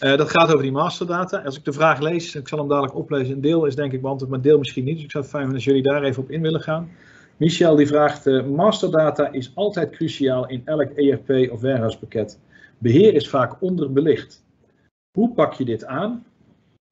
Uh, 0.01 0.17
dat 0.17 0.29
gaat 0.29 0.47
over 0.47 0.61
die 0.61 0.71
masterdata. 0.71 1.37
Als 1.37 1.57
ik 1.57 1.65
de 1.65 1.73
vraag 1.73 1.99
lees, 1.99 2.35
ik 2.35 2.47
zal 2.47 2.59
hem 2.59 2.67
dadelijk 2.67 2.95
oplezen. 2.95 3.33
Een 3.33 3.41
deel 3.41 3.65
is 3.65 3.75
denk 3.75 3.91
ik 3.91 4.01
beantwoord, 4.01 4.31
maar 4.31 4.41
deel 4.41 4.57
misschien 4.57 4.83
niet. 4.83 4.95
Dus 4.95 5.03
ik 5.03 5.11
zou 5.11 5.23
het 5.23 5.33
fijn 5.33 5.43
vinden 5.43 5.63
als 5.63 5.73
jullie 5.73 5.89
daar 5.91 6.03
even 6.03 6.23
op 6.23 6.31
in 6.31 6.41
willen 6.41 6.61
gaan. 6.61 6.89
Michel 7.43 7.75
die 7.75 7.87
vraagt, 7.87 8.27
uh, 8.27 8.45
masterdata 8.45 9.31
is 9.31 9.51
altijd 9.55 9.89
cruciaal 9.89 10.47
in 10.47 10.61
elk 10.65 10.91
ERP 10.95 11.51
of 11.51 11.61
warehousepakket. 11.61 12.39
Beheer 12.77 13.13
is 13.13 13.29
vaak 13.29 13.61
onderbelicht. 13.61 14.43
Hoe 15.17 15.33
pak 15.33 15.53
je 15.53 15.65
dit 15.65 15.85
aan? 15.85 16.25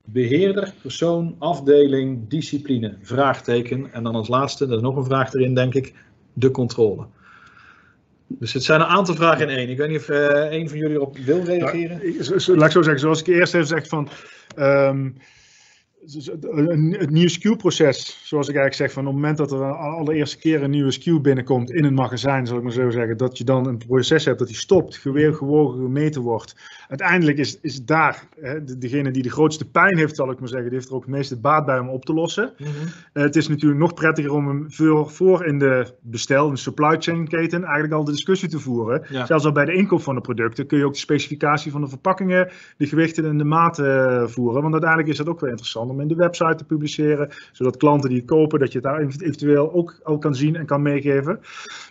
Beheerder, 0.06 0.74
persoon, 0.82 1.36
afdeling, 1.40 2.28
discipline, 2.28 2.98
vraagteken. 3.02 3.94
En 3.94 4.04
dan 4.04 4.16
als 4.16 4.28
laatste, 4.28 4.66
er 4.66 4.76
is 4.76 4.82
nog 4.82 4.96
een 4.96 5.06
vraag 5.06 5.34
erin 5.34 5.56
denk 5.56 5.74
ik, 5.74 5.94
de 6.34 6.52
controle. 6.52 7.06
Dus 8.28 8.54
het 8.54 8.64
zijn 8.64 8.82
een 8.82 8.88
aantal 8.88 9.16
vragen 9.16 9.50
in 9.50 9.58
één. 9.58 9.70
Ik 9.70 9.78
weet 9.78 9.90
niet 9.90 10.00
of 10.00 10.10
uh, 10.10 10.52
een 10.52 10.70
van 10.70 10.78
jullie 10.78 10.96
erop 10.96 11.18
wil 11.18 11.44
reageren. 11.44 12.14
Ja, 12.14 12.56
laat 12.56 12.66
ik 12.66 12.72
zo 12.72 12.82
zeggen, 12.82 13.00
zoals 13.00 13.20
ik 13.20 13.28
eerst 13.28 13.54
even 13.54 13.68
zeg 13.68 13.88
van... 13.88 14.10
Um, 14.58 15.16
het 16.92 17.10
nieuwe 17.10 17.30
SKU-proces, 17.30 18.20
zoals 18.24 18.48
ik 18.48 18.56
eigenlijk 18.56 18.76
zeg, 18.76 18.92
van 18.92 19.08
op 19.08 19.14
het 19.14 19.22
moment 19.22 19.38
dat 19.38 19.52
er 19.52 19.58
de 19.58 19.64
allereerste 19.64 20.38
keer 20.38 20.64
een 20.64 20.70
nieuwe 20.70 20.92
SKU 20.92 21.20
binnenkomt 21.20 21.72
in 21.72 21.84
een 21.84 21.94
magazijn, 21.94 22.48
zal 22.48 22.58
ik 22.58 22.64
maar 22.64 22.72
zo 22.72 22.90
zeggen, 22.90 23.18
dat 23.18 23.38
je 23.38 23.44
dan 23.44 23.68
een 23.68 23.78
proces 23.78 24.26
hebt 24.26 24.40
dat 24.40 24.48
die 24.48 24.58
stopt, 24.58 25.04
weer 25.04 25.34
gewogen, 25.34 25.82
gemeten 25.82 26.22
wordt. 26.22 26.56
Uiteindelijk 26.88 27.38
is, 27.38 27.60
is 27.62 27.86
daar 27.86 28.28
hè, 28.40 28.78
degene 28.78 29.12
die 29.12 29.24
de 29.24 29.30
grootste 29.30 29.70
pijn 29.70 29.98
heeft, 29.98 30.16
zal 30.16 30.32
ik 30.32 30.40
maar 30.40 30.48
zeggen, 30.48 30.68
die 30.68 30.78
heeft 30.78 30.90
er 30.90 30.96
ook 30.96 31.06
het 31.06 31.12
meeste 31.12 31.40
baat 31.40 31.66
bij 31.66 31.80
om 31.80 31.90
op 31.90 32.06
te 32.06 32.14
lossen. 32.14 32.54
Mm 32.58 32.66
-hmm. 32.66 32.74
uh, 33.14 33.24
het 33.24 33.36
is 33.36 33.48
natuurlijk 33.48 33.80
nog 33.80 33.94
prettiger 33.94 34.32
om 34.32 34.48
hem 34.48 34.72
voor, 34.72 35.10
voor 35.10 35.46
in 35.46 35.60
de 35.60 35.94
bestel, 36.02 36.48
in 36.48 36.54
de 36.54 36.60
supply 36.60 36.96
chain 37.00 37.28
keten, 37.28 37.64
eigenlijk 37.64 37.94
al 37.94 38.04
de 38.04 38.12
discussie 38.12 38.50
te 38.50 38.60
voeren. 38.60 39.04
Ja. 39.10 39.26
Zelfs 39.26 39.46
al 39.46 39.52
bij 39.52 39.66
de 39.66 39.74
inkoop 39.74 40.02
van 40.02 40.16
de 40.16 40.22
producten 40.22 40.68
kun 40.68 40.78
je 40.78 40.86
ook 40.86 40.94
de 40.94 41.00
specificatie 41.00 41.72
van 41.72 41.82
de 41.82 41.88
verpakkingen, 41.88 42.52
de 42.78 42.88
gewichten 42.88 43.26
en 43.26 43.38
de 43.38 43.44
maten 43.44 43.86
uh, 43.86 44.28
voeren, 44.28 44.62
want 44.62 44.74
uiteindelijk 44.74 45.12
is 45.12 45.18
dat 45.18 45.28
ook 45.28 45.40
wel 45.40 45.50
interessant 45.50 45.91
om 45.92 46.02
in 46.02 46.08
de 46.08 46.16
website 46.16 46.56
te 46.56 46.66
publiceren, 46.66 47.30
zodat 47.52 47.78
klanten 47.78 48.10
die 48.10 48.18
het 48.18 48.28
kopen, 48.28 48.60
dat 48.60 48.72
je 48.72 48.80
het 48.80 48.88
daar 48.88 49.00
eventueel 49.00 49.74
ook 49.74 50.00
al 50.04 50.18
kan 50.18 50.36
zien 50.36 50.56
en 50.56 50.66
kan 50.66 50.82
meegeven. 50.82 51.40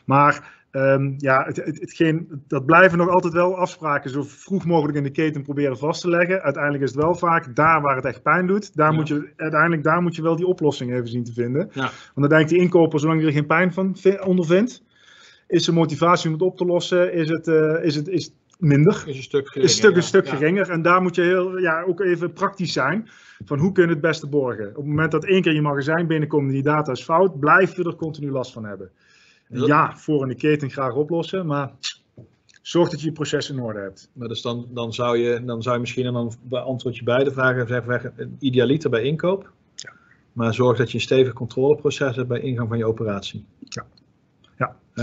Maar 0.04 0.58
um, 0.72 1.14
ja, 1.18 1.44
het, 1.44 1.56
het, 1.56 1.80
hetgeen, 1.80 2.42
dat 2.48 2.66
blijven 2.66 2.98
nog 2.98 3.08
altijd 3.08 3.32
wel 3.32 3.56
afspraken 3.56 4.10
zo 4.10 4.22
vroeg 4.22 4.66
mogelijk 4.66 4.98
in 4.98 5.04
de 5.04 5.10
keten 5.10 5.42
proberen 5.42 5.78
vast 5.78 6.00
te 6.00 6.08
leggen. 6.08 6.42
Uiteindelijk 6.42 6.84
is 6.84 6.90
het 6.90 7.02
wel 7.02 7.14
vaak 7.14 7.56
daar 7.56 7.80
waar 7.80 7.96
het 7.96 8.04
echt 8.04 8.22
pijn 8.22 8.46
doet. 8.46 8.76
Daar 8.76 8.90
ja. 8.90 8.96
moet 8.96 9.08
je, 9.08 9.32
uiteindelijk 9.36 9.82
daar 9.82 10.02
moet 10.02 10.16
je 10.16 10.22
wel 10.22 10.36
die 10.36 10.46
oplossing 10.46 10.92
even 10.92 11.08
zien 11.08 11.24
te 11.24 11.32
vinden. 11.32 11.70
Ja. 11.72 11.80
Want 11.82 11.92
dan 12.14 12.28
denkt 12.28 12.48
die 12.48 12.60
inkoper, 12.60 13.00
zolang 13.00 13.18
hij 13.18 13.28
er 13.28 13.34
geen 13.34 13.46
pijn 13.46 13.72
van 13.72 13.96
ondervindt, 14.24 14.82
is 15.46 15.64
de 15.64 15.72
motivatie 15.72 16.26
om 16.26 16.32
het 16.32 16.42
op 16.42 16.56
te 16.56 16.64
lossen, 16.64 17.12
is 17.12 17.28
het, 17.28 17.48
uh, 17.48 17.84
is 17.84 17.94
het, 17.94 18.08
is 18.08 18.34
minder. 18.60 19.04
Is 19.06 19.16
een 19.16 19.22
stuk 19.22 19.46
geringer. 19.46 19.70
Is 19.70 19.76
een 19.76 19.82
stuk, 19.82 19.96
een 19.96 20.02
stuk 20.02 20.28
geringer. 20.28 20.70
En 20.70 20.82
daar 20.82 21.02
moet 21.02 21.14
je 21.14 21.22
heel, 21.22 21.58
ja, 21.58 21.82
ook 21.82 22.00
even 22.00 22.32
praktisch 22.32 22.72
zijn. 22.72 23.08
Van 23.44 23.58
hoe 23.58 23.72
kun 23.72 23.84
je 23.84 23.90
het 23.90 24.00
beste 24.00 24.26
borgen? 24.26 24.68
Op 24.68 24.76
het 24.76 24.84
moment 24.84 25.10
dat 25.10 25.24
één 25.24 25.42
keer 25.42 25.54
je 25.54 25.60
magazijn 25.60 26.06
binnenkomt 26.06 26.46
en 26.46 26.52
die 26.52 26.62
data 26.62 26.92
is 26.92 27.02
fout, 27.02 27.40
blijf 27.40 27.76
je 27.76 27.84
er 27.84 27.94
continu 27.94 28.30
last 28.30 28.52
van 28.52 28.64
hebben. 28.64 28.90
En 29.48 29.60
ja, 29.60 29.96
voor 29.96 30.22
in 30.22 30.28
de 30.28 30.34
keten 30.34 30.70
graag 30.70 30.94
oplossen, 30.94 31.46
maar 31.46 31.72
zorg 32.62 32.90
dat 32.90 33.00
je 33.00 33.06
je 33.06 33.12
proces 33.12 33.50
in 33.50 33.60
orde 33.60 33.80
hebt. 33.80 34.10
Maar 34.12 34.28
dus 34.28 34.42
dan, 34.42 34.66
dan, 34.70 34.92
zou, 34.92 35.18
je, 35.18 35.44
dan 35.44 35.62
zou 35.62 35.74
je 35.74 35.80
misschien, 35.80 36.06
en 36.06 36.12
dan 36.12 36.32
beantwoord 36.42 36.96
je 36.96 37.04
beide 37.04 37.32
vragen, 37.32 37.66
zeggen, 37.66 38.36
idealiter 38.38 38.90
bij 38.90 39.02
inkoop. 39.02 39.50
Ja. 39.74 39.92
Maar 40.32 40.54
zorg 40.54 40.78
dat 40.78 40.90
je 40.90 40.94
een 40.94 41.04
stevig 41.04 41.32
controleproces 41.32 42.16
hebt 42.16 42.28
bij 42.28 42.40
ingang 42.40 42.68
van 42.68 42.78
je 42.78 42.86
operatie. 42.86 43.44
Ja. 43.58 43.86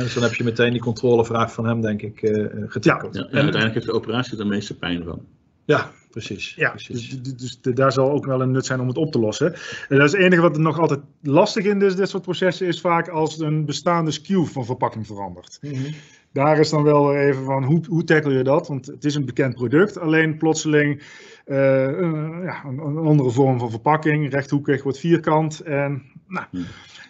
Dus 0.03 0.13
dan 0.13 0.23
heb 0.23 0.33
je 0.33 0.43
meteen 0.43 0.71
die 0.71 0.81
controlevraag 0.81 1.53
van 1.53 1.65
hem, 1.65 1.81
denk 1.81 2.01
ik, 2.01 2.21
uh, 2.21 2.45
getackeld. 2.67 3.15
Ja, 3.15 3.21
en 3.21 3.27
uiteindelijk 3.31 3.73
heeft 3.73 3.85
de 3.85 3.91
operatie 3.91 4.31
er 4.31 4.37
de 4.37 4.45
meeste 4.45 4.77
pijn 4.77 5.03
van. 5.03 5.25
Ja, 5.65 5.91
precies. 6.11 6.55
Ja, 6.55 6.69
precies. 6.69 7.09
Dus, 7.09 7.33
dus, 7.37 7.59
dus, 7.61 7.75
daar 7.75 7.91
zal 7.91 8.11
ook 8.11 8.25
wel 8.25 8.41
een 8.41 8.51
nut 8.51 8.65
zijn 8.65 8.79
om 8.79 8.87
het 8.87 8.97
op 8.97 9.11
te 9.11 9.19
lossen. 9.19 9.53
En 9.89 9.97
dat 9.97 10.05
is 10.05 10.11
het 10.11 10.21
enige 10.21 10.41
wat 10.41 10.55
er 10.55 10.61
nog 10.61 10.79
altijd 10.79 10.99
lastig 11.21 11.65
in 11.65 11.81
is, 11.81 11.95
dit 11.95 12.09
soort 12.09 12.23
processen, 12.23 12.67
is 12.67 12.81
vaak 12.81 13.07
als 13.07 13.39
een 13.39 13.65
bestaande 13.65 14.11
SKU 14.11 14.45
van 14.45 14.65
verpakking 14.65 15.07
verandert. 15.07 15.57
Mm 15.61 15.73
-hmm. 15.73 15.93
Daar 16.31 16.59
is 16.59 16.69
dan 16.69 16.83
wel 16.83 17.15
even 17.15 17.45
van, 17.45 17.63
hoe, 17.63 17.81
hoe 17.87 18.03
tackle 18.03 18.33
je 18.33 18.43
dat? 18.43 18.67
Want 18.67 18.85
het 18.85 19.05
is 19.05 19.15
een 19.15 19.25
bekend 19.25 19.55
product, 19.55 19.97
alleen 19.97 20.37
plotseling 20.37 21.01
een, 21.45 22.41
ja, 22.43 22.63
een, 22.65 22.77
een, 22.77 22.97
andere 22.97 23.29
vorm 23.29 23.59
van 23.59 23.69
verpakking. 23.69 24.31
Rechthoekig 24.31 24.83
wordt 24.83 24.99
vierkant. 24.99 25.59
En 25.59 26.03
nou. 26.27 26.45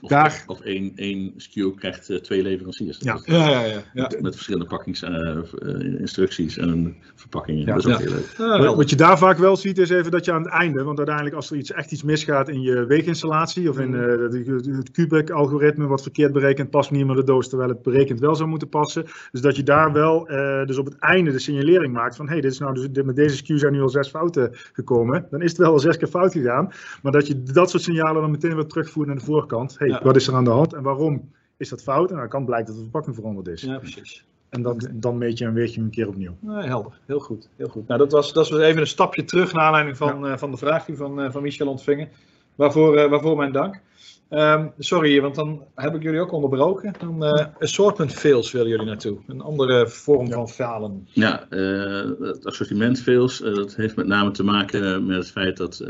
Of, 0.02 0.10
Daar- 0.10 0.44
of 0.48 0.60
één, 0.62 0.92
één 0.96 1.34
SKU 1.38 1.74
krijgt 1.76 2.10
eh, 2.10 2.18
twee 2.18 2.42
leveranciers. 2.44 2.98
Ja. 3.00 3.20
Ja, 3.26 3.50
ja, 3.50 3.64
ja. 3.64 3.82
ja. 3.94 4.12
Met 4.22 4.34
verschillende 4.36 4.68
pakkingsinstructies 4.68 6.58
en 6.58 6.96
verpakkingen. 7.16 7.66
Ja. 7.66 7.74
dat 7.76 7.86
is 7.86 7.94
ook 7.94 8.00
Ja. 8.00 8.06
heel 8.06 8.14
leuk. 8.14 8.34
Ja, 8.38 8.76
Wat- 8.76 8.90
je 8.90 8.96
daar 8.96 9.18
vaak 9.18 9.38
wel 9.38 9.56
ziet 9.56 9.78
is 9.78 9.90
even 9.90 10.12
dat 10.12 10.26
je 10.26 10.32
aan 10.32 10.44
het 10.44 10.52
einde, 10.52 10.84
want 10.84 10.98
uiteindelijk 10.98 11.36
als 11.36 11.52
er 11.52 11.58
iets, 11.58 11.72
echt 11.72 11.92
iets 11.92 12.04
misgaat 12.04 12.50
in 12.50 12.62
je 12.62 12.86
weeginstallatie 12.86 13.70
of 13.70 13.80
in 13.80 13.96
eh, 13.96 14.76
het, 14.78 14.92
Cubic-algoritme 14.92 15.88
wat 15.88 16.02
verkeerd 16.02 16.34
berekent, 16.34 16.70
past 16.70 16.92
niet 16.92 17.06
meer 17.06 17.16
de 17.16 17.24
doos 17.24 17.50
terwijl 17.50 17.70
het 17.70 17.82
berekend 17.82 18.20
wel 18.20 18.36
zou 18.36 18.50
moeten 18.50 18.70
passen. 18.70 19.06
Dus 19.32 19.42
dat 19.42 19.56
je 19.56 19.64
daar 19.64 19.92
wel 19.94 20.28
eh, 20.28 20.66
dus 20.66 20.78
op 20.78 20.86
het 20.86 20.96
einde 21.00 21.32
de 21.32 21.40
signalering 21.40 21.94
maakt 21.94 22.16
van 22.16 22.28
hey, 22.28 22.42
dit 22.42 22.52
is 22.52 22.60
nou 22.60 22.74
dus, 22.74 22.88
dit- 22.92 23.06
met 23.06 23.16
deze 23.16 23.36
SKU 23.36 23.58
zijn 23.58 23.74
nu 23.74 23.82
al 23.82 23.90
zes 23.90 24.10
fouten 24.10 24.50
gekomen. 24.74 25.28
Dan 25.30 25.42
is 25.42 25.50
het 25.50 25.60
wel 25.60 25.72
al 25.72 25.80
zes 25.80 25.98
keer 25.98 26.08
fout 26.08 26.32
gegaan, 26.32 26.72
maar 27.02 27.12
dat 27.12 27.28
je 27.28 27.44
dat 27.44 27.70
soort 27.70 27.84
signalen 27.84 28.22
dan 28.22 28.32
meteen 28.32 28.56
weer 28.56 28.66
terugvoert 28.66 29.08
naar 29.08 29.18
de 29.18 29.24
voorkant. 29.26 29.76
hey, 29.78 29.87
Ja. 29.90 30.04
wat 30.04 30.16
is 30.16 30.28
er 30.28 30.36
aan 30.36 30.44
de 30.44 30.50
hand 30.50 30.74
en 30.74 30.82
waarom 30.82 31.32
is 31.58 31.70
dat 31.70 31.84
fout? 31.84 32.12
En 32.12 32.18
dan 32.18 32.30
kan 32.30 32.46
blijken 32.46 32.68
dat 32.68 32.76
de 32.76 32.82
verpakking 32.82 33.16
veranderd 33.16 33.48
is. 33.48 33.62
Ja, 33.62 33.78
precies. 33.78 34.26
En 34.50 34.62
dan, 34.62 34.90
dan 34.94 35.18
meet 35.18 35.38
je 35.38 35.46
en 35.46 35.54
weeg 35.54 35.70
je 35.70 35.76
hem 35.76 35.84
een 35.84 35.92
keer 35.92 36.08
opnieuw. 36.08 36.38
Nee, 36.40 36.64
helder. 36.64 37.00
Heel 37.06 37.20
goed. 37.20 37.50
Heel 37.56 37.68
goed. 37.68 37.88
Nou, 37.88 38.00
dat 38.00 38.12
was, 38.12 38.34
dat 38.34 38.50
was 38.50 38.60
even 38.60 38.82
een 38.82 38.88
stapje 38.88 39.24
terug 39.24 39.54
naar 39.54 39.64
aanleiding 39.64 39.98
van, 39.98 40.28
eh, 40.28 40.38
van 40.38 40.52
de 40.52 40.58
vraag 40.58 40.86
die 40.86 40.96
we 40.96 41.02
van, 41.02 41.22
eh, 41.22 41.32
van 41.32 41.42
Michel 41.42 41.68
ontvingen. 41.68 42.10
Waarvoor, 42.58 42.98
eh, 42.98 43.10
waarvoor 43.10 43.38
mijn 43.38 43.52
dank. 43.52 43.82
Ehm, 44.30 44.68
sorry, 44.78 45.22
want 45.22 45.36
dan 45.36 45.64
heb 45.76 45.96
ik 45.96 46.04
jullie 46.04 46.20
ook 46.20 46.32
onderbroken. 46.32 46.94
Dan, 47.00 47.26
eh, 47.26 47.46
assortment 47.60 48.14
fails 48.14 48.52
willen 48.52 48.70
jullie 48.70 48.86
naartoe. 48.86 49.18
Een 49.28 49.42
andere 49.42 49.88
vorm 49.88 50.32
van 50.32 50.50
falen. 50.50 51.08
Ja, 51.12 51.50
eh, 51.50 52.12
het 52.20 52.46
assortiment 52.46 53.02
fails, 53.02 53.40
dat 53.40 53.76
heeft 53.76 53.96
met 53.96 54.08
name 54.08 54.32
te 54.32 54.44
maken 54.44 55.06
met 55.06 55.18
het 55.18 55.32
feit 55.32 55.58
dat 55.58 55.84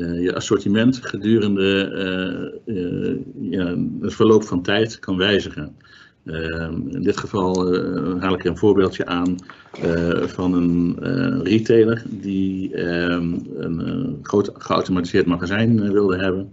je 0.00 0.34
assortiment 0.34 0.98
gedurende 1.02 1.90
eh, 2.66 2.76
eh, 2.76 3.16
ja, 3.40 3.76
het 4.00 4.14
verloop 4.14 4.44
van 4.44 4.62
tijd 4.62 4.98
kan 4.98 5.16
wijzigen. 5.16 5.76
Eh, 6.24 6.70
in 6.90 7.02
dit 7.02 7.16
geval 7.16 7.74
eh, 7.74 8.20
haal 8.20 8.34
ik 8.34 8.44
een 8.44 8.58
voorbeeldje 8.58 9.06
aan 9.06 9.36
eh, 9.82 10.22
van 10.22 10.52
een 10.54 10.98
eh, 11.02 11.40
retailer 11.42 12.02
die 12.08 12.74
ehm, 12.74 13.34
een 13.56 13.80
eh, 13.80 14.22
groot 14.22 14.50
geautomatiseerd 14.54 15.26
magazijn 15.26 15.82
eh, 15.82 15.90
wilde 15.90 16.16
hebben. 16.16 16.50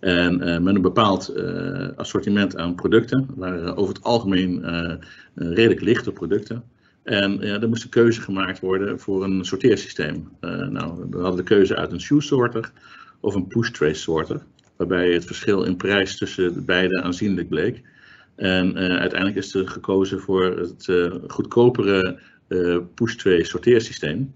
En 0.00 0.40
eh, 0.40 0.60
met 0.60 0.74
een 0.74 0.82
bepaald 0.82 1.28
eh, 1.28 1.88
assortiment 1.96 2.56
aan 2.56 2.74
producten, 2.74 3.26
waren 3.36 3.76
over 3.76 3.94
het 3.94 4.04
algemeen 4.04 4.64
eh, 4.64 4.90
eh, 4.90 4.96
redelijk 5.34 5.80
lichte 5.80 6.12
producten. 6.12 6.62
En 7.04 7.38
ja, 7.40 7.60
er 7.60 7.68
moest 7.68 7.84
een 7.84 7.90
keuze 7.90 8.20
gemaakt 8.20 8.60
worden 8.60 9.00
voor 9.00 9.24
een 9.24 9.44
sorteersysteem. 9.44 10.28
Eh, 10.40 10.50
nou, 10.50 11.06
we 11.10 11.18
hadden 11.18 11.36
de 11.36 11.42
keuze 11.42 11.76
uit 11.76 11.92
een 11.92 12.00
shoe 12.00 12.22
sorter 12.22 12.72
of 13.20 13.34
een 13.34 13.46
push 13.46 13.70
trace 13.70 14.00
sorter, 14.00 14.42
waarbij 14.76 15.12
het 15.12 15.24
verschil 15.24 15.62
in 15.62 15.76
prijs 15.76 16.18
tussen 16.18 16.54
de 16.54 16.60
beide 16.60 17.02
aanzienlijk 17.02 17.48
bleek. 17.48 17.82
En 18.36 18.76
eh, 18.76 18.96
uiteindelijk 18.96 19.38
is 19.38 19.54
er 19.54 19.68
gekozen 19.68 20.20
voor 20.20 20.44
het 20.44 20.88
eh, 20.88 21.12
goedkopere 21.26 22.18
eh 22.48 22.78
push 22.94 23.14
trace 23.14 23.44
sorteersysteem. 23.44 24.34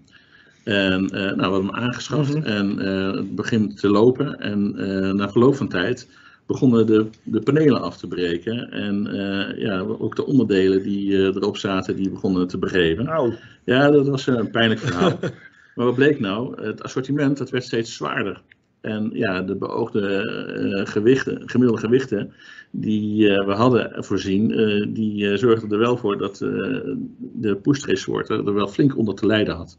En 0.63 1.05
nou, 1.05 1.35
we 1.35 1.41
hebben 1.41 1.65
hem 1.65 1.75
aangeschaft 1.75 2.33
Mhm. 2.33 2.45
en 2.45 2.77
het 2.77 3.35
begint 3.35 3.79
te 3.79 3.89
lopen. 3.89 4.39
En 4.39 4.71
na 5.15 5.29
verloop 5.29 5.55
van 5.55 5.67
tijd 5.67 6.07
begonnen 6.49 6.85
de, 6.85 7.09
de 7.23 7.39
panelen 7.39 7.81
af 7.81 7.97
te 7.97 8.07
breken. 8.07 8.71
En 8.71 9.07
eh, 9.07 9.61
ja, 9.61 9.79
ook 9.79 10.15
de 10.15 10.25
onderdelen 10.25 10.83
die 10.83 11.17
eh, 11.17 11.23
erop 11.23 11.57
zaten, 11.57 11.95
die 11.95 12.09
begonnen 12.09 12.47
te 12.47 12.57
begeven. 12.57 13.33
Ja, 13.63 13.91
dat 13.91 14.07
was 14.07 14.27
een 14.27 14.51
pijnlijk 14.51 14.79
verhaal. 14.79 15.19
maar 15.75 15.85
wat 15.85 15.95
bleek 15.95 16.19
nou? 16.19 16.63
Het 16.63 16.83
assortiment 16.83 17.37
dat 17.37 17.49
werd 17.49 17.63
steeds 17.63 17.95
zwaarder. 17.95 18.41
En 18.81 19.09
ja, 19.13 19.41
de 19.41 19.55
beoogde 19.55 20.07
eh, 20.07 20.91
gewichten, 20.91 21.41
gemiddelde 21.45 21.81
gewichten 21.81 22.33
die 22.71 23.27
we 23.27 23.53
hadden 23.53 24.03
voorzien, 24.03 24.47
die 24.93 25.37
zorgden 25.37 25.71
er 25.71 25.77
wel 25.77 25.97
voor 25.97 26.17
dat 26.17 26.37
de 27.17 27.55
pushtrace-soorten 27.61 28.45
er 28.45 28.53
wel 28.53 28.67
flink 28.67 28.97
onder 28.97 29.15
te 29.15 29.25
lijden 29.25 29.55
had. 29.55 29.77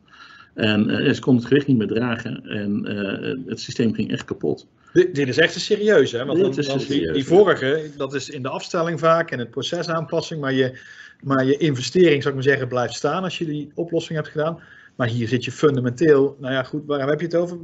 En 0.55 1.15
ze 1.15 1.21
konden 1.21 1.43
het 1.43 1.51
gewicht 1.53 1.67
niet 1.67 1.79
meer 1.79 1.87
dragen 1.87 2.47
en 2.47 2.87
het 3.47 3.61
systeem 3.61 3.95
ging 3.95 4.11
echt 4.11 4.25
kapot. 4.25 4.67
Dit, 4.93 5.15
dit 5.15 5.29
is 5.29 5.39
echt 5.39 5.55
een 5.55 5.61
serieus, 5.61 6.13
hè? 6.13 6.25
Want 6.25 6.55
Dit 6.55 6.67
dan, 6.67 6.81
serieus, 6.81 7.15
die 7.15 7.25
vorige, 7.25 7.91
dat 7.97 8.15
is 8.15 8.31
in 8.31 8.43
de 8.43 8.49
afstelling 8.49 8.99
vaak 8.99 9.31
en 9.31 9.39
het 9.39 9.51
procesaanpassing, 9.51 10.41
maar 10.41 10.53
je, 10.53 10.79
maar 11.23 11.45
je 11.45 11.57
investering, 11.57 12.23
zou 12.23 12.29
ik 12.29 12.35
maar 12.35 12.51
zeggen, 12.51 12.69
blijft 12.69 12.95
staan 12.95 13.23
als 13.23 13.39
je 13.39 13.45
die 13.45 13.71
oplossing 13.75 14.19
hebt 14.19 14.31
gedaan. 14.31 14.61
Maar 14.97 15.09
hier 15.09 15.29
zit 15.29 15.45
je 15.45 15.53
fundamenteel, 15.53 16.37
nou 16.41 16.53
ja, 16.55 16.63
goed, 16.63 16.83
waar 16.87 17.09
heb 17.09 17.21
je 17.21 17.27
het 17.27 17.35
over? 17.37 17.59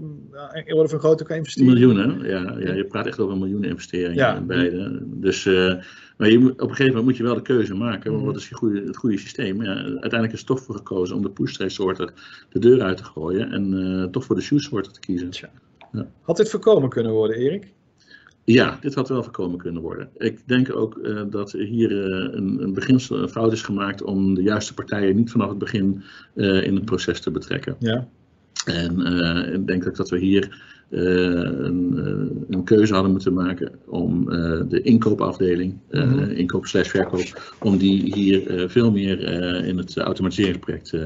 In 0.65 0.75
orde 0.75 0.89
van 0.89 0.99
grootte 0.99 1.25
qua 1.25 1.35
investering? 1.35 1.73
Miljoenen, 1.73 2.29
ja, 2.29 2.57
ja, 2.59 2.73
je 2.73 2.85
praat 2.85 3.07
echt 3.07 3.19
over 3.19 3.33
een 3.33 3.39
miljoenen 3.39 3.71
investeringen 3.71 4.15
Ja. 4.15 4.37
in 4.37 4.47
beide. 4.47 5.03
Dus, 5.05 5.47
eh, 5.47 5.75
maar 6.17 6.31
je 6.31 6.39
op 6.39 6.61
een 6.61 6.69
gegeven 6.69 6.87
moment 6.87 7.05
moet 7.05 7.17
je 7.17 7.23
wel 7.23 7.35
de 7.35 7.43
keuze 7.43 7.75
maken. 7.75 8.11
want 8.11 8.23
Mhm. 8.23 8.33
Wat 8.33 8.41
is 8.41 8.49
je 8.49 8.55
goede, 8.55 8.83
het 8.87 8.97
goede 8.97 9.19
systeem? 9.19 9.63
Ja, 9.63 9.75
uiteindelijk 9.75 10.33
is 10.33 10.45
toch 10.45 10.61
voor 10.61 10.75
gekozen 10.75 11.17
om 11.17 11.23
de 11.23 11.31
push 11.31 11.57
sorter 11.67 12.13
de 12.49 12.59
deur 12.59 12.83
uit 12.83 12.97
te 12.97 13.05
gooien 13.05 13.53
en 13.53 13.75
eh, 14.03 14.11
toch 14.11 14.25
voor 14.25 14.37
de 14.37 14.43
shoe 14.43 14.61
sorter 14.61 14.93
te 14.93 15.01
kiezen. 15.01 15.31
Had 16.21 16.37
dit 16.37 16.51
voorkomen 16.51 16.89
kunnen 16.89 17.13
worden, 17.13 17.37
Erik? 17.37 17.75
Ja, 18.45 18.79
dit 18.81 18.95
had 18.95 19.09
wel 19.09 19.23
voorkomen 19.23 19.59
kunnen 19.59 19.83
worden. 19.83 20.09
Ik 20.17 20.49
denk 20.49 20.77
ook 20.77 20.99
eh, 20.99 21.23
dat 21.31 21.53
hier 21.53 21.91
eh, 21.91 22.35
een, 22.35 22.63
een 22.63 22.73
beginsel, 22.73 23.19
een 23.19 23.29
fout 23.29 23.53
is 23.53 23.63
gemaakt 23.63 24.03
om 24.03 24.35
de 24.35 24.43
juiste 24.43 24.75
partijen 24.75 25.17
niet 25.17 25.31
vanaf 25.31 25.49
het 25.49 25.59
begin 25.59 26.03
eh, 26.35 26.63
in 26.63 26.75
het 26.75 26.85
proces 26.85 27.21
te 27.21 27.31
betrekken. 27.31 27.77
Ja. 27.79 28.09
En 28.65 29.01
ik 29.53 29.67
denk 29.67 29.87
ook 29.87 29.97
dat 29.97 30.11
we 30.11 30.19
hier 30.19 30.65
een, 30.91 31.99
eh, 31.99 32.55
een 32.57 32.65
keuze 32.65 32.93
hadden 32.93 33.13
moeten 33.13 33.33
maken 33.33 33.73
om 33.87 34.31
eh, 34.33 34.61
de 34.69 34.81
inkoopafdeling, 34.83 35.79
eh, 35.89 36.05
Mhm. 36.07 36.31
inkoop 36.31 36.67
slash 36.67 36.89
verkoop, 36.89 37.55
om 37.61 37.77
die 37.79 38.15
hier 38.15 38.47
eh, 38.47 38.69
veel 38.69 38.91
meer 38.91 39.25
eh, 39.25 39.69
in 39.69 39.79
het 39.79 39.97
automatiseringsproject 39.97 40.93
eh, 40.93 41.01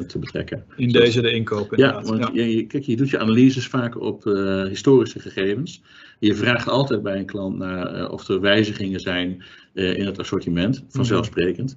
te 0.00 0.18
betrekken. 0.18 0.64
In 0.76 0.90
Zodat- 0.90 1.06
deze 1.06 1.20
de 1.20 1.30
inkoop 1.32 1.74
Ja, 1.76 2.02
want 2.02 2.30
Je, 2.32 2.56
je- 2.56 2.66
kijk, 2.66 2.84
je 2.84 2.96
doet 2.96 3.10
je 3.10 3.18
analyses 3.18 3.66
vaak 3.66 4.00
op 4.00 4.26
eh, 4.26 4.64
historische 4.64 5.20
gegevens. 5.20 5.82
Je 6.18 6.34
vraagt 6.34 6.68
altijd 6.68 7.02
bij 7.02 7.18
een 7.18 7.26
klant 7.26 7.58
naar 7.58 7.86
eh, 7.94 8.10
of 8.12 8.28
er 8.28 8.40
wijzigingen 8.40 9.00
zijn 9.00 9.42
eh, 9.74 9.98
in 9.98 10.06
het 10.06 10.18
assortiment, 10.18 10.84
vanzelfsprekend. 10.88 11.76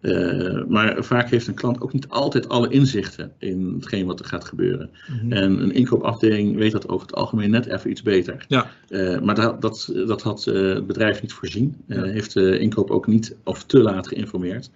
Eh, 0.00 0.64
maar 0.68 1.04
vaak 1.04 1.30
heeft 1.30 1.46
een 1.46 1.54
klant 1.54 1.80
ook 1.80 1.92
niet 1.92 2.08
altijd 2.08 2.48
alle 2.48 2.68
inzichten 2.68 3.32
in 3.38 3.74
hetgeen 3.74 4.06
wat 4.06 4.20
er 4.20 4.26
gaat 4.26 4.44
gebeuren. 4.44 4.90
Mhm. 5.08 5.32
En 5.32 5.62
een 5.62 5.72
inkoopafdeling 5.72 6.56
weet 6.56 6.72
dat 6.72 6.88
over 6.88 7.06
het 7.06 7.16
algemeen 7.16 7.50
net 7.50 7.66
even 7.66 7.90
iets 7.90 8.02
beter. 8.02 8.44
Ja. 8.48 8.70
Eh, 8.88 9.20
maar 9.20 9.34
dat, 9.34 9.60
dat, 9.60 9.92
dat 10.06 10.22
had 10.22 10.46
eh, 10.46 10.54
het 10.54 10.86
bedrijf 10.86 11.22
niet 11.22 11.32
voorzien. 11.32 11.76
Ja. 11.86 12.02
Heeft 12.02 12.34
de 12.34 12.58
inkoop 12.58 12.90
ook 12.90 13.06
niet 13.06 13.36
of 13.44 13.64
te 13.64 13.78
laat 13.78 14.08
geïnformeerd. 14.08 14.70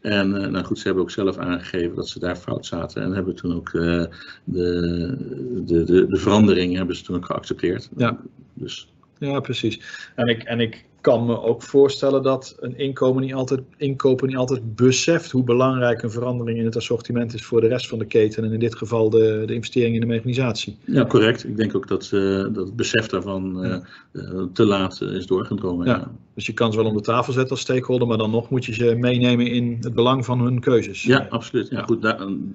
En 0.00 0.30
nou 0.30 0.64
goed, 0.64 0.78
ze 0.78 0.84
hebben 0.84 1.02
ook 1.02 1.10
zelf 1.10 1.36
aangegeven 1.36 1.96
dat 1.96 2.08
ze 2.08 2.18
daar 2.18 2.36
fout 2.36 2.66
zaten. 2.66 3.02
En 3.02 3.12
hebben 3.12 3.34
toen 3.34 3.54
ook 3.54 3.72
de, 3.72 4.08
de, 4.44 5.16
de, 5.64 5.84
de 5.84 6.18
verandering 6.18 6.76
hebben 6.76 6.96
ze 6.96 7.02
toen 7.02 7.16
ook 7.16 7.26
geaccepteerd. 7.26 7.88
Ja. 7.96 8.18
Dus 8.54 8.92
Ja, 9.18 9.40
precies. 9.40 9.80
En 10.14 10.26
ik, 10.26 10.42
en 10.42 10.60
ik 10.60 10.84
kan 11.08 11.26
me 11.26 11.42
ook 11.42 11.62
voorstellen 11.62 12.22
dat 12.22 12.56
een 12.60 12.78
inkomen 12.78 13.22
niet 13.22 13.34
altijd, 13.34 13.60
inkoper 13.76 14.26
niet 14.26 14.36
altijd 14.36 14.76
beseft 14.76 15.30
hoe 15.30 15.44
belangrijk 15.44 16.02
een 16.02 16.10
verandering 16.10 16.58
in 16.58 16.64
het 16.64 16.76
assortiment 16.76 17.34
is 17.34 17.44
voor 17.44 17.60
de 17.60 17.66
rest 17.66 17.88
van 17.88 17.98
de 17.98 18.04
keten. 18.04 18.44
En 18.44 18.52
in 18.52 18.58
dit 18.58 18.74
geval 18.74 19.10
de, 19.10 19.42
de 19.46 19.54
investering 19.54 19.94
in 19.94 20.00
de 20.00 20.06
mechanisatie. 20.06 20.78
ja, 20.84 21.06
correct. 21.06 21.44
Ik 21.44 21.56
denk 21.56 21.76
ook 21.76 21.88
dat, 21.88 22.02
eh, 22.02 22.20
dat 22.52 22.56
het 22.56 22.76
besef 22.76 23.06
daarvan 23.06 23.64
eh, 23.64 23.74
eh, 24.12 24.42
te 24.52 24.64
laat 24.64 25.00
is 25.00 25.26
doorgedrongen. 25.26 25.86
Ja. 25.86 25.96
Ja. 25.96 26.10
Dus 26.34 26.46
je 26.46 26.52
kan 26.52 26.72
ze 26.72 26.78
wel 26.78 26.86
om 26.86 26.96
de 26.96 27.02
tafel 27.02 27.32
zetten 27.32 27.50
als 27.50 27.60
stakeholder, 27.60 28.08
maar 28.08 28.18
dan 28.18 28.30
nog 28.30 28.50
moet 28.50 28.64
je 28.64 28.74
ze 28.74 28.94
meenemen 28.94 29.46
in 29.46 29.76
het 29.80 29.94
belang 29.94 30.24
van 30.24 30.40
hun 30.40 30.60
keuzes. 30.60 31.02
Ja, 31.02 31.26
absoluut. 31.30 31.68
Ja, 31.68 31.82
goed, 31.82 32.04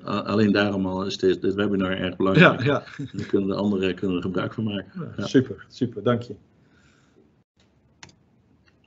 alleen 0.03 0.51
daarom 0.51 0.85
al 0.85 1.05
is 1.05 1.17
dit, 1.17 1.41
dit 1.41 1.53
webinar 1.53 1.97
erg 1.97 2.15
belangrijk. 2.15 2.63
ja, 2.63 2.65
ja. 2.65 3.05
Daar 3.13 3.25
kunnen 3.25 3.49
de 3.49 3.55
anderen 3.55 3.95
kunnen 3.95 4.17
er 4.17 4.23
gebruik 4.23 4.53
van 4.53 4.63
maken. 4.63 5.13
Ja. 5.17 5.25
super, 5.25 5.65
super, 5.69 6.03
dank 6.03 6.21
je. 6.21 6.35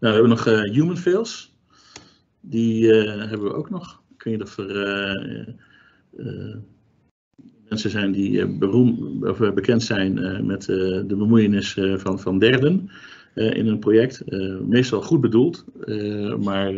Nou, 0.06 0.18
we 0.18 0.24
hebben 0.24 0.44
nog 0.44 0.54
eh, 0.54 0.72
human 0.72 0.96
fails. 0.96 1.54
Die 2.40 2.92
eh, 2.92 3.28
hebben 3.28 3.48
we 3.48 3.54
ook 3.54 3.70
nog. 3.70 4.02
Weet 4.16 4.32
niet 4.34 4.42
of 4.42 4.58
er 4.58 4.76
eh, 6.16 6.56
mensen 7.68 7.90
zijn 7.90 8.12
die 8.12 8.58
of, 9.20 9.38
bekend 9.54 9.82
zijn 9.82 10.46
met 10.46 10.62
de 10.64 11.14
bemoeienis 11.16 11.78
van, 11.96 12.20
van 12.20 12.38
derden 12.38 12.90
in 13.34 13.66
een 13.66 13.78
project. 13.78 14.22
Meestal 14.68 15.02
goed 15.02 15.20
bedoeld, 15.20 15.64
maar 16.40 16.72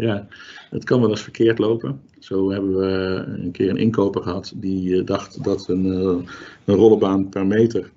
ja, 0.00 0.28
het 0.70 0.84
kan 0.84 1.00
wel 1.00 1.10
eens 1.10 1.22
verkeerd 1.22 1.58
lopen. 1.58 2.00
Zo 2.18 2.50
hebben 2.50 2.76
we 2.76 3.24
een 3.42 3.50
keer 3.50 3.70
een 3.70 3.76
inkoper 3.76 4.22
gehad 4.22 4.52
die 4.56 5.04
dacht 5.04 5.44
dat 5.44 5.68
een, 5.68 5.84
een 6.64 6.74
rollenbaan 6.74 7.28
per 7.28 7.46
meter 7.46 7.90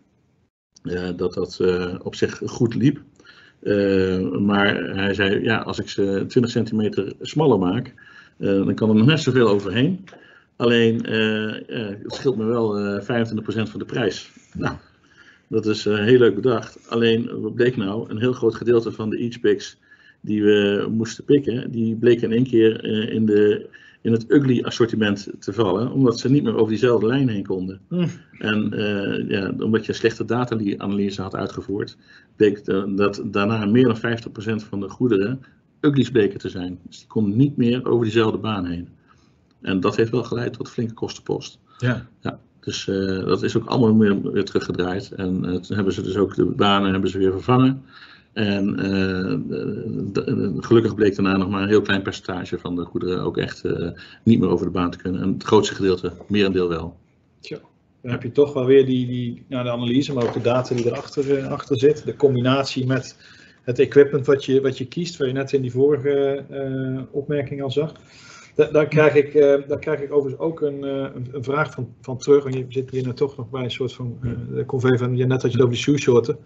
dat 1.15 1.34
dat 1.34 1.60
op 2.04 2.15
zich 2.15 2.41
goed 2.45 2.76
liep. 2.76 3.02
Eh, 3.65 4.19
maar 4.39 4.75
hij 4.75 5.13
zei, 5.13 5.43
ja, 5.43 5.58
als 5.58 5.80
ik 5.80 5.89
ze 5.89 6.23
20 6.28 6.51
centimeter 6.51 7.13
smaller 7.21 7.60
maak, 7.60 7.93
eh, 8.38 8.47
dan 8.47 8.73
kan 8.73 8.89
er 8.89 8.95
nog 8.95 9.06
net 9.06 9.19
zoveel 9.19 9.47
overheen. 9.47 10.04
Alleen, 10.56 11.04
het 11.06 12.13
scheelt 12.13 12.38
me 12.38 12.45
wel 12.45 13.01
25% 13.01 13.69
van 13.69 13.80
de 13.80 13.86
prijs. 13.86 14.32
Nou, 14.54 14.75
dat 15.47 15.65
is 15.65 15.84
heel 15.84 16.17
leuk 16.17 16.36
bedacht. 16.36 16.89
Alleen, 16.89 17.41
wat 17.41 17.56
bleek 17.56 17.78
nou? 17.78 18.10
Een 18.10 18.19
heel 18.19 18.34
groot 18.34 18.56
gedeelte 18.56 18.91
van 18.91 19.10
de 19.10 19.38
picks 19.41 19.78
die 20.21 20.43
we 20.43 20.88
moesten 20.91 21.23
pikken, 21.23 21.71
die 21.71 21.95
bleken 21.95 22.32
in 22.32 22.36
één 22.36 22.47
keer 22.47 22.84
in 23.10 23.25
de 23.25 23.69
in 24.06 24.12
het 24.12 24.26
ugly 24.28 24.63
assortiment 24.63 25.30
te 25.39 25.54
vallen, 25.54 25.91
omdat 25.91 26.20
ze 26.20 26.30
niet 26.30 26.44
meer 26.44 26.56
over 26.56 26.70
diezelfde 26.70 27.08
lijn 27.08 27.30
heen 27.30 27.46
konden. 27.46 27.82
Hm. 27.89 28.08
En 28.39 28.74
uh, 28.74 29.30
ja, 29.30 29.54
omdat 29.60 29.86
je 29.86 29.94
slechte 29.94 30.26
data-analyse 30.26 31.22
had 31.22 31.36
uitgevoerd, 31.36 31.98
bleek 32.36 32.65
dat 32.96 33.22
daarna 33.26 33.65
meer 33.65 33.84
dan 33.84 34.20
50% 34.63 34.68
van 34.68 34.80
de 34.80 34.89
goederen 34.89 35.41
uglies 35.82 36.12
bleken 36.12 36.39
te 36.39 36.50
zijn. 36.50 36.80
Dus 36.88 36.98
die 36.98 37.08
konden 37.08 37.38
niet 37.38 37.58
meer 37.58 37.86
over 37.86 38.04
diezelfde 38.04 38.38
baan 38.38 38.65
heen. 38.65 38.88
En 39.62 39.80
dat 39.80 39.96
heeft 39.96 40.12
wel 40.12 40.24
geleid 40.24 40.54
tot 40.54 40.70
flinke 40.70 40.94
kostenpost. 40.94 41.60
Ja. 41.78 42.08
ja 42.20 42.39
dus 42.60 42.88
uh, 42.88 43.26
dat 43.26 43.44
is 43.44 43.58
ook 43.58 43.65
allemaal 43.65 43.98
weer, 43.98 44.32
weer 44.32 44.46
teruggedraaid. 44.46 45.12
En 45.12 45.46
uh, 45.46 45.56
toen 45.56 45.76
hebben 45.76 45.94
ze 45.94 46.02
dus 46.02 46.18
ook 46.18 46.36
de 46.36 46.46
banen 46.46 46.91
hebben 46.91 47.10
ze 47.10 47.18
weer 47.18 47.32
vervangen. 47.32 47.84
En 48.36 48.86
uh, 48.86 49.38
gelukkig 50.60 50.95
bleek 50.95 51.15
daarna 51.15 51.38
nog 51.38 51.50
maar 51.50 51.62
een 51.62 51.67
heel 51.67 51.82
klein 51.82 52.02
percentage 52.02 52.60
van 52.60 52.76
de 52.76 52.86
goederen 52.86 53.24
ook 53.24 53.38
echt 53.38 53.63
uh, 53.63 53.89
niet 54.24 54.39
meer 54.39 54.50
over 54.50 54.65
de 54.65 54.71
baan 54.71 54.91
te 54.91 54.98
kunnen. 54.98 55.21
En 55.21 55.34
het 55.34 55.43
grootste 55.43 55.76
gedeelte, 55.76 56.12
merendeel 56.28 56.69
wel. 56.69 56.98
Tja, 57.39 57.58
dan 58.02 58.12
heb 58.12 58.24
je 58.24 58.32
toch 58.32 58.54
wel 58.54 58.65
weer 58.65 58.86
die, 58.86 59.08
die 59.08 59.45
nou, 59.48 59.63
de 59.63 59.71
analyse, 59.71 60.13
maar 60.13 60.24
ook 60.24 60.34
de 60.34 60.41
data 60.41 60.76
die 60.76 60.86
erachter 60.86 61.38
uh, 61.38 61.48
achter 61.48 61.80
zit. 61.80 62.06
De 62.06 62.15
combinatie 62.15 62.86
met 62.86 63.17
het 63.62 63.80
equipment 63.80 64.26
wat 64.26 64.45
je, 64.45 64.62
wat 64.62 64.78
je 64.78 64.88
kiest, 64.88 65.17
waar 65.17 65.28
je 65.28 65.34
net 65.34 65.54
in 65.54 65.62
die 65.62 65.71
vorige 65.71 66.45
opmerking 67.12 67.62
al 67.62 67.71
zag. 67.71 67.93
Da 68.56 68.65
daar, 68.71 68.88
krijg 68.88 69.15
ik, 69.15 69.34
daar 69.67 69.80
krijg 69.80 70.02
ik 70.02 70.13
overigens 70.13 70.41
ook 70.41 70.62
een, 70.62 70.84
een, 70.84 71.43
vraag 71.43 71.71
van, 71.71 71.93
van 72.02 72.17
terug. 72.17 72.43
Want 72.43 72.56
je 72.56 72.65
zit 72.69 72.91
hier 72.91 73.04
nou 73.04 73.15
toch 73.15 73.38
nog 73.38 73.50
bij 73.50 73.63
een 73.63 73.71
soort 73.71 73.93
van 73.93 74.17
de 74.54 74.65
convey 74.65 74.98
van, 74.98 75.17
je 75.17 75.26
net 75.26 75.41
had 75.41 75.52
je 75.52 75.58
het 75.58 75.65
over 75.65 75.74
die 75.74 75.84
shoe 75.84 75.98
shorten 75.98 76.38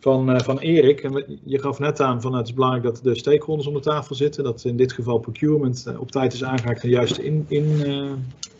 van, 0.00 0.30
uh, 0.30 0.38
van 0.38 0.58
Erik. 0.58 1.02
En 1.02 1.40
je 1.44 1.58
gaf 1.58 1.78
net 1.78 2.00
aan 2.00 2.20
van 2.20 2.34
het 2.34 2.46
is 2.46 2.54
belangrijk 2.54 2.84
dat 2.84 3.00
de 3.02 3.14
stakeholders 3.14 3.68
om 3.68 3.74
de 3.74 3.80
tafel 3.80 4.14
zitten. 4.14 4.44
Dat 4.44 4.64
in 4.64 4.76
dit 4.76 4.92
geval 4.92 5.18
procurement 5.18 5.84
uh, 5.88 6.00
op 6.00 6.10
tijd 6.10 6.32
is 6.32 6.44
aangehaakt 6.44 6.82
en 6.82 6.88
juist 6.88 7.18
in, 7.18 7.44
in, 7.48 7.64
uh, 7.64 8.12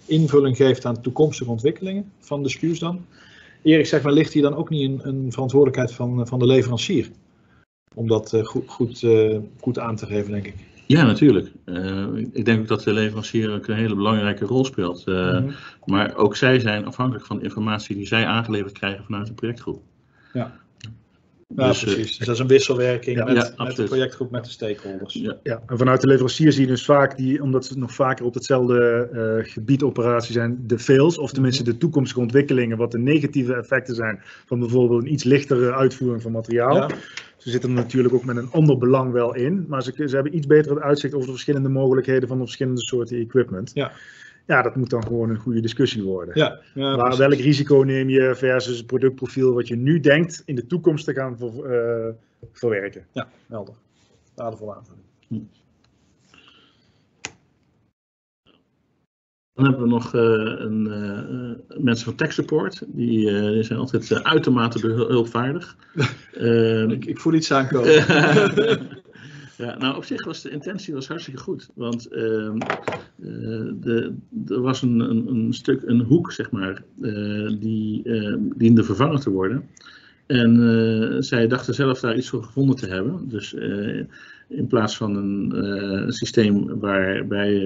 invulling 0.07 0.57
geeft 0.57 0.85
aan 0.85 1.01
toekomstige 1.01 1.51
ontwikkelingen 1.51 2.13
van 2.19 2.43
de 2.43 2.49
SKU's 2.49 2.79
dan. 2.79 3.05
Erik, 3.63 3.87
zeg 3.87 4.03
maar, 4.03 4.13
ligt 4.13 4.33
hier 4.33 4.43
dan 4.43 4.57
ook 4.57 4.71
niet 4.71 4.91
een, 4.91 5.09
een 5.09 5.33
verantwoordelijkheid 5.33 5.93
van, 5.93 6.27
van 6.27 6.39
de 6.39 6.47
leverancier? 6.47 7.11
Om 7.95 8.09
dat 8.09 8.41
goed, 8.43 8.69
goed, 8.69 9.07
goed 9.61 9.79
aan 9.79 9.97
te 9.97 10.07
geven, 10.07 10.33
denk 10.33 10.47
ik. 10.47 10.55
Ja, 10.87 11.05
natuurlijk. 11.05 11.51
ik 12.33 12.45
denk 12.45 12.61
ook 12.61 12.69
dat 12.69 12.83
de 12.83 12.93
leverancier 12.93 13.55
ook 13.55 13.67
een 13.67 13.77
hele 13.77 13.95
belangrijke 13.95 14.45
rol 14.45 14.65
speelt. 14.65 15.07
Mm 15.07 15.15
-hmm. 15.15 15.51
Maar 15.85 16.17
ook 16.17 16.37
zij 16.37 16.61
zijn 16.61 16.87
afhankelijk 16.87 17.27
van 17.27 17.39
de 17.39 17.45
informatie 17.45 17.97
die 17.97 18.07
zij 18.07 18.27
aangeleverd 18.27 18.73
krijgen 18.73 19.05
vanuit 19.05 19.27
de 19.27 19.33
projectgroep. 19.33 19.83
Ja. 20.33 20.55
Ja, 21.55 21.69
dus, 21.69 21.83
precies. 21.83 22.17
Dus 22.17 22.27
dat 22.27 22.35
is 22.35 22.41
een 22.41 22.47
wisselwerking 22.47 23.19
ja, 23.19 23.25
met, 23.25 23.53
ja, 23.57 23.65
met, 23.65 23.77
de 23.77 23.85
projectgroep, 23.85 24.31
met 24.31 24.45
de 24.45 24.51
stakeholders. 24.51 25.15
Ja. 25.15 25.37
ja, 25.43 25.63
en 25.67 25.79
vanuit 25.79 26.01
de 26.01 26.07
leverancier 26.07 26.53
zie 26.53 26.61
je 26.61 26.67
dus 26.67 26.85
vaak, 26.85 27.17
die, 27.17 27.43
omdat 27.43 27.67
ze 27.67 27.79
nog 27.79 27.95
vaker 27.95 28.25
op 28.25 28.35
hetzelfde 28.35 29.09
uh, 29.13 29.53
gebied 29.53 29.83
operatie 29.83 30.33
zijn, 30.33 30.59
de 30.67 30.79
fails, 30.79 31.19
of 31.19 31.33
tenminste 31.33 31.63
de 31.63 31.79
toekomstige 31.79 32.21
ontwikkelingen, 32.21 32.77
wat 32.77 32.91
de 32.91 32.99
negatieve 32.99 33.55
effecten 33.55 33.95
zijn 33.95 34.21
van 34.47 34.59
bijvoorbeeld 34.59 35.03
een 35.03 35.13
iets 35.13 35.25
lichtere 35.25 35.75
uitvoering 35.75 36.23
van 36.23 36.33
materiaal. 36.33 36.91
Ze 37.37 37.51
zitten 37.51 37.71
er 37.71 37.77
natuurlijk 37.77 38.15
ook 38.15 38.25
met 38.25 38.37
een 38.37 38.51
ander 38.51 38.79
belang 38.79 39.13
wel 39.13 39.35
in, 39.35 39.65
maar 39.69 39.83
ze, 39.83 39.93
ze 40.07 40.15
hebben 40.15 40.37
iets 40.37 40.47
beter 40.47 40.83
uitzicht 40.83 41.15
over 41.15 41.27
de 41.27 41.33
verschillende 41.33 41.69
mogelijkheden 41.69 42.29
van 42.29 42.39
de 42.39 42.45
verschillende 42.45 42.81
soorten 42.81 43.19
equipment. 43.19 43.71
Ja. 43.75 43.93
Ja, 44.47 44.63
dat 44.63 44.77
moet 44.77 44.91
dan 44.91 45.03
gewoon 45.03 45.31
een 45.31 45.39
goede 45.39 45.61
discussie 45.61 46.03
worden. 46.03 46.39
Ja, 46.39 46.61
ja 46.75 46.97
maar 46.97 47.17
welk 47.17 47.35
risico 47.35 47.77
neem 47.77 48.09
je 48.09 48.35
versus 48.35 48.77
het 48.77 48.87
productprofiel 48.87 49.53
wat 49.53 49.69
je 49.69 49.77
nu 49.77 50.01
denkt 50.01 50.43
in 50.45 50.55
de 50.55 50.67
toekomst 50.67 51.05
te 51.05 51.15
gaan 51.15 51.39
ver, 51.39 52.07
uh, 52.07 52.13
verwerken? 52.53 53.07
Ja, 53.13 53.29
helder. 53.49 53.75
Waardevolle 54.35 54.75
aanvulling. 54.75 55.05
Hm. 55.29 55.39
Dan 59.53 59.65
hebben 59.65 59.83
we 59.83 59.89
nog 59.89 60.15
uh, 60.15 60.23
een, 60.59 60.87
uh, 60.87 61.83
mensen 61.83 62.05
van 62.05 62.15
tech 62.15 62.33
support. 62.33 62.83
Die, 62.87 63.31
uh, 63.31 63.51
die 63.51 63.63
zijn 63.63 63.79
altijd 63.79 64.25
uitermate 64.25 64.87
hulpvaardig. 64.87 65.77
ik, 66.91 67.05
ik, 67.05 67.19
voel 67.19 67.35
iets 67.35 67.53
aankomen. 67.53 68.05
Ja, 69.57 69.79
nou 69.79 69.97
op 69.97 70.05
zich 70.05 70.25
was 70.25 70.43
de 70.43 70.51
intentie 70.51 70.95
was 70.95 71.09
hartstikke 71.09 71.41
goed. 71.41 71.71
Want 71.75 72.13
uh, 72.13 72.53
de, 73.81 74.15
er 74.49 74.61
was 74.61 74.83
een, 74.83 75.01
een, 75.01 75.29
een, 75.29 75.53
stuk, 75.55 75.83
een 75.85 76.01
hoek, 76.01 76.33
zeg 76.33 76.51
maar, 76.51 76.83
uh, 77.01 77.51
die 77.61 78.01
uh, 78.05 78.37
diende 78.57 78.85
vervangen 78.85 79.21
te 79.21 79.31
worden. 79.31 79.69
En 80.27 81.25
zij 81.25 81.47
dachten 81.47 81.75
zelf 81.75 82.01
daar 82.01 82.17
iets 82.17 82.29
voor 82.29 82.43
gevonden 82.43 82.77
te 82.77 82.87
hebben. 82.87 83.29
Dus 83.29 83.53
in 84.49 84.67
plaats 84.69 84.97
van 84.97 85.17
een 85.17 86.13
systeem 86.13 86.79
waarbij 86.81 87.59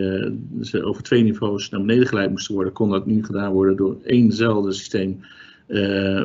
ze 0.61 0.85
over 0.85 1.03
twee 1.03 1.23
niveaus 1.23 1.69
naar 1.69 1.81
beneden 1.81 2.07
geleid 2.07 2.31
moesten 2.31 2.55
worden, 2.55 2.73
kon 2.73 2.91
dat 2.91 3.07
nu 3.07 3.25
gedaan 3.25 3.53
worden 3.53 3.77
door 3.77 3.97
éénzelfde 4.05 4.73
systeem 4.73 5.21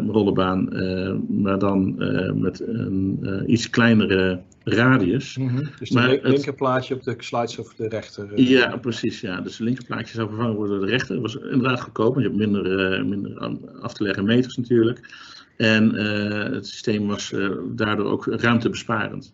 rollenbaan, 0.08 0.70
maar 1.28 1.60
dan 1.60 1.96
met 2.40 2.68
een 2.68 3.44
iets 3.48 3.70
kleinere 3.70 4.40
radius. 4.66 5.38
Mm 5.38 5.48
-hmm. 5.48 5.70
Dus 5.80 5.90
het 5.90 6.24
linkerplaatje 6.24 6.96
op 6.96 7.04
de 7.04 7.16
slides 7.18 7.58
of 7.58 7.74
de 7.74 7.88
rechter? 7.88 8.42
ja, 8.42 8.78
precies. 8.78 9.22
Ja. 9.22 9.42
Dus 9.42 9.58
het 9.58 9.68
linkerplaatje 9.68 10.16
zou 10.16 10.28
vervangen 10.28 10.56
worden 10.56 10.78
door 10.78 10.86
de 10.86 10.92
rechter. 10.92 11.14
Dat 11.14 11.24
was 11.24 11.36
inderdaad 11.36 11.82
goedkoop, 11.82 12.14
want 12.14 12.26
je 12.26 12.32
hebt 12.32 12.52
minder, 12.52 13.06
minder 13.06 13.38
af 13.82 13.94
te 13.94 14.04
leggen 14.04 14.26
meters 14.26 14.58
natuurlijk. 14.58 15.24
En 15.58 15.94
het 16.54 16.68
systeem 16.68 17.08
was 17.08 17.34
daardoor 17.76 18.06
ook 18.06 18.26
ruimtebesparend. 18.26 19.34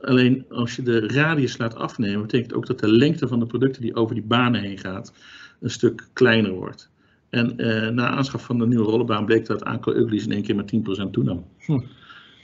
Alleen 0.00 0.44
als 0.50 0.76
je 0.76 0.82
de 0.82 1.08
radius 1.08 1.58
laat 1.58 1.74
afnemen, 1.74 2.22
betekent 2.22 2.54
ook 2.54 2.66
dat 2.66 2.78
de 2.78 2.92
lengte 2.92 3.28
van 3.28 3.38
de 3.38 3.46
producten 3.46 3.82
die 3.82 3.94
over 3.94 4.14
die 4.14 4.24
banen 4.24 4.60
heen 4.60 4.78
gaat, 4.78 5.12
een 5.60 5.70
stuk 5.70 6.08
kleiner 6.12 6.50
wordt. 6.50 6.90
En 7.30 7.56
na 7.94 8.08
aanschaf 8.08 8.44
van 8.44 8.58
de 8.58 8.66
nieuwe 8.66 8.84
rollenbaan 8.84 9.24
bleek 9.24 9.46
dat 9.46 9.64
aantal 9.64 9.96
uglies 9.96 10.24
in 10.24 10.32
één 10.32 10.42
keer 10.42 10.56
met 10.56 10.72
10% 11.06 11.10
toenam. 11.10 11.44
Hm. 11.58 11.78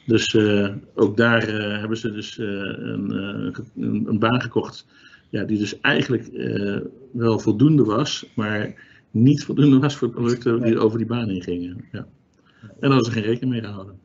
Dus 0.06 0.34
uh, 0.34 0.74
ook 0.94 1.16
daar 1.16 1.48
uh, 1.48 1.78
hebben 1.78 1.96
ze 1.96 2.12
dus 2.12 2.38
een, 2.38 3.10
een, 3.10 4.08
een, 4.08 4.18
baan 4.18 4.40
gekocht. 4.40 4.86
Ja, 5.30 5.44
die 5.44 5.58
dus 5.58 5.80
eigenlijk 5.80 6.30
wel 7.12 7.38
voldoende 7.38 7.84
was, 7.84 8.26
maar 8.34 8.74
niet 9.10 9.44
voldoende 9.44 9.78
was 9.78 9.96
voor 9.96 10.10
producten 10.10 10.62
die 10.62 10.78
over 10.78 10.98
die 10.98 11.06
baan 11.06 11.28
heen 11.28 11.42
gingen. 11.42 11.84
Ja. 11.92 12.06
En 12.60 12.76
daar 12.80 12.90
hadden 12.90 13.04
ze 13.04 13.10
geen 13.12 13.22
rekening 13.22 13.52
mee 13.52 13.62
gehouden. 13.62 13.98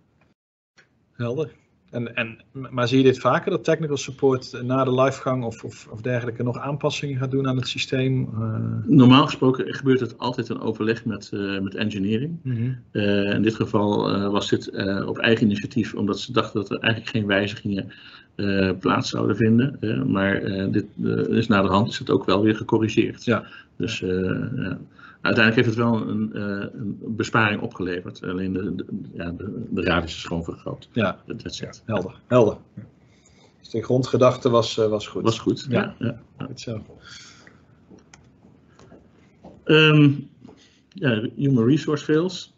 Helder. 1.12 1.52
En, 1.90 2.16
en, 2.16 2.38
maar 2.52 2.88
zie 2.88 2.98
je 2.98 3.04
dit 3.04 3.20
vaker, 3.20 3.52
dat 3.52 3.64
technical 3.64 3.98
support 3.98 4.62
na 4.64 4.84
de 4.84 5.02
livegang 5.02 5.44
of, 5.44 5.64
of, 5.64 5.88
of 5.92 6.02
dergelijke 6.02 6.44
nog 6.44 6.58
aanpassingen 6.58 7.18
gaat 7.18 7.32
doen 7.32 7.48
aan 7.48 7.56
het 7.56 7.68
systeem? 7.68 8.30
Uh... 8.34 8.96
Normaal 8.96 9.26
gesproken 9.26 9.74
gebeurt 9.74 10.00
het 10.00 10.18
altijd 10.18 10.50
een 10.50 10.62
overleg 10.62 11.06
met, 11.06 11.32
uh, 11.34 11.60
met 11.60 11.76
engineering. 11.76 12.40
Mm 12.44 12.56
-hmm. 12.56 12.78
uh, 12.92 13.34
in 13.34 13.42
dit 13.42 13.56
geval 13.56 14.30
was 14.32 14.50
dit 14.50 14.72
op 15.06 15.18
eigen 15.18 15.46
initiatief, 15.46 15.94
omdat 15.94 16.20
ze 16.20 16.32
dachten 16.32 16.62
dat 16.62 16.72
er 16.72 16.80
eigenlijk 16.80 17.12
geen 17.12 17.26
wijzigingen 17.26 17.92
plaats 18.80 19.10
zouden 19.10 19.36
vinden. 19.36 19.78
maar 20.12 20.42
dit 20.72 20.86
is 21.30 21.48
na 21.48 21.62
de 21.62 21.68
hand 21.68 21.88
is 21.88 22.00
het 22.00 22.10
ook 22.10 22.26
wel 22.26 22.42
weer 22.42 22.56
gecorrigeerd. 22.56 23.26
Ja. 23.26 23.46
Dus 23.78 24.04
Uiteindelijk 25.22 25.66
heeft 25.66 25.78
het 25.78 25.88
wel 25.88 26.08
een, 26.08 26.30
uh, 26.34 26.66
een 26.74 27.16
besparing 27.16 27.62
opgeleverd. 27.62 28.24
Alleen 28.24 28.54
de, 28.54 28.76
de, 28.76 28.86
ja, 29.14 29.32
de, 29.32 29.66
de 29.70 29.82
radius 29.82 30.16
is 30.16 30.24
gewoon 30.24 30.44
vergroot. 30.44 30.90
Ja, 30.92 31.20
it. 31.26 31.84
helder. 31.86 32.16
helder. 32.28 32.58
Dus 33.60 33.70
de 33.70 33.84
grondgedachte 33.84 34.50
was, 34.50 34.78
uh, 34.78 34.88
was 34.88 35.08
goed. 35.08 35.24
Was 35.24 35.40
goed, 35.40 35.66
ja. 35.70 35.96
ja, 36.00 36.20
ja. 36.38 36.46
Goed 36.46 36.60
zo. 36.60 36.86
Um, 39.66 40.30
ja, 40.90 41.28
human 41.36 41.66
resource 41.66 42.04
fails. 42.04 42.54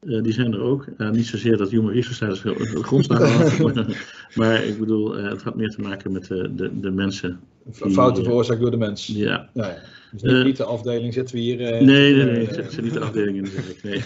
Uh, 0.00 0.22
die 0.22 0.32
zijn 0.32 0.52
er 0.52 0.60
ook. 0.60 0.86
Uh, 0.98 1.10
niet 1.10 1.26
zozeer 1.26 1.56
dat 1.56 1.70
human 1.70 1.92
resource 1.92 2.36
fails 2.36 2.42
de 2.42 2.82
grond 2.82 3.04
staan. 3.04 3.86
maar 4.40 4.64
ik 4.64 4.78
bedoel, 4.78 5.18
uh, 5.18 5.28
het 5.28 5.42
had 5.42 5.56
meer 5.56 5.70
te 5.70 5.80
maken 5.80 6.12
met 6.12 6.26
de, 6.26 6.54
de, 6.54 6.80
de 6.80 6.90
mensen. 6.90 7.40
Fouten 7.70 8.24
veroorzaakt 8.24 8.60
door 8.60 8.70
de 8.70 8.76
mens. 8.76 9.06
Ja. 9.06 9.50
ja, 9.52 9.66
ja. 9.66 9.78
Dus 10.12 10.22
niet, 10.22 10.32
uh, 10.32 10.44
niet, 10.44 10.56
de 10.56 10.64
afdeling 10.64 11.12
zitten 11.12 11.34
we 11.34 11.40
hier. 11.40 11.60
Uh, 11.60 11.68
nee, 11.68 12.14
nee, 12.14 12.24
nee, 12.24 12.46
het 12.46 12.70
is 12.70 12.80
niet 12.80 12.92
de 12.92 13.00
afdeling 13.00 13.40
natuurlijk. 13.40 13.82
Nee. 13.82 13.96
uh, 13.96 14.04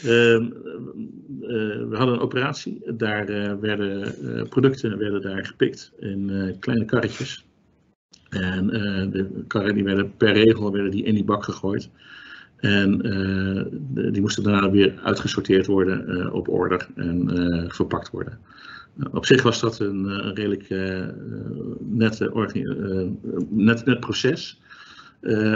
we 1.90 1.94
hadden 1.96 2.14
een 2.14 2.20
operatie, 2.20 2.82
daar 2.96 3.26
werden 3.60 4.14
producten 4.48 4.98
werden 4.98 5.22
daar 5.22 5.46
gepikt 5.46 5.92
in 5.98 6.56
kleine 6.60 6.84
karretjes. 6.84 7.46
En 8.28 8.66
de 9.10 9.44
karren 9.46 9.74
die 9.74 9.84
werden 9.84 10.16
per 10.16 10.32
regel 10.32 10.72
werden 10.72 10.90
die 10.90 11.04
in 11.04 11.14
die 11.14 11.24
bak 11.24 11.44
gegooid. 11.44 11.90
En 12.56 12.98
de, 12.98 14.10
die 14.10 14.20
moesten 14.20 14.42
daarna 14.42 14.70
weer 14.70 15.00
uitgesorteerd 15.02 15.66
worden 15.66 16.32
op 16.32 16.48
order 16.48 16.88
en 16.94 17.30
verpakt 17.68 18.10
worden. 18.10 18.38
Op 19.12 19.26
zich 19.26 19.42
was 19.42 19.60
dat 19.60 19.78
een, 19.78 20.04
een 20.04 20.34
redelijk 20.34 20.70
uh, 20.70 21.06
net, 21.78 22.20
uh, 22.20 23.08
net, 23.48 23.84
net 23.84 24.00
proces. 24.00 24.60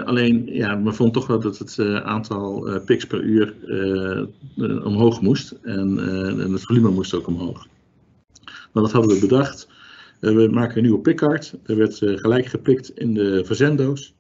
alleen, 0.05 0.47
ja, 0.47 0.75
men 0.75 0.95
vond 0.95 1.13
toch 1.13 1.27
wel 1.27 1.41
dat 1.41 1.59
het 1.59 1.79
aantal 2.03 2.81
pics 2.85 3.05
per 3.05 3.23
uur 3.23 3.55
omhoog 4.85 5.21
moest. 5.21 5.59
En, 5.63 5.99
en, 6.41 6.53
het 6.53 6.63
volume 6.63 6.91
moest 6.91 7.15
ook 7.15 7.27
omhoog. 7.27 7.67
Maar 8.73 8.83
wat 8.83 8.93
hadden 8.93 9.15
we 9.15 9.21
bedacht? 9.21 9.69
we 10.21 10.49
maken 10.53 10.77
een 10.77 10.83
nieuwe 10.83 11.01
pickcard. 11.01 11.55
Er 11.65 11.77
werd 11.77 11.97
gelijk 11.99 12.47
gepikt 12.47 12.99
in 12.99 13.15
de 13.15 13.45
verzenddoos. 13.45 14.15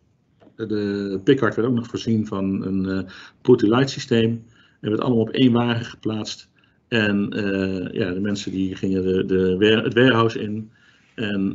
De 0.56 1.20
pickcard 1.24 1.54
werd 1.54 1.68
ook 1.68 1.74
nog 1.74 1.86
voorzien 1.86 2.26
van 2.26 2.62
een 2.66 3.06
put-to-light 3.42 3.90
systeem. 3.90 4.44
Er 4.80 4.90
werd 4.90 5.02
allemaal 5.02 5.22
op 5.22 5.30
één 5.30 5.52
wagen 5.52 5.84
geplaatst. 5.84 6.50
En 6.92 7.28
ja, 7.92 8.12
de 8.12 8.20
mensen 8.20 8.52
die 8.52 8.76
gingen 8.76 9.02
de, 9.02 9.24
de, 9.24 9.80
het 9.84 9.94
warehouse 9.94 10.40
in. 10.40 10.70
En 11.14 11.52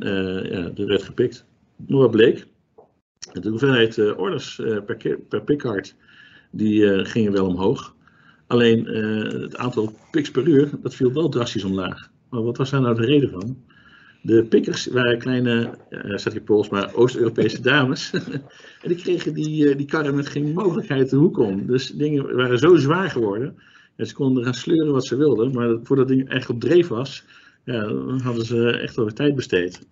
ja, 0.50 0.72
er 0.76 0.86
werd 0.86 1.04
gepikt. 1.04 1.46
Maar 1.88 2.00
wat 2.00 2.12
bleek? 2.12 2.46
De 3.34 3.50
hoeveelheid 3.50 3.98
uh, 3.98 4.20
orders 4.20 4.58
uh, 4.58 4.78
per, 4.86 5.18
per 5.30 5.42
pickard, 5.42 5.96
die 6.52 6.80
uh, 6.80 7.06
gingen 7.06 7.32
wel 7.32 7.48
omhoog. 7.48 7.96
Alleen 8.48 8.86
het 8.86 9.58
aantal 9.58 9.94
piks 10.12 10.32
per 10.32 10.48
uur, 10.48 10.70
dat 10.82 10.96
viel 10.96 11.14
wel 11.14 11.30
drastisch 11.30 11.64
omlaag. 11.64 12.12
Maar 12.30 12.44
wat 12.44 12.58
was 12.58 12.70
daar 12.70 12.82
nou 12.82 12.96
de 12.96 13.06
reden 13.06 13.30
van? 13.30 13.58
De 14.22 14.44
pikkers 14.44 14.88
waren 14.88 15.20
kleine, 15.20 15.78
uh, 15.90 16.18
zeg 16.18 16.34
ik 16.36 16.44
Pools, 16.44 16.70
maar 16.70 16.94
Oost-Europese 16.94 17.62
dames. 17.62 18.12
en 18.84 18.88
die 18.88 18.96
kregen 18.96 19.34
die, 19.34 19.76
die 19.76 19.86
karren 19.86 20.16
met 20.16 20.28
geen 20.28 20.54
mogelijkheid 20.54 21.10
de 21.10 21.16
hoek 21.16 21.38
om. 21.38 21.68
Dus 21.68 21.92
dingen 21.92 22.36
waren 22.36 22.60
zo 22.60 22.76
zwaar 22.76 23.10
geworden. 23.10 23.58
Ze 23.98 24.14
konden 24.14 24.44
gaan 24.44 24.54
sleuren 24.54 24.94
wat 24.94 25.06
ze 25.06 25.16
wilden. 25.16 25.52
Maar 25.52 25.78
voordat 25.84 26.08
ding 26.08 26.30
echt 26.30 26.50
op 26.50 26.60
dreef 26.60 26.88
was, 26.88 27.24
ja, 27.64 27.94
hadden 28.24 28.46
ze 28.46 28.70
echt 28.70 28.98
over 28.98 29.14
tijd 29.14 29.36
besteed. 29.36 29.88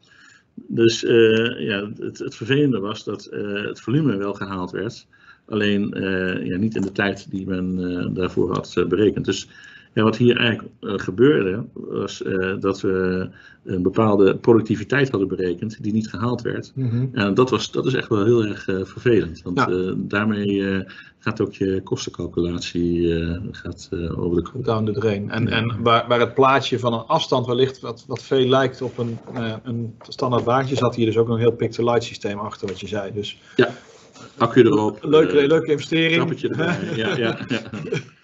Dus 0.54 1.04
uh, 1.04 1.60
ja, 1.60 1.92
het, 2.00 2.20
het, 2.20 2.36
vervelende 2.36 2.80
was 2.80 3.04
dat 3.04 3.30
uh, 3.32 3.66
het 3.66 3.82
volume 3.82 4.18
wel 4.18 4.34
gehaald 4.34 4.72
werd, 4.72 5.08
alleen 5.46 5.98
uh, 5.98 6.46
ja, 6.46 6.58
niet 6.58 6.76
in 6.76 6.82
de 6.82 6.92
tijd 6.92 7.32
die 7.32 7.48
men 7.48 8.14
daarvoor 8.14 8.54
had 8.54 8.86
berekend. 8.88 9.26
Dus 9.26 9.48
ja, 9.96 10.04
wat 10.04 10.18
hier 10.18 10.38
eigenlijk 10.38 10.70
gebeurde, 10.82 11.66
was 11.74 12.24
dat 12.60 12.82
we 12.82 13.30
een 13.64 13.82
bepaalde 13.82 14.38
productiviteit 14.38 15.10
hadden 15.10 15.28
berekend 15.28 15.84
die 15.84 15.94
niet 15.94 16.10
gehaald 16.10 16.42
werd. 16.42 16.72
Mm 16.76 16.90
-hmm. 16.90 17.10
En 17.14 17.34
dat, 17.34 17.50
was, 17.50 17.72
dat 17.72 17.86
is 17.86 17.94
echt 17.94 18.10
wel 18.10 18.26
heel 18.26 18.46
erg 18.46 18.64
vervelend, 18.64 19.42
want 19.42 19.58
ja. 19.58 19.94
daarmee 19.98 20.84
gaat 21.20 21.42
ook 21.42 21.54
je 21.54 21.82
kostencalculatie 21.84 23.14
gaat, 23.52 23.90
over 24.16 24.44
de 24.44 24.50
kop. 24.52 24.66
Down 24.66 24.86
the 24.86 24.92
drain. 24.92 25.30
En, 25.30 25.48
en 25.48 25.76
waar, 25.84 26.08
waar 26.08 26.20
het 26.20 26.34
plaatje 26.34 26.80
van 26.80 26.94
een 26.94 27.06
afstand 27.06 27.46
wellicht 27.46 27.80
wat, 27.80 28.04
wat 28.08 28.24
veel 28.24 28.48
lijkt 28.48 28.82
op 28.82 28.98
een, 28.98 29.18
een 29.64 29.96
standaard 30.08 30.44
wagentje, 30.44 30.76
zat 30.76 30.96
hier 30.96 31.06
dus 31.06 31.18
ook 31.18 31.28
nog 31.28 31.36
een 31.36 31.42
heel 31.42 31.52
pick-to-light 31.52 32.04
systeem 32.04 32.40
achter 32.40 32.68
wat 32.68 32.80
je 32.80 32.88
zei. 32.88 33.14
Dus 33.14 33.38
ja, 33.56 33.70
accu 34.38 34.62
erop. 34.62 35.04
Leuke, 35.04 35.42
uh, 35.42 35.48
leuke 35.48 35.72
investering. 35.72 36.16
Trappetje 36.16 36.50
erbij, 36.50 36.78
ja, 36.96 37.18
ja, 37.18 37.40
ja. 37.48 37.62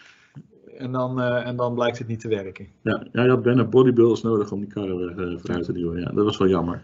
En 0.81 0.91
dan, 0.91 1.19
uh, 1.19 1.47
en 1.47 1.55
dan 1.55 1.73
blijkt 1.73 1.97
het 1.97 2.07
niet 2.07 2.19
te 2.19 2.27
werken. 2.27 2.67
Ja, 2.81 3.03
ja 3.11 3.23
je 3.23 3.29
had 3.29 3.43
bijna 3.43 3.63
bodybuilders 3.63 4.21
nodig 4.21 4.51
om 4.51 4.59
die 4.59 4.69
karren 4.69 5.31
uh, 5.31 5.39
vooruit 5.39 5.63
te 5.63 5.73
duwen. 5.73 5.99
Ja, 5.99 6.11
dat 6.13 6.25
was 6.25 6.37
wel 6.37 6.47
jammer. 6.47 6.83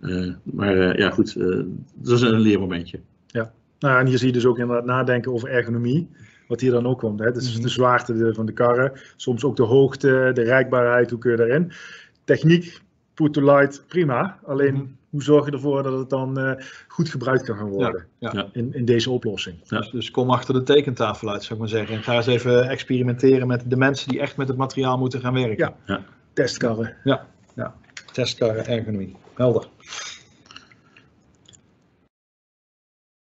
Uh, 0.00 0.32
maar 0.42 0.98
ja, 0.98 1.10
goed, 1.10 1.34
dat 1.38 1.64
was 2.10 2.22
een 2.22 2.40
leermomentje. 2.40 3.00
Ja, 3.26 3.52
nou, 3.78 4.00
en 4.00 4.06
hier 4.06 4.18
zie 4.18 4.26
je 4.26 4.32
dus 4.32 4.46
ook 4.46 4.58
inderdaad 4.58 4.84
nadenken 4.84 5.32
over 5.32 5.48
ergonomie. 5.48 6.08
Wat 6.48 6.60
hier 6.60 6.70
dan 6.70 6.86
ook 6.86 6.98
komt. 6.98 7.20
Hè? 7.20 7.32
Dus 7.32 7.60
de 7.60 7.68
zwaarte 7.68 8.34
van 8.34 8.46
de 8.46 8.52
karren, 8.52 8.92
soms 9.16 9.44
ook 9.44 9.56
de 9.56 9.62
hoogte, 9.62 10.30
de 10.34 10.42
rijkbaarheid, 10.42 11.10
hoe 11.10 11.18
kun 11.18 11.30
je 11.30 11.36
daarin. 11.36 11.72
Techniek, 12.24 12.80
put 13.14 13.32
to 13.32 13.42
light, 13.42 13.84
prima. 13.88 14.38
Alleen 14.44 14.74
-hmm. 14.74 14.96
Hoe 15.12 15.22
zorg 15.22 15.46
je 15.46 15.52
ervoor 15.52 15.82
dat 15.82 15.98
het 15.98 16.10
dan 16.10 16.38
uh, 16.38 16.52
goed 16.88 17.08
gebruikt 17.08 17.44
kan 17.44 17.56
gaan 17.56 17.68
worden 17.68 18.06
ja, 18.18 18.30
ja. 18.34 18.48
In, 18.52 18.74
in 18.74 18.84
deze 18.84 19.10
oplossing. 19.10 19.56
Ja. 19.64 19.78
Dus, 19.78 19.90
dus, 19.90 20.10
kom 20.10 20.30
achter 20.30 20.54
de 20.54 20.62
tekentafel 20.62 21.30
uit, 21.30 21.42
zou 21.42 21.54
ik 21.54 21.58
maar 21.58 21.68
zeggen. 21.68 21.96
En 21.96 22.02
ga 22.02 22.16
eens 22.16 22.26
even 22.26 22.68
experimenteren 22.68 23.46
met 23.46 23.70
de 23.70 23.76
mensen 23.76 24.08
die 24.08 24.20
echt 24.20 24.36
met 24.36 24.48
het 24.48 24.56
materiaal 24.56 24.98
moeten 24.98 25.20
gaan 25.20 25.34
werken. 25.34 25.74
Ja, 25.86 26.04
testkarren. 26.32 26.96
Ja, 27.04 27.26
ja. 27.54 27.74
testkarren, 28.12 28.66
ergonomie. 28.66 29.16
Helder. 29.34 29.68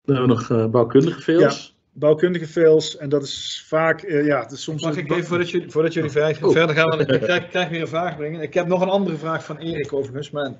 Dan 0.01 0.15
hebben 0.15 0.35
we 0.35 0.41
nog 0.41 0.49
uh, 0.49 0.65
bouwkundige 0.65 1.21
fails 1.21 1.78
bouwkundige 1.99 2.47
fails. 2.47 2.97
En 2.97 3.09
dat 3.09 3.23
is 3.23 3.63
vaak, 3.67 4.03
uh, 4.03 4.25
ja, 4.25 4.39
het 4.39 4.51
is 4.51 4.63
soms... 4.63 4.83
Mag 4.83 4.97
ik 4.97 5.11
even, 5.11 5.23
voordat 5.23 5.49
jullie, 5.49 5.71
voordat 5.71 5.93
jullie 5.93 6.09
oh. 6.09 6.51
verder 6.51 6.75
gaan, 6.75 6.97
want 6.97 7.11
ik 7.11 7.21
krijg, 7.21 7.49
krijg, 7.49 7.69
weer 7.69 7.81
een 7.81 7.87
vraag 7.87 8.17
brengen. 8.17 8.41
Ik 8.41 8.53
heb 8.53 8.67
nog 8.67 8.81
een 8.81 8.89
andere 8.89 9.17
vraag 9.17 9.45
van 9.45 9.57
Erik 9.57 9.93
overigens, 9.93 10.31
maar 10.31 10.51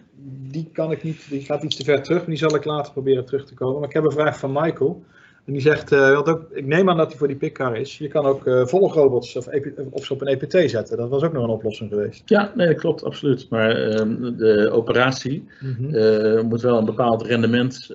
die 0.52 0.70
kan 0.74 0.92
ik 0.92 1.04
niet, 1.04 1.30
die 1.30 1.42
gaat 1.42 1.64
iets 1.64 1.76
te 1.76 1.84
ver 1.84 2.04
terug. 2.04 2.26
Die 2.26 2.38
zal 2.38 2.56
ik 2.56 2.66
later 2.66 2.92
proberen 2.92 3.26
terug 3.26 3.46
te 3.46 3.54
komen. 3.54 3.80
Maar 3.80 3.90
ik 3.90 3.94
heb 3.94 4.04
een 4.04 4.12
vraag 4.12 4.40
van 4.40 4.52
Michael. 4.52 5.04
En 5.46 5.56
die 5.56 5.62
zegt, 5.62 5.92
uh, 5.92 6.18
ook, 6.18 6.46
ik 6.52 6.66
neem 6.66 6.90
aan 6.90 6.98
dat 6.98 7.08
hij 7.10 7.18
voor 7.18 7.28
die 7.28 7.36
pickcar 7.36 7.78
is. 7.78 7.98
Je 7.98 8.08
kan 8.08 8.26
ook 8.26 8.46
uh, 8.46 8.66
volgrobots 8.66 9.36
of, 9.36 9.48
of 9.90 10.06
ze 10.06 10.14
op 10.14 10.22
een 10.22 10.28
EPT 10.28 10.70
zetten. 10.70 10.98
Dat 10.98 11.10
was 11.10 11.24
ook 11.24 11.34
nog 11.34 11.44
een 11.44 11.50
oplossing 11.50 11.90
geweest. 11.90 12.22
Ja, 12.26 12.52
nee, 12.56 12.68
dat 12.68 12.80
klopt, 12.80 13.04
absoluut. 13.04 13.50
Maar 13.50 13.90
uh, 13.90 13.96
de 14.38 14.70
operatie 14.72 15.48
mm 15.60 15.76
-hmm. 15.78 16.48
moet 16.48 16.62
wel 16.62 16.78
een 16.78 16.86
bepaald 16.86 17.22
rendement 17.22 17.94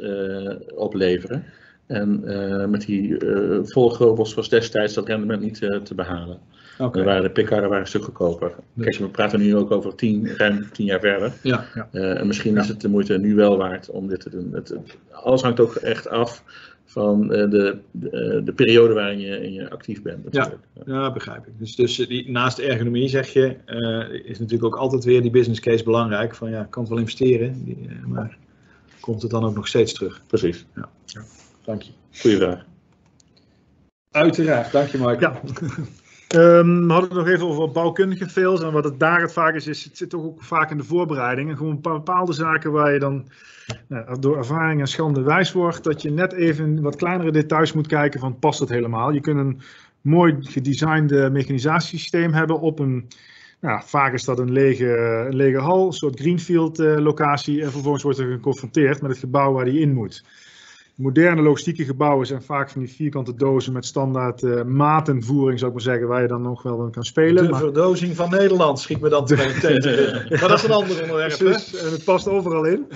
opleveren. 0.75 1.45
En 1.87 2.23
uh, 2.25 2.65
met 2.65 2.87
die 2.87 3.25
uh, 3.25 3.59
volgrobots 3.63 4.35
was 4.35 4.49
destijds 4.49 4.95
dat 4.95 5.09
rendement 5.09 5.41
niet 5.41 5.61
uh, 5.61 5.77
te 5.77 5.95
behalen. 5.95 6.39
Okay. 6.79 6.91
Dan 6.93 7.05
waren 7.05 7.23
de 7.23 7.31
pickkarren 7.31 7.69
waren 7.69 7.83
een 7.83 7.89
stuk 7.89 8.05
goedkoper. 8.05 8.53
Kijk, 8.79 8.97
we 8.97 9.09
praten 9.09 9.41
nu 9.41 9.57
ook 9.57 9.71
over 9.71 9.95
tien, 9.95 10.29
ruim 10.37 10.69
tien 10.73 10.87
jaar 10.87 11.01
verder. 11.01 11.33
Ja, 11.43 11.65
ja. 11.75 11.89
en 11.91 12.27
misschien 12.27 12.55
ja. 12.55 12.61
is 12.61 12.69
het 12.69 12.81
de 12.81 12.89
moeite 12.89 13.19
nu 13.19 13.35
wel 13.35 13.57
waard 13.57 13.91
om 13.91 14.09
dit 14.09 14.21
te 14.21 14.31
doen. 14.31 14.51
Het, 14.53 14.69
het, 14.69 14.97
alles 15.11 15.43
hangt 15.43 15.61
ook 15.61 15.75
echt 15.75 16.09
af 16.09 16.43
van 16.85 17.29
de, 17.29 17.49
de, 17.91 18.43
de, 18.45 18.53
periode 18.53 18.95
waarin 18.95 19.21
je, 19.21 19.53
je 19.53 19.71
actief 19.71 20.03
bent. 20.03 20.27
Ja, 20.31 20.53
ja, 20.87 21.13
begrijp 21.13 21.47
ik. 21.47 21.53
Dus, 21.59 21.77
dus 21.77 21.97
die, 21.97 22.31
naast 22.31 22.57
de 22.57 22.63
ergonomie 22.63 23.09
zeg 23.09 23.29
je, 23.29 23.57
is 24.25 24.39
natuurlijk 24.39 24.75
ook 24.75 24.81
altijd 24.81 25.05
weer 25.05 25.23
die 25.23 25.31
business 25.31 25.61
case 25.61 25.85
belangrijk. 25.85 26.35
Van 26.35 26.51
ja, 26.51 26.61
ik 26.61 26.71
kan 26.71 26.83
het 26.83 26.91
wel 26.91 27.01
investeren, 27.01 27.77
maar 28.07 28.39
komt 29.01 29.23
het 29.23 29.31
dan 29.31 29.45
ook 29.45 29.55
nog 29.55 29.69
steeds 29.69 29.93
terug? 29.93 30.23
Precies. 30.27 30.67
Ja. 30.75 30.89
Dank 31.65 31.83
je. 31.83 31.93
Goeie 32.21 32.37
vraag. 32.37 32.65
Uiteraard, 34.11 34.73
dank 34.73 34.89
je 34.89 34.99
Mark. 34.99 35.21
Ja. 35.21 35.41
Um, 36.35 36.81
we 36.87 36.93
hadden 36.93 37.11
het 37.11 37.19
nog 37.19 37.29
even 37.29 37.47
over 37.47 37.71
bouwkundige 37.71 38.29
fails. 38.29 38.63
En 38.63 38.73
wat 38.73 38.85
het 38.85 39.01
daar 39.01 39.21
het 39.21 39.33
vaak 39.33 39.55
is, 39.55 39.67
is 39.67 39.85
het 39.85 39.97
zit 39.97 40.11
toch 40.11 40.23
ook 40.23 40.43
vaak 40.43 40.71
in 40.71 40.77
de 40.77 40.85
voorbereiding. 40.85 41.51
En 41.51 41.57
gewoon 41.57 41.81
bepaalde 41.81 42.33
zaken 42.33 42.73
waar 42.73 42.93
je 42.93 42.99
dan 42.99 43.29
nou, 43.89 44.19
door 44.21 44.37
ervaring 44.37 44.81
en 44.81 44.87
schande 44.87 45.23
wijs 45.23 45.53
wordt. 45.53 45.85
Dat 45.85 46.03
je 46.03 46.11
net 46.11 46.33
even 46.33 46.83
wat 46.83 46.97
kleinere 46.97 47.33
details 47.33 47.73
moet 47.73 47.87
kijken 47.87 48.21
van 48.21 48.39
past 48.39 48.61
het 48.61 48.69
helemaal. 48.69 49.11
Je 49.11 49.21
kunt 49.21 49.39
een 49.39 49.61
mooi 50.01 50.37
gedesigned 50.41 51.33
mechanisatiesysteem 51.33 52.33
hebben 52.33 52.61
op 52.61 52.79
een... 52.79 53.09
Nou, 53.61 53.83
vaak 53.85 54.13
is 54.13 54.25
dat 54.25 54.39
een 54.39 54.53
lege, 54.53 54.97
een 55.29 55.37
lege 55.37 55.59
hal, 55.59 55.87
een 55.87 55.93
soort 55.93 56.21
greenfield 56.21 56.81
uh, 56.81 56.99
locatie. 56.99 57.63
En 57.63 57.71
vervolgens 57.71 58.03
wordt 58.03 58.19
er 58.19 58.33
geconfronteerd 58.33 59.01
met 59.01 59.11
het 59.11 59.21
gebouw 59.21 59.53
waar 59.53 59.65
die 59.65 59.81
in 59.81 59.93
moet. 59.93 60.25
Moderne 60.97 61.43
logistieke 61.43 61.85
gebouwen 61.85 62.27
zijn 62.27 62.43
vaak 62.43 62.71
van 62.71 62.81
die 62.81 62.91
vierkante 62.91 63.35
dozen 63.35 63.73
met 63.73 63.87
standaard 63.87 64.43
uh, 64.43 64.63
matenvoering, 64.63 65.59
zou 65.59 65.71
ik 65.71 65.77
maar 65.77 65.87
zeggen, 65.87 66.09
waar 66.09 66.23
je 66.23 66.29
dan 66.29 66.43
nog 66.43 66.63
wel 66.63 66.83
aan 66.83 66.91
kan 66.91 67.05
spelen. 67.05 67.45
De 67.45 67.51
maar... 67.51 67.61
verdozing 67.61 68.17
van 68.17 68.31
Nederland 68.31 68.81
schiet 68.81 69.01
me 69.01 69.09
dan 69.09 69.23
meteen 69.29 69.81
te 69.81 70.27
Maar 70.31 70.49
dat 70.49 70.59
is 70.59 70.65
een 70.65 70.71
ander 70.71 71.03
onderwerp. 71.03 71.41
En 71.41 71.91
het 71.91 72.05
past 72.05 72.29
overal 72.29 72.65
in. 72.65 72.87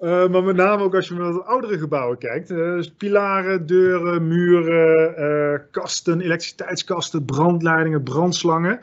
Uh, 0.00 0.28
maar 0.28 0.42
met 0.42 0.56
name 0.56 0.82
ook 0.82 0.94
als 0.94 1.08
je 1.08 1.14
naar 1.14 1.42
oudere 1.42 1.78
gebouwen 1.78 2.18
kijkt. 2.18 2.50
Uh, 2.50 2.56
dus 2.58 2.90
pilaren, 2.90 3.66
deuren, 3.66 4.28
muren, 4.28 5.66
kasten, 5.70 6.20
elektriciteitskasten, 6.20 7.24
brandleidingen, 7.24 8.02
brandslangen. 8.02 8.80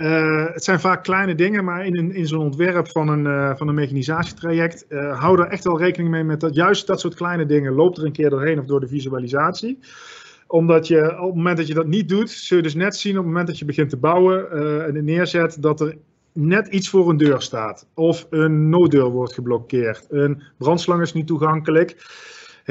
Uh, 0.00 0.46
het 0.52 0.64
zijn 0.64 0.80
vaak 0.80 1.02
kleine 1.02 1.34
dingen, 1.34 1.64
maar 1.64 1.86
in, 1.86 2.14
in 2.14 2.26
zo'n 2.26 2.40
ontwerp 2.40 2.88
van 2.88 3.08
een, 3.08 3.24
uh, 3.24 3.56
van 3.56 3.68
een 3.68 3.74
mechanisatietraject 3.74 4.84
uh, 4.88 5.20
hou 5.20 5.40
er 5.40 5.48
echt 5.48 5.64
wel 5.64 5.78
rekening 5.78 6.10
mee 6.10 6.24
met 6.24 6.40
dat 6.40 6.54
juist 6.54 6.86
dat 6.86 7.00
soort 7.00 7.14
kleine 7.14 7.46
dingen 7.46 7.72
loopt 7.72 7.98
er 7.98 8.04
een 8.04 8.12
keer 8.12 8.30
doorheen 8.30 8.58
of 8.58 8.64
door 8.64 8.80
de 8.80 8.88
visualisatie. 8.88 9.78
Omdat 10.46 10.86
je 10.86 11.20
op 11.20 11.26
het 11.26 11.34
moment 11.34 11.56
dat 11.56 11.66
je 11.66 11.74
dat 11.74 11.86
niet 11.86 12.08
doet, 12.08 12.30
zul 12.30 12.56
je 12.56 12.62
dus 12.62 12.74
net 12.74 12.96
zien 12.96 13.12
op 13.12 13.18
het 13.18 13.26
moment 13.26 13.46
dat 13.46 13.58
je 13.58 13.64
begint 13.64 13.90
te 13.90 13.96
bouwen 13.96 14.50
en 14.86 15.04
neerzet, 15.04 15.62
dat 15.62 15.80
er 15.80 15.96
net 16.32 16.66
iets 16.68 16.88
voor 16.88 17.08
een 17.08 17.16
deur 17.16 17.42
staat. 17.42 17.86
Of 17.94 18.26
een 18.30 18.68
nooddeur 18.68 19.08
wordt 19.08 19.34
geblokkeerd. 19.34 20.06
Een 20.08 20.42
brandslang 20.56 21.02
is 21.02 21.12
niet 21.12 21.26
toegankelijk 21.26 21.96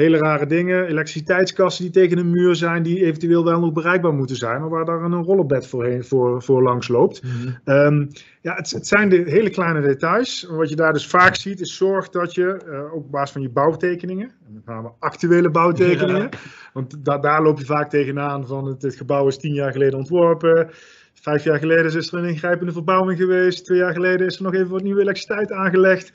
hele 0.00 0.18
rare 0.18 0.46
dingen. 0.46 0.86
Elektriciteitskasten 0.86 1.84
die 1.84 1.92
tegen 1.92 2.18
een 2.18 2.30
muur 2.30 2.54
zijn, 2.54 2.82
die 2.82 3.04
eventueel 3.04 3.44
wel 3.44 3.60
nog 3.60 3.72
bereikbaar 3.72 4.14
moeten 4.14 4.36
zijn, 4.36 4.60
maar 4.60 4.68
waar 4.68 4.84
daar 4.84 5.02
een 5.02 5.22
rollenbed 5.22 5.66
voor, 5.66 6.04
voor, 6.04 6.42
voor 6.42 6.62
langs 6.62 6.88
loopt. 6.88 7.22
Mm 7.22 7.30
-hmm. 7.30 7.74
um, 7.74 8.08
ja, 8.40 8.54
het, 8.54 8.70
het, 8.70 8.86
zijn 8.86 9.08
de 9.08 9.22
hele 9.26 9.50
kleine 9.50 9.80
details. 9.80 10.46
Wat 10.50 10.68
je 10.68 10.76
daar 10.76 10.92
dus 10.92 11.06
vaak 11.06 11.34
ziet, 11.34 11.60
is 11.60 11.76
zorg 11.76 12.08
dat 12.08 12.34
je, 12.34 12.60
uh, 12.66 12.84
ook 12.84 13.04
op 13.04 13.10
basis 13.10 13.32
van 13.32 13.42
je 13.42 13.50
bouwtekeningen, 13.50 14.32
en 14.46 14.52
met 14.52 14.66
name 14.66 14.92
actuele 14.98 15.50
bouwtekeningen, 15.50 16.22
ja. 16.22 16.38
want 16.72 17.04
da 17.04 17.18
daar 17.18 17.42
loop 17.42 17.58
je 17.58 17.64
vaak 17.64 17.90
tegenaan 17.90 18.46
van 18.46 18.66
het, 18.66 18.82
het 18.82 18.96
gebouw 18.96 19.26
is 19.26 19.38
tien 19.38 19.54
jaar 19.54 19.72
geleden 19.72 19.98
ontworpen. 19.98 20.70
Vijf 21.14 21.44
jaar 21.44 21.58
geleden 21.58 21.96
is 21.96 22.12
er 22.12 22.18
een 22.18 22.28
ingrijpende 22.28 22.72
verbouwing 22.72 23.18
geweest. 23.18 23.64
Twee 23.64 23.78
jaar 23.78 23.92
geleden 23.92 24.26
is 24.26 24.36
er 24.36 24.42
nog 24.42 24.54
even 24.54 24.70
wat 24.70 24.82
nieuwe 24.82 25.00
elektriciteit 25.00 25.52
aangelegd 25.52 26.12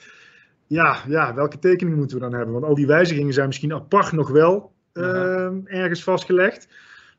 ja, 0.67 0.97
ja, 1.07 1.33
welke 1.33 1.59
tekening 1.59 1.97
moeten 1.97 2.17
we 2.17 2.23
dan 2.23 2.33
hebben? 2.33 2.53
Want 2.53 2.65
al 2.65 2.75
die 2.75 2.87
wijzigingen 2.87 3.33
zijn 3.33 3.47
misschien 3.47 3.73
apart 3.73 4.11
nog 4.11 4.29
wel 4.29 4.71
uh, 4.93 5.49
ergens 5.65 6.03
vastgelegd. 6.03 6.67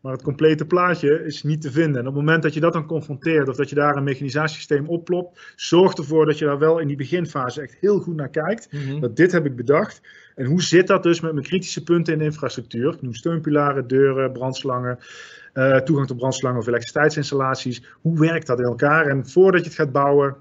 Maar 0.01 0.15
het 0.15 0.25
complete 0.25 0.67
plaatje 0.67 1.25
is 1.25 1.43
niet 1.43 1.61
te 1.61 1.71
vinden. 1.71 2.01
En 2.01 2.07
op 2.07 2.15
het 2.15 2.25
moment 2.25 2.43
dat 2.43 2.55
je 2.55 2.61
dat 2.61 2.73
dan 2.73 2.87
confronteert 2.87 3.49
of 3.49 3.57
dat 3.57 3.69
je 3.69 3.75
daar 3.75 3.97
een 3.97 4.05
mechanisatiesysteem 4.05 4.89
opplopt, 4.89 5.53
zorg 5.57 5.95
ervoor 5.95 6.27
dat 6.27 6.39
je 6.39 6.45
daar 6.45 6.59
wel 6.59 6.79
in 6.79 6.87
die 6.89 6.97
beginfase 6.97 7.61
echt 7.61 7.77
heel 7.81 8.01
goed 8.01 8.17
naar 8.17 8.29
kijkt. 8.29 8.73
Mhm. 8.73 9.01
Dat 9.01 9.17
dit 9.17 9.33
heb 9.33 9.47
ik 9.47 9.57
bedacht. 9.57 10.01
En 10.35 10.47
hoe 10.47 10.63
zit 10.63 10.87
dat 10.87 11.03
dus 11.03 11.21
met 11.21 11.33
mijn 11.33 11.45
kritische 11.45 11.83
punten 11.83 12.13
in 12.13 12.19
de 12.19 12.25
infrastructuur? 12.25 12.93
Ik 12.93 13.03
noem 13.03 13.15
steunpilaren, 13.15 13.87
deuren, 13.87 14.33
brandslangen, 14.33 14.99
eh, 15.53 15.77
toegang 15.77 16.09
tot 16.09 16.17
brandslangen 16.17 16.61
of 16.61 16.67
elektriciteitsinstallaties. 16.67 17.83
Hoe 18.01 18.19
werkt 18.19 18.47
dat 18.47 18.59
in 18.59 18.65
elkaar? 18.65 19.07
En 19.07 19.29
voordat 19.29 19.61
je 19.61 19.67
het 19.67 19.79
gaat 19.79 19.93
bouwen, 19.93 20.37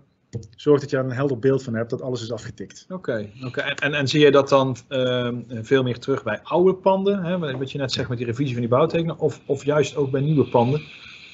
zorg 0.56 0.82
dat 0.82 0.90
je 0.90 0.98
er 0.98 1.04
een 1.04 1.12
helder 1.12 1.40
beeld 1.40 1.64
van 1.64 1.74
hebt 1.74 1.90
dat 1.90 2.02
alles 2.02 2.22
is 2.22 2.32
afgetikt. 2.32 2.86
Oké, 2.90 3.30
oké. 3.46 3.62
En, 3.62 3.76
en, 3.76 3.94
en 3.94 4.08
zie 4.08 4.20
je 4.20 4.32
dat 4.32 4.50
dan 4.50 4.78
ehm, 4.88 5.42
veel 5.48 5.84
meer 5.84 6.00
terug 6.00 6.24
bij 6.24 6.40
oude 6.44 6.74
panden, 6.74 7.24
hè, 7.24 7.58
wat 7.58 7.72
je 7.72 7.78
net 7.78 7.92
zegt 7.92 8.10
met 8.10 8.18
die 8.18 8.28
revisie 8.28 8.52
van 8.52 8.62
die 8.62 8.70
bouwtekeningen, 8.70 9.20
of, 9.20 9.42
of 9.46 9.66
juist 9.66 9.96
ook 9.96 10.12
bij 10.12 10.22
nieuwe 10.22 10.50
panden, 10.50 10.82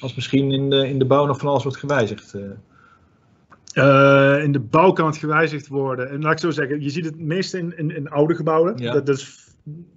als 0.00 0.14
misschien 0.14 0.52
in 0.52 0.70
de, 0.70 0.88
in 0.88 0.98
de 0.98 1.04
bouw 1.04 1.26
nog 1.26 1.38
van 1.38 1.48
alles 1.48 1.62
wordt 1.62 1.78
gewijzigd? 1.78 2.34
eh? 2.34 2.42
Eh, 3.72 4.42
in 4.42 4.52
de 4.52 4.60
bouw 4.60 4.92
kan 4.92 5.06
het 5.06 5.16
gewijzigd 5.16 5.68
worden. 5.68 6.10
En 6.10 6.22
laat 6.22 6.32
ik 6.32 6.38
zo 6.38 6.50
zeggen, 6.50 6.82
je 6.82 6.90
ziet 6.90 7.04
het 7.04 7.18
meest 7.20 7.54
in, 7.54 7.78
in, 7.78 7.96
in 7.96 8.10
oude 8.10 8.34
gebouwen. 8.34 8.76
Ja. 8.78 8.92
Dat, 8.92 9.06
dat 9.06 9.16
is 9.16 9.48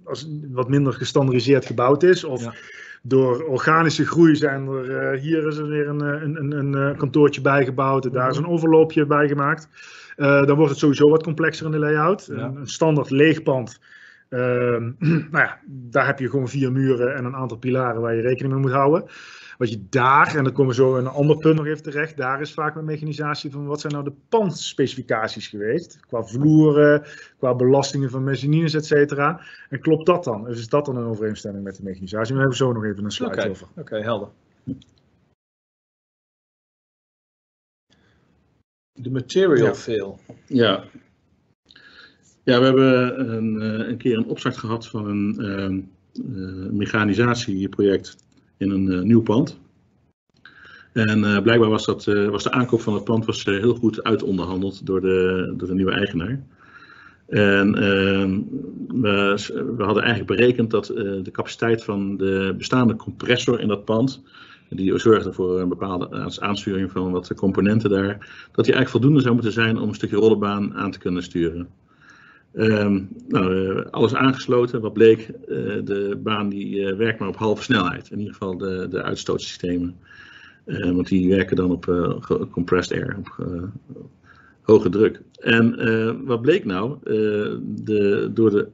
als 0.04 0.20
het 0.20 0.30
wat 0.50 0.68
minder 0.68 0.92
gestandardiseerd 0.92 1.66
gebouwd 1.66 2.02
is. 2.02 2.24
Of 2.24 2.42
Ja. 2.42 2.54
Door 3.02 3.44
organische 3.44 4.06
groei 4.06 4.36
zijn 4.36 4.66
er, 4.66 4.96
eh, 4.96 5.20
hier 5.20 5.46
is 5.46 5.56
er 5.56 5.68
weer 5.68 5.88
een, 5.88 6.00
eh, 6.00 6.22
een, 6.22 6.36
een, 6.36 6.52
een 6.52 6.74
eh, 6.74 6.98
kantoortje 6.98 7.40
bijgebouwd. 7.40 8.04
en 8.04 8.12
Daar 8.12 8.30
is 8.30 8.36
een 8.36 8.48
overloopje 8.48 9.06
bij 9.06 9.28
gemaakt. 9.28 9.68
Dan 10.16 10.56
wordt 10.56 10.70
het 10.70 10.78
sowieso 10.78 11.08
wat 11.08 11.22
complexer 11.22 11.66
in 11.66 11.72
de 11.72 11.78
layout. 11.78 12.30
Ja. 12.30 12.44
Een, 12.44 12.56
een 12.56 12.66
standaard 12.66 13.10
leegpand. 13.10 13.80
ehm, 14.28 14.90
nou 15.32 15.44
ja, 15.44 15.58
daar 15.66 16.06
heb 16.06 16.18
je 16.18 16.30
gewoon 16.30 16.48
vier 16.48 16.72
muren 16.72 17.14
en 17.14 17.24
een 17.24 17.36
aantal 17.36 17.56
pilaren 17.56 18.00
waar 18.00 18.14
je 18.14 18.22
rekening 18.22 18.54
mee 18.54 18.62
moet 18.62 18.72
houden. 18.72 19.04
Wat 19.58 19.70
je 19.70 19.86
daar, 19.88 20.36
en 20.36 20.44
dan 20.44 20.52
komen 20.52 20.68
we 20.74 20.82
zo 20.82 20.96
in 20.96 21.04
een 21.04 21.10
ander 21.10 21.36
punt 21.38 21.56
nog 21.56 21.66
even 21.66 21.82
terecht, 21.82 22.16
daar 22.16 22.40
is 22.40 22.52
vaak 22.52 22.74
met 22.74 22.84
mechanisatie 22.84 23.50
van 23.50 23.66
wat 23.66 23.80
zijn 23.80 23.92
nou 23.92 24.04
de 24.04 24.12
pandspecificaties 24.28 25.48
geweest. 25.48 25.98
Qua 26.06 26.24
vloeren, 26.24 27.04
qua 27.38 27.54
belastingen 27.54 28.10
van 28.10 28.24
mezzanines, 28.24 28.74
et 28.74 28.86
cetera. 28.86 29.40
En 29.68 29.80
klopt 29.80 30.06
dat 30.06 30.24
dan? 30.24 30.44
Dus 30.44 30.58
is 30.58 30.68
dat 30.68 30.84
dan 30.84 30.98
in 30.98 31.04
overeenstemming 31.04 31.64
met 31.64 31.76
de 31.76 31.82
mechanisatie? 31.82 32.34
We 32.34 32.40
hebben 32.40 32.56
zo 32.56 32.72
nog 32.72 32.84
even 32.84 33.04
een 33.04 33.10
slide 33.10 33.32
Oké, 33.32 33.48
over. 33.48 33.66
oké, 33.76 33.96
helder. 33.96 34.28
De 38.92 39.10
material 39.10 39.66
Ja. 39.66 39.74
fail. 39.74 40.20
Ja. 40.46 40.84
Ja, 42.42 42.58
we 42.58 42.64
hebben 42.64 43.20
een, 43.36 43.60
eh, 43.60 43.88
een 43.88 43.96
keer 43.96 44.16
een 44.16 44.26
opstart 44.26 44.56
gehad 44.56 44.88
van 44.88 45.06
een 45.06 45.38
ehm, 45.40 45.80
eh, 46.36 46.70
mechanisatieproject 46.70 48.16
in 48.56 48.70
een 48.70 48.92
eh, 48.92 49.00
nieuw 49.00 49.22
pand. 49.22 49.58
En 50.92 51.24
eh, 51.24 51.42
blijkbaar 51.42 51.68
was, 51.68 51.84
dat, 51.84 52.06
eh, 52.06 52.28
was 52.28 52.42
de 52.42 52.50
aankoop 52.50 52.80
van 52.80 52.94
het 52.94 53.04
pand 53.04 53.24
was, 53.24 53.44
heel 53.44 53.74
goed 53.74 54.02
uitonderhandeld 54.02 54.86
door 54.86 55.00
de, 55.00 55.54
door 55.56 55.68
de 55.68 55.74
nieuwe 55.74 55.92
eigenaar. 55.92 56.40
En 57.26 57.74
ehm, 57.74 58.40
we, 59.00 59.34
we 59.76 59.82
hadden 59.84 60.02
eigenlijk 60.02 60.36
berekend 60.36 60.70
dat 60.70 60.86
de 60.86 61.30
capaciteit 61.32 61.84
van 61.84 62.16
de 62.16 62.54
bestaande 62.58 62.96
compressor 62.96 63.60
in 63.60 63.68
dat 63.68 63.84
pand, 63.84 64.22
die 64.68 64.98
zorgde 64.98 65.32
voor 65.32 65.60
een 65.60 65.68
bepaalde 65.68 66.10
aans- 66.10 66.40
aansturing 66.40 66.90
van 66.90 67.10
wat 67.10 67.34
componenten 67.34 67.90
daar, 67.90 68.48
dat 68.52 68.64
die 68.64 68.74
eigenlijk 68.74 68.88
voldoende 68.88 69.20
zou 69.20 69.34
moeten 69.34 69.52
zijn 69.52 69.78
om 69.78 69.88
een 69.88 69.94
stukje 69.94 70.16
rollenbaan 70.16 70.74
aan 70.74 70.90
te 70.90 70.98
kunnen 70.98 71.22
sturen. 71.22 71.68
Ehm, 72.56 73.00
nou, 73.28 73.76
eh, 73.76 73.84
alles 73.90 74.14
aangesloten. 74.14 74.80
Wat 74.80 74.92
bleek, 74.92 75.28
eh, 75.28 75.56
de 75.84 76.20
baan 76.22 76.48
die 76.48 76.86
eh, 76.86 76.96
werkt 76.96 77.18
maar 77.18 77.28
op 77.28 77.36
halve 77.36 77.62
snelheid. 77.62 78.10
In 78.10 78.18
ieder 78.18 78.32
geval 78.32 78.58
de, 78.58 78.86
de 78.90 79.02
uitstootsystemen. 79.02 79.96
Eh, 80.64 80.90
want 80.90 81.08
die 81.08 81.28
werken 81.28 81.56
dan 81.56 81.70
op 81.70 81.84
compressed 82.50 82.98
air, 82.98 83.16
op 83.18 83.46
hoge 84.62 84.88
druk. 84.88 85.22
En 85.40 86.24
wat 86.24 86.42
bleek 86.42 86.64
nou? 86.64 86.98
De, 87.64 88.30
door 88.34 88.50
de 88.50 88.68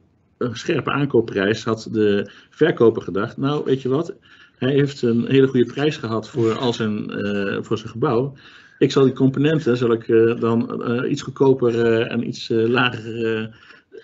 scherpe 0.52 0.90
aankoopprijs 0.90 1.64
had 1.64 1.88
de 1.92 2.30
verkoper 2.50 3.02
gedacht, 3.02 3.36
nou 3.36 3.64
weet 3.64 3.82
je 3.82 3.88
wat, 3.88 4.14
hij 4.56 4.72
heeft 4.72 5.02
een 5.02 5.26
hele 5.26 5.46
goede 5.46 5.72
prijs 5.72 5.96
gehad 5.96 6.28
voor, 6.28 6.58
al 6.58 6.72
zijn, 6.72 7.10
voor 7.64 7.78
zijn 7.78 7.90
gebouw. 7.90 8.34
Ik 8.82 8.90
zal 8.90 9.04
die 9.04 9.12
componenten 9.12 9.76
zal 9.76 9.92
ik, 9.92 10.08
eh, 10.08 10.40
dan 10.40 10.82
eh, 10.82 11.10
iets 11.10 11.22
goedkoper 11.22 11.84
eh, 11.84 12.12
en 12.12 12.28
iets 12.28 12.48
lager 12.48 13.24
eh, 13.24 13.42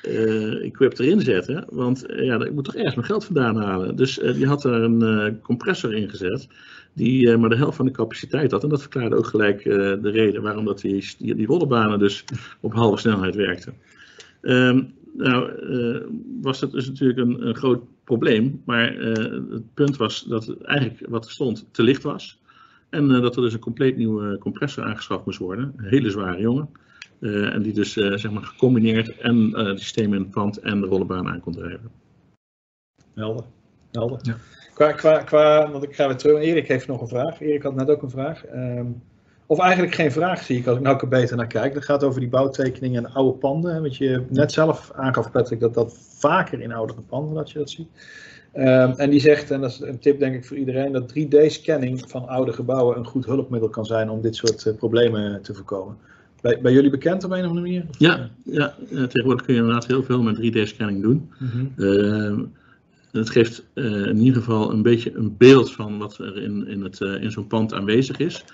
eh, 0.03 0.65
equip 0.65 0.99
erin 0.99 1.21
zetten. 1.21 1.65
Want 1.69 2.05
ja, 2.09 2.45
ik 2.45 2.53
moet 2.53 2.65
toch 2.65 2.75
ergens 2.75 2.95
mijn 2.95 3.07
geld 3.07 3.25
vandaan 3.25 3.57
halen. 3.57 3.97
Dus 3.97 4.15
die 4.15 4.47
had 4.47 4.65
er 4.65 4.73
een 4.73 5.41
compressor 5.43 5.95
in 5.95 6.09
gezet. 6.09 6.49
Die 6.93 7.37
maar 7.37 7.51
de 7.51 7.57
helft 7.57 7.77
van 7.77 7.87
de 7.87 7.93
capaciteit 7.93 8.51
had. 8.51 8.63
En 8.63 8.69
dat 8.69 8.81
verklaarde 8.81 9.17
ook 9.17 9.27
gelijk 9.27 9.65
de 9.65 10.11
reden 10.11 10.43
waarom 10.43 10.65
dat 10.65 10.81
die, 10.81 11.15
die, 11.19 11.35
die 11.35 11.99
dus 11.99 12.25
op 12.61 12.73
halve 12.73 13.01
snelheid 13.01 13.35
werkten. 13.35 13.75
Ehm, 14.41 14.83
nou, 15.17 15.51
was 16.43 16.61
dat 16.61 16.73
dus 16.73 16.87
natuurlijk 16.89 17.19
een, 17.19 17.55
groot 17.55 17.83
probleem. 18.05 18.63
Maar 18.65 18.95
het 18.95 19.75
punt 19.75 19.97
was 19.97 20.25
dat 20.25 20.57
eigenlijk 20.63 21.07
wat 21.09 21.25
er 21.25 21.31
stond 21.31 21.67
te 21.71 21.83
licht 21.83 22.03
was. 22.03 22.39
En 22.91 23.11
eh, 23.11 23.21
dat 23.21 23.37
er 23.37 23.43
dus 23.43 23.53
een 23.53 23.61
compleet 23.61 23.97
nieuwe 23.97 24.39
compressor 24.39 24.85
aangeschaft 24.85 25.25
moest 25.25 25.39
worden. 25.39 25.75
Een 25.77 25.85
hele 25.85 26.11
zware 26.11 26.41
jongen. 26.41 26.69
Eh, 27.21 27.55
en 27.55 27.63
die 27.63 27.73
dus 27.73 27.97
eh, 27.97 28.13
zeg 28.13 28.31
maar 28.31 28.43
gecombineerd 28.43 29.17
en 29.17 29.53
eh 29.55 29.67
het 29.67 29.81
systeem 29.81 30.15
in 30.15 30.21
het 30.21 30.31
pand 30.31 30.59
en 30.59 30.81
de 30.81 30.87
rollenbaan 30.87 31.29
aan 31.29 31.41
kon 31.41 31.53
drijven. 31.53 31.91
Helder. 33.15 33.45
Helder. 33.91 34.19
Ja. 34.23 34.37
Qua, 34.75 34.93
qua, 34.93 35.19
qua, 35.19 35.71
want 35.71 35.85
ik 35.85 35.95
ga 35.95 36.07
weer 36.07 36.17
terug. 36.17 36.43
Erik 36.43 36.69
heeft 36.69 36.87
nog 36.87 37.01
een 37.01 37.09
vraag. 37.09 37.41
Erik 37.41 37.63
had 37.63 37.75
net 37.75 37.91
ook 37.91 38.03
een 38.03 38.11
vraag. 38.11 38.45
Ehm, 38.45 38.87
of 39.47 39.59
eigenlijk 39.59 39.95
geen 39.95 40.13
vraag 40.13 40.43
zie 40.43 40.59
ik 40.59 40.67
als 40.67 40.77
ik 40.77 40.83
nou 40.83 40.99
er 41.01 41.09
beter 41.09 41.37
naar 41.37 41.47
kijk. 41.47 41.75
Dat 41.75 41.85
gaat 41.85 42.05
over 42.05 42.21
die 42.21 42.29
bouwtekeningen 42.29 43.05
en 43.05 43.13
oude 43.13 43.39
panden. 43.39 43.75
hè, 43.75 43.81
Want 43.81 43.97
je 43.97 44.25
net 44.29 44.53
zelf 44.53 44.93
aangaf, 44.95 45.31
Patrick, 45.31 45.61
dat 45.61 45.75
dat 45.75 45.99
vaker 46.19 46.61
in 46.61 46.73
oudere 46.73 47.01
panden 47.01 47.35
dat 47.35 47.51
je 47.51 47.59
dat 47.59 47.71
ziet. 47.71 47.89
Ehm, 48.53 48.93
en 48.97 49.11
die 49.11 49.21
zegt, 49.21 49.51
en 49.51 49.61
dat 49.61 49.71
is 49.71 49.81
een 49.81 49.99
tip 49.99 50.19
denk 50.19 50.35
ik 50.35 50.45
voor 50.45 50.57
iedereen, 50.57 50.93
dat 50.93 51.09
3D-scanning 51.09 52.03
van 52.07 52.29
oude 52.29 52.53
gebouwen 52.53 52.97
een 52.97 53.07
goed 53.07 53.25
hulpmiddel 53.25 53.69
kan 53.69 53.87
zijn 53.87 54.11
om 54.11 54.21
dit 54.21 54.37
soort 54.37 54.67
eh, 54.67 54.75
problemen 54.75 55.43
te 55.43 55.55
voorkomen. 55.55 55.97
Bij, 56.41 56.61
bij 56.61 56.73
jullie 56.73 56.91
bekend 56.91 57.25
op 57.25 57.31
een 57.31 57.45
of 57.45 57.49
andere 57.49 57.67
manier? 57.67 57.85
Ja, 57.99 58.31
ja 58.45 58.75
eh, 58.91 59.03
tegenwoordig 59.03 59.45
kun 59.45 59.55
je 59.55 59.61
inderdaad 59.61 59.87
heel 59.87 60.03
veel 60.03 60.23
met 60.23 60.37
3D-scanning 60.37 61.03
doen. 61.03 61.31
Ehm, 61.77 62.41
het 63.13 63.31
geeft 63.31 63.65
eh, 63.75 63.85
in 63.85 64.19
ieder 64.19 64.43
geval 64.43 64.73
een 64.73 64.83
beetje 64.83 65.15
een 65.15 65.37
beeld 65.37 65.73
van 65.73 65.99
wat 65.99 66.19
er 66.19 66.43
in, 66.43 66.67
in, 66.67 66.83
het, 66.83 67.01
eh, 67.01 67.23
in 67.23 67.31
zo'n 67.31 67.47
pand 67.47 67.75
aanwezig 67.75 68.19
is. 68.19 68.45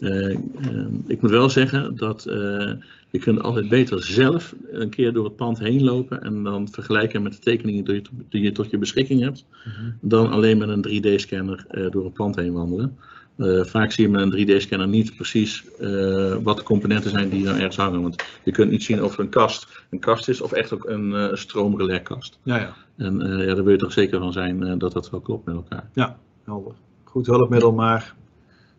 Eh, 0.00 0.30
ehm, 0.30 0.94
ik 1.06 1.20
moet 1.20 1.30
wel 1.30 1.50
zeggen 1.50 1.96
dat 1.96 2.26
eh, 2.26 2.72
je 3.10 3.18
kunt 3.18 3.42
altijd 3.42 3.68
beter 3.68 4.02
zelf 4.02 4.54
een 4.70 4.88
keer 4.88 5.12
door 5.12 5.24
het 5.24 5.36
pand 5.36 5.58
heen 5.58 5.82
lopen 5.84 6.22
en 6.22 6.42
dan 6.42 6.68
vergelijken 6.68 7.22
met 7.22 7.32
de 7.32 7.38
tekeningen 7.38 7.84
die 7.84 7.94
je, 7.94 8.02
die 8.28 8.42
je 8.42 8.52
tot 8.52 8.70
je 8.70 8.78
beschikking 8.78 9.20
hebt, 9.20 9.44
Mhm. 9.64 9.90
dan 10.00 10.30
alleen 10.30 10.58
met 10.58 10.68
een 10.68 10.82
3D-scanner 10.82 11.64
eh, 11.68 11.90
door 11.90 12.04
het 12.04 12.12
pand 12.14 12.36
heen 12.36 12.52
wandelen. 12.52 12.96
Eh, 13.36 13.64
vaak 13.64 13.92
zie 13.92 14.04
je 14.04 14.10
met 14.10 14.20
een 14.22 14.30
3D-scanner 14.30 14.88
niet 14.88 15.16
precies 15.16 15.64
eh, 15.80 16.36
wat 16.42 16.56
de 16.56 16.62
componenten 16.62 17.10
zijn 17.10 17.28
die 17.28 17.42
nou 17.42 17.56
ergens 17.56 17.76
hangen. 17.76 18.02
Want 18.02 18.22
je 18.44 18.50
kunt 18.50 18.70
niet 18.70 18.82
zien 18.82 19.02
of 19.02 19.18
een 19.18 19.28
kast 19.28 19.84
een 19.90 19.98
kast 19.98 20.28
is 20.28 20.40
of 20.40 20.52
echt 20.52 20.72
ook 20.72 20.88
een 20.88 21.10
uh, 21.10 21.34
stroomrelaskast. 21.34 22.38
Ja, 22.42 22.56
ja. 22.56 22.74
En 22.96 23.18
ja, 23.18 23.54
daar 23.54 23.64
wil 23.64 23.72
je 23.72 23.78
toch 23.78 23.92
zeker 23.92 24.18
van 24.18 24.32
zijn 24.32 24.78
dat 24.78 24.92
dat 24.92 25.10
wel 25.10 25.20
klopt 25.20 25.46
met 25.46 25.54
elkaar. 25.54 25.90
Ja, 25.94 26.18
helder. 26.44 26.72
Goed 27.04 27.26
hulpmiddel, 27.26 27.72
maar 27.72 28.14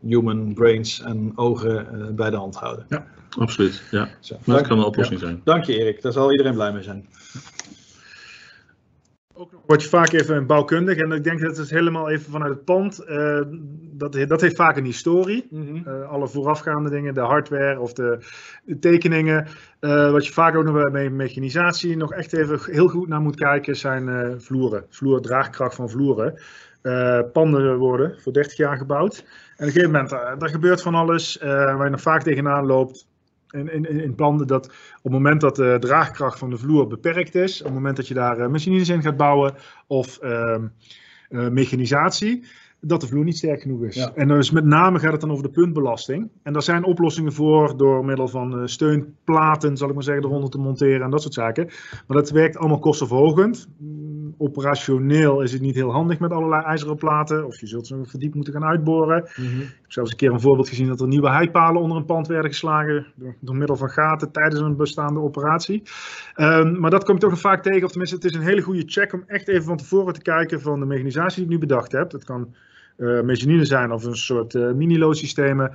human 0.02 0.54
brains 0.54 1.02
en 1.02 1.32
ogen 1.36 1.88
uh, 1.94 2.08
bij 2.08 2.30
de 2.30 2.36
hand 2.38 2.56
houden. 2.56 2.86
Ja, 2.90 3.06
absoluut. 3.38 3.84
Ja. 3.92 4.10
Zo, 4.20 4.36
maar 4.46 4.58
dat 4.58 4.68
kan 4.68 4.78
een 4.78 4.86
oplossing 4.86 5.20
ja. 5.20 5.26
zijn. 5.26 5.42
Dank 5.44 5.64
je 5.64 5.78
Erik, 5.78 6.02
daar 6.02 6.12
zal 6.12 6.32
iedereen 6.32 6.54
blij 6.54 6.74
mee 6.74 6.84
zijn. 6.84 7.06
Ook 9.34 9.52
nog 9.52 9.62
word 9.66 9.84
je 9.84 9.90
vaak 9.90 10.12
even 10.12 10.46
bouwkundig 10.46 10.98
en 10.98 11.12
ik 11.12 11.24
denk 11.24 11.42
dat 11.42 11.58
het 11.58 11.70
helemaal 11.70 12.10
even 12.10 12.32
vanuit 12.32 12.52
het 12.52 12.66
pand, 12.66 13.04
uh, 13.08 13.42
dat, 13.92 14.14
dat 14.28 14.42
heeft 14.42 14.56
vaak 14.56 14.78
een 14.78 14.86
historie. 14.86 15.48
Mm 15.50 15.68
-hmm. 15.68 15.84
uh, 15.88 16.10
alle 16.10 16.28
voorafgaande 16.28 16.90
dingen, 16.90 17.14
de 17.14 17.20
hardware 17.20 17.80
of 17.80 17.94
de, 17.94 18.18
de 18.64 18.80
tekeningen. 18.80 19.48
Uh, 19.80 20.12
wat 20.12 20.26
je 20.26 20.34
vaak 20.34 20.56
ook 20.56 20.64
nog 20.64 20.92
bij 20.92 21.10
mechanisatie 21.10 21.98
nog 21.98 22.14
echt 22.14 22.34
even 22.34 22.74
heel 22.74 22.88
goed 22.88 23.08
naar 23.08 23.22
moet 23.22 23.36
kijken 23.36 23.76
zijn 23.76 24.42
vloeren. 24.42 24.86
Vloer, 24.90 25.22
draagkracht 25.22 25.76
van 25.76 25.90
vloeren. 25.90 26.40
Panden 27.34 27.78
worden 27.78 28.22
voor 28.22 28.34
30 28.34 28.58
jaar 28.58 28.78
gebouwd. 28.78 29.18
En 29.18 29.24
op 29.24 29.60
een 29.60 29.72
gegeven 29.72 29.92
moment, 29.92 30.12
er 30.42 30.50
gebeurt 30.50 30.82
van 30.82 30.96
alles 30.96 31.38
waar 31.42 31.84
je 31.84 31.90
nog 31.90 32.02
vaak 32.02 32.24
tegenaan 32.24 32.66
loopt 32.66 33.10
in, 33.52 33.74
in, 33.74 33.86
in 33.86 34.16
panden 34.16 34.48
dat 34.48 34.66
op 34.68 35.04
het 35.04 35.12
moment 35.12 35.42
dat 35.42 35.56
de 35.56 35.78
draagkracht 35.80 36.40
van 36.40 36.50
de 36.50 36.58
vloer 36.58 36.88
beperkt 36.88 37.36
is, 37.36 37.60
op 37.60 37.66
het 37.66 37.76
moment 37.76 37.96
dat 37.96 38.08
je 38.08 38.14
daar 38.14 38.52
machines 38.52 38.90
in 38.90 39.02
gaat 39.02 39.18
bouwen 39.18 39.54
of 39.88 40.20
uh, 40.24 40.58
mechanisatie, 41.30 42.46
dat 42.80 43.02
de 43.02 43.08
vloer 43.08 43.24
niet 43.24 43.38
sterk 43.38 43.62
genoeg 43.62 43.84
is. 43.84 43.96
Ja. 43.96 44.12
En 44.16 44.28
dus 44.28 44.52
met 44.52 44.66
name 44.66 45.00
gaat 45.00 45.12
het 45.12 45.22
dan 45.22 45.32
over 45.32 45.44
de 45.44 45.50
puntbelasting. 45.50 46.30
En 46.44 46.54
daar 46.54 46.62
zijn 46.62 46.84
oplossingen 46.84 47.34
voor 47.34 47.78
door 47.78 48.06
middel 48.06 48.28
van 48.28 48.70
steunplaten, 48.70 49.78
zal 49.78 49.88
ik 49.88 49.94
maar 49.94 50.04
zeggen, 50.04 50.24
eronder 50.24 50.50
te 50.50 50.58
monteren 50.58 51.02
en 51.02 51.10
dat 51.10 51.22
soort 51.22 51.34
zaken. 51.34 51.66
Maar 52.08 52.18
dat 52.18 52.30
werkt 52.30 52.58
allemaal 52.58 52.80
kostenverhogend. 52.80 53.68
Operationeel 54.38 55.42
is 55.42 55.52
het 55.52 55.62
niet 55.62 55.76
heel 55.76 55.92
handig 55.92 56.20
met 56.20 56.32
allerlei 56.32 56.64
ijzeren 56.64 56.96
platen. 56.96 57.46
Of 57.46 57.60
je 57.60 57.68
zult 57.68 57.88
ze 57.88 58.00
verdiep 58.04 58.34
moeten 58.34 58.54
gaan 58.54 58.66
uitboren. 58.66 59.30
Mhm. 59.36 59.60
Ik 59.60 59.80
heb 59.82 59.92
zelfs 59.92 60.12
een 60.12 60.18
keer 60.18 60.32
een 60.32 60.42
voorbeeld 60.42 60.70
gezien 60.70 60.88
dat 60.88 61.02
er 61.02 61.08
nieuwe 61.08 61.30
heipalen 61.30 61.82
onder 61.82 61.98
een 61.98 62.06
pand 62.06 62.28
werden 62.28 62.52
geslagen. 62.52 63.06
Door, 63.16 63.36
door 63.40 63.56
middel 63.56 63.76
van 63.76 63.90
gaten 63.90 64.32
tijdens 64.32 64.62
een 64.62 64.76
bestaande 64.76 65.20
operatie. 65.20 65.84
Ehm, 66.34 66.80
maar 66.80 66.92
dat 66.92 67.04
kom 67.04 67.14
je 67.14 67.22
toch 67.22 67.30
nog 67.30 67.40
vaak 67.40 67.64
tegen. 67.64 67.84
Of 67.84 67.90
tenminste, 67.90 68.16
het 68.16 68.26
is 68.26 68.34
een 68.34 68.42
hele 68.42 68.62
goede 68.62 68.84
check 68.86 69.14
om 69.14 69.24
echt 69.28 69.48
even 69.48 69.64
van 69.64 69.78
tevoren 69.78 70.14
te 70.14 70.22
kijken 70.22 70.62
van 70.62 70.80
de 70.80 70.86
mechanisatie 70.86 71.36
die 71.36 71.44
ik 71.44 71.50
nu 71.50 71.68
bedacht 71.68 71.92
heb. 71.92 72.10
Dat 72.10 72.24
kan 72.24 72.54
mezzanine 73.24 73.66
zijn 73.66 73.92
of 73.92 74.04
een 74.04 74.16
soort 74.16 74.56
eh 74.56 74.72
mini-loodsystemen. 74.72 75.72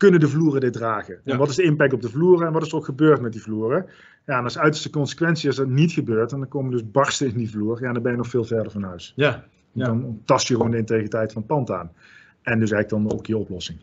Kunnen 0.00 0.20
de 0.20 0.28
vloeren 0.28 0.60
dit 0.60 0.72
dragen? 0.72 1.20
Ja. 1.24 1.32
En 1.32 1.38
wat 1.38 1.48
is 1.48 1.56
de 1.56 1.62
impact 1.62 1.92
op 1.92 2.02
de 2.02 2.08
vloeren 2.08 2.46
en 2.46 2.52
wat 2.52 2.62
is 2.62 2.68
er 2.68 2.76
ook 2.76 2.84
gebeurd 2.84 3.20
met 3.20 3.32
die 3.32 3.42
vloeren? 3.42 3.86
Ja, 4.26 4.38
en 4.38 4.44
als 4.44 4.58
uiterste 4.58 4.90
consequentie 4.90 5.48
als 5.48 5.56
dat 5.56 5.68
niet 5.68 5.92
gebeurt, 5.92 6.32
en 6.32 6.38
dan 6.38 6.48
komen 6.48 6.70
dus 6.70 6.90
barsten 6.90 7.26
in 7.26 7.36
die 7.36 7.50
vloer, 7.50 7.82
ja, 7.82 7.92
dan 7.92 8.02
ben 8.02 8.12
je 8.12 8.18
nog 8.18 8.28
veel 8.28 8.44
verder 8.44 8.72
van 8.72 8.82
huis. 8.82 9.12
Ja, 9.16 9.44
Ja. 9.72 9.84
Dan 9.84 10.20
tast 10.24 10.48
je 10.48 10.54
gewoon 10.54 10.70
de 10.70 10.76
integriteit 10.76 11.32
van 11.32 11.42
het 11.42 11.50
pand 11.50 11.70
aan. 11.70 11.92
En 12.42 12.58
dus 12.58 12.70
eigenlijk 12.70 13.04
dan 13.04 13.18
ook 13.18 13.26
je 13.26 13.36
oplossing. 13.36 13.78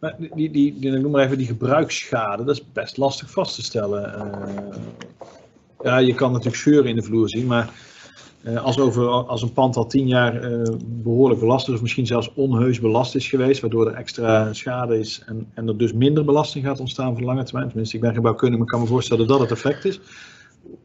maar 0.00 0.16
die, 0.34 0.50
die, 0.50 0.90
noem 0.90 1.10
maar 1.10 1.24
even 1.24 1.38
die 1.38 1.46
gebruiksschade, 1.46 2.44
dat 2.44 2.56
is 2.56 2.72
best 2.72 2.96
lastig 2.96 3.30
vast 3.30 3.54
te 3.54 3.62
stellen. 3.62 4.14
Eh, 4.14 4.76
ja, 5.82 5.98
je 5.98 6.14
kan 6.14 6.30
natuurlijk 6.30 6.56
scheuren 6.56 6.90
in 6.90 6.96
de 6.96 7.02
vloer 7.02 7.28
zien, 7.28 7.46
maar 7.46 7.70
als, 8.62 8.78
over, 8.78 9.08
als 9.08 9.42
een 9.42 9.52
pand 9.52 9.76
al 9.76 9.86
tien 9.86 10.08
jaar 10.08 10.42
eh, 10.42 10.74
behoorlijk 10.86 11.40
belast 11.40 11.68
is, 11.68 11.74
of 11.74 11.82
misschien 11.82 12.06
zelfs 12.06 12.32
onheus 12.34 12.80
belast 12.80 13.14
is 13.14 13.28
geweest, 13.28 13.60
waardoor 13.60 13.86
er 13.86 13.94
extra 13.94 14.52
schade 14.52 14.98
is 14.98 15.22
en, 15.26 15.46
en 15.54 15.68
er 15.68 15.78
dus 15.78 15.92
minder 15.92 16.24
belasting 16.24 16.64
gaat 16.64 16.80
ontstaan 16.80 17.14
voor 17.14 17.24
lange 17.24 17.44
termijn. 17.44 17.68
Tenminste, 17.68 17.96
ik 17.96 18.02
ben 18.02 18.12
geen 18.12 18.22
bouwkundige, 18.22 18.58
maar 18.58 18.66
ik 18.66 18.72
kan 18.72 18.82
me 18.82 18.92
voorstellen 18.92 19.26
dat 19.26 19.38
dat 19.38 19.48
het 19.48 19.58
effect 19.58 19.84
is. 19.84 20.00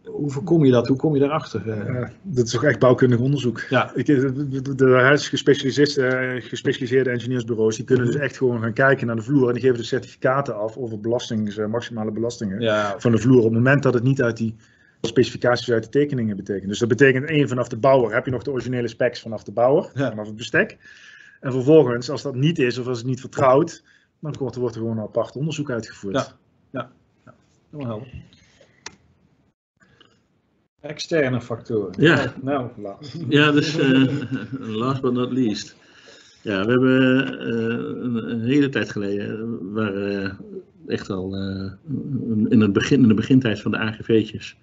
Hoe 0.05 0.29
voorkom 0.29 0.65
je 0.65 0.71
dat? 0.71 0.87
Hoe 0.87 0.97
kom 0.97 1.13
je 1.13 1.19
daarachter? 1.19 1.69
Eh, 1.69 2.01
Eh, 2.01 2.09
dat 2.21 2.45
is 2.45 2.51
toch 2.51 2.63
echt 2.63 2.79
bouwkundig 2.79 3.19
onderzoek. 3.19 3.59
ja, 3.69 3.91
Ik, 3.95 4.05
de, 4.05 4.75
de, 4.75 4.89
huisgespecialiseerde 4.89 6.07
eh, 6.07 6.41
gespecialiseerde 6.49 7.11
ingenieursbureaus 7.11 7.75
die 7.75 7.85
kunnen 7.85 8.05
dus 8.05 8.15
echt 8.15 8.37
gewoon 8.37 8.61
gaan 8.61 8.73
kijken 8.73 9.07
naar 9.07 9.15
de 9.15 9.21
vloer 9.21 9.47
en 9.47 9.53
die 9.53 9.61
geven 9.61 9.77
de 9.77 9.83
certificaten 9.83 10.55
af 10.55 10.77
over 10.77 10.99
belastings, 10.99 11.57
eh, 11.57 11.65
maximale 11.65 12.11
belastingen 12.11 12.61
ja, 12.61 12.95
van 12.97 13.11
de 13.11 13.17
vloer 13.17 13.37
op 13.37 13.43
het 13.43 13.53
moment 13.53 13.83
dat 13.83 13.93
het 13.93 14.03
niet 14.03 14.21
uit 14.21 14.37
die 14.37 14.55
specificaties 15.01 15.71
uit 15.71 15.83
de 15.83 15.89
tekeningen 15.89 16.35
betekent. 16.35 16.67
Dus 16.69 16.79
dat 16.79 16.89
betekent 16.89 17.25
één 17.29 17.47
vanaf 17.47 17.67
de 17.67 17.77
bouwer 17.77 18.13
heb 18.13 18.25
je 18.25 18.31
nog 18.31 18.43
de 18.43 18.51
originele 18.51 18.87
specs 18.87 19.21
vanaf 19.21 19.43
de 19.43 19.51
bouwer, 19.51 19.89
Ja. 19.93 20.09
vanaf 20.09 20.25
het 20.27 20.35
bestek. 20.35 20.77
En 21.39 21.51
vervolgens, 21.51 22.09
als 22.09 22.21
dat 22.21 22.35
niet 22.35 22.59
is 22.59 22.77
of 22.77 22.87
als 22.87 22.97
het 22.97 23.07
niet 23.07 23.19
vertrouwt, 23.19 23.83
dan 24.19 24.35
wordt 24.39 24.55
er, 24.55 24.61
wordt 24.61 24.75
er 24.75 24.81
gewoon 24.81 24.97
een 24.97 25.03
apart 25.03 25.35
onderzoek 25.35 25.71
uitgevoerd. 25.71 26.35
Ja. 26.71 26.91
helemaal 27.71 27.91
helder. 27.97 28.13
Externe 30.81 31.41
factoren. 31.41 31.93
Ja. 31.97 32.33
Nou. 32.41 32.69
Ja, 33.29 33.51
dus 33.51 33.77
eh, 33.77 34.07
last 34.59 35.01
but 35.01 35.13
not 35.13 35.31
least. 35.31 35.75
Ja, 36.41 36.65
we 36.65 36.71
hebben 36.71 37.39
eh, 37.39 38.03
een, 38.03 38.29
een 38.31 38.41
hele 38.41 38.69
tijd 38.69 38.91
geleden, 38.91 39.57
waar 39.73 39.93
eh, 39.95 40.31
echt 40.87 41.09
al 41.09 41.35
eh, 41.35 41.71
in, 42.49 42.61
het 42.61 42.73
begin, 42.73 43.01
in 43.01 43.07
de 43.07 43.13
begintijd 43.13 43.61
van 43.61 43.71
de 43.71 43.77
AGV'tjes, 43.77 44.57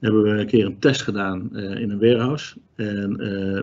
hebben 0.00 0.22
we 0.22 0.28
een 0.28 0.46
keer 0.46 0.66
een 0.66 0.78
test 0.78 1.02
gedaan 1.02 1.56
eh, 1.56 1.80
in 1.80 1.90
een 1.90 2.00
warehouse. 2.00 2.56
En 2.74 3.20
eh 3.20 3.62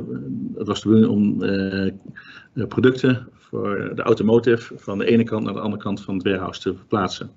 dat 0.55 0.67
was 0.67 0.81
de 0.81 0.89
bedoeling 0.89 1.13
om 1.13 1.43
eh, 1.43 2.67
producten 2.67 3.27
voor 3.33 3.91
de 3.95 4.01
automotive 4.01 4.73
van 4.77 4.97
de 4.97 5.05
ene 5.05 5.23
kant 5.23 5.43
naar 5.43 5.53
de 5.53 5.59
andere 5.59 5.81
kant 5.81 6.01
van 6.01 6.13
het 6.13 6.23
warehouse 6.23 6.61
te 6.61 6.73
verplaatsen. 6.73 7.29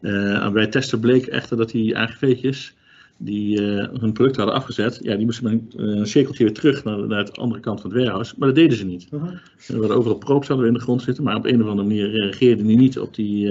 En 0.00 0.52
bij 0.52 0.66
testen 0.66 1.00
bleek 1.00 1.26
echter 1.26 1.56
dat 1.56 1.70
die 1.70 1.98
AGV'tjes 1.98 2.74
die 3.16 3.60
hun 4.00 4.12
product 4.12 4.36
hadden 4.36 4.54
afgezet, 4.54 4.98
ja, 5.02 5.16
die 5.16 5.24
moesten 5.24 5.44
met 5.44 5.74
een, 5.76 6.06
cirkeltje 6.06 6.44
weer 6.44 6.52
terug 6.52 6.84
naar, 6.84 7.06
naar 7.06 7.24
de 7.24 7.32
andere 7.32 7.60
kant 7.60 7.80
van 7.80 7.90
het 7.90 7.98
warehouse. 7.98 8.34
Maar 8.38 8.48
dat 8.48 8.56
deden 8.56 8.76
ze 8.76 8.84
niet. 8.84 9.10
Mhm. 9.10 9.24
Er 9.24 9.78
hadden 9.78 9.96
overal 9.96 10.18
probes 10.18 10.48
hadden 10.48 10.66
we 10.66 10.72
in 10.72 10.78
de 10.78 10.84
grond 10.84 11.02
zitten, 11.02 11.24
maar 11.24 11.36
op 11.36 11.44
een 11.44 11.62
of 11.62 11.68
andere 11.68 11.88
manier 11.88 12.10
reageerde 12.10 12.62
die 12.66 12.76
niet 12.76 12.98
op 12.98 13.14
die, 13.14 13.48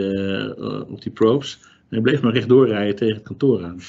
op 0.88 1.02
die 1.02 1.12
probes. 1.12 1.60
En 1.62 1.96
hij 1.96 2.02
bleef 2.02 2.22
maar 2.22 2.34
rechtdoor 2.34 2.68
rijden 2.68 2.96
tegen 2.96 3.16
het 3.16 3.24
kantoor 3.24 3.64
aan. 3.64 3.80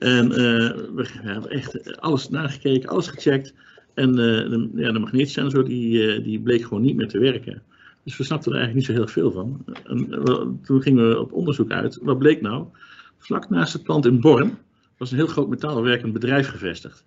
En 0.00 0.32
eh, 0.32 0.70
we, 0.94 1.06
hebben 1.12 1.50
echt 1.50 2.00
alles 2.00 2.28
nagekeken, 2.28 2.88
alles 2.88 3.06
gecheckt. 3.08 3.54
En 3.94 4.08
eh, 4.08 4.16
de, 4.50 4.70
ja, 4.74 4.92
de 4.92 4.98
magneetsensor 4.98 5.64
die, 5.64 6.06
eh, 6.06 6.24
die 6.24 6.40
bleek 6.40 6.62
gewoon 6.62 6.82
niet 6.82 6.96
meer 6.96 7.08
te 7.08 7.18
werken. 7.18 7.62
Dus 8.04 8.16
we 8.16 8.24
snapten 8.24 8.52
er 8.52 8.58
eigenlijk 8.58 8.88
niet 8.88 8.96
zo 8.96 9.02
heel 9.02 9.12
veel 9.12 9.32
van. 9.32 9.64
En, 9.84 10.60
toen 10.64 10.82
gingen 10.82 11.08
we 11.08 11.20
op 11.20 11.32
onderzoek 11.32 11.70
uit. 11.70 11.98
Wat 12.02 12.18
bleek 12.18 12.40
nou? 12.40 12.64
Vlak 13.18 13.50
naast 13.50 13.72
het 13.72 13.82
plant 13.82 14.06
in 14.06 14.20
Born 14.20 14.58
was 14.96 15.10
een 15.10 15.16
heel 15.16 15.26
groot 15.26 15.48
metaalwerkend 15.48 16.12
bedrijf 16.12 16.48
gevestigd. 16.48 17.04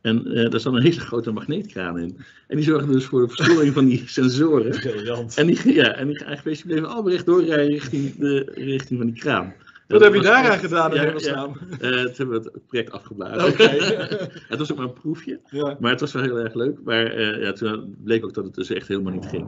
En 0.00 0.26
eh 0.26 0.50
daar 0.50 0.60
zat 0.60 0.74
een 0.74 0.82
hele 0.82 1.00
grote 1.00 1.32
magneetkraan 1.32 1.98
in. 1.98 2.16
En 2.48 2.56
die 2.56 2.64
zorgde 2.64 2.92
dus 2.92 3.04
voor 3.04 3.20
de 3.20 3.34
verstoring 3.34 3.74
van 3.74 3.84
die 3.84 4.02
sensoren. 4.06 4.70
Briljant. 4.70 5.36
En 5.36 5.46
die, 5.46 5.72
ja, 5.72 5.92
en 5.94 6.06
die 6.06 6.24
die 6.42 6.62
bleven 6.64 6.88
allemaal 6.88 7.10
rechtdoor 7.10 7.44
rijden 7.44 7.66
richting 7.66 8.14
de 8.14 8.52
richting 8.54 8.98
van 8.98 9.10
die 9.10 9.20
kraan. 9.20 9.54
Wat 9.88 10.00
heb 10.00 10.12
je 10.12 10.18
was 10.18 10.26
daaraan 10.26 10.50
echt- 10.52 10.60
gedaan 10.60 10.90
in 10.90 10.96
ja, 10.96 11.02
hemelsnaam? 11.02 11.56
ja. 11.70 11.76
Eh, 11.78 11.90
toen 12.04 12.14
hebben 12.16 12.42
we 12.42 12.50
het 12.52 12.66
project 12.66 12.90
afgeblazen. 12.90 13.52
Het 14.48 14.58
was 14.58 14.70
ook 14.72 14.76
maar 14.78 14.86
een 14.86 14.92
proefje, 14.92 15.40
Ja. 15.50 15.76
maar 15.80 15.90
het 15.90 16.00
was 16.00 16.12
wel 16.12 16.22
heel 16.22 16.38
erg 16.38 16.54
leuk. 16.54 16.78
Maar 16.84 17.06
eh, 17.06 17.42
ja, 17.42 17.52
toen 17.52 17.96
bleek 18.04 18.24
ook 18.24 18.34
dat 18.34 18.44
het 18.44 18.54
dus 18.54 18.70
echt 18.70 18.88
helemaal 18.88 19.12
niet 19.12 19.26
ging. 19.26 19.46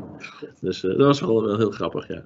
Dus 0.60 0.84
eh, 0.84 0.90
dat 0.90 1.06
was 1.06 1.20
wel, 1.20 1.44
wel 1.44 1.56
heel 1.56 1.70
grappig, 1.70 2.08
ja. 2.08 2.22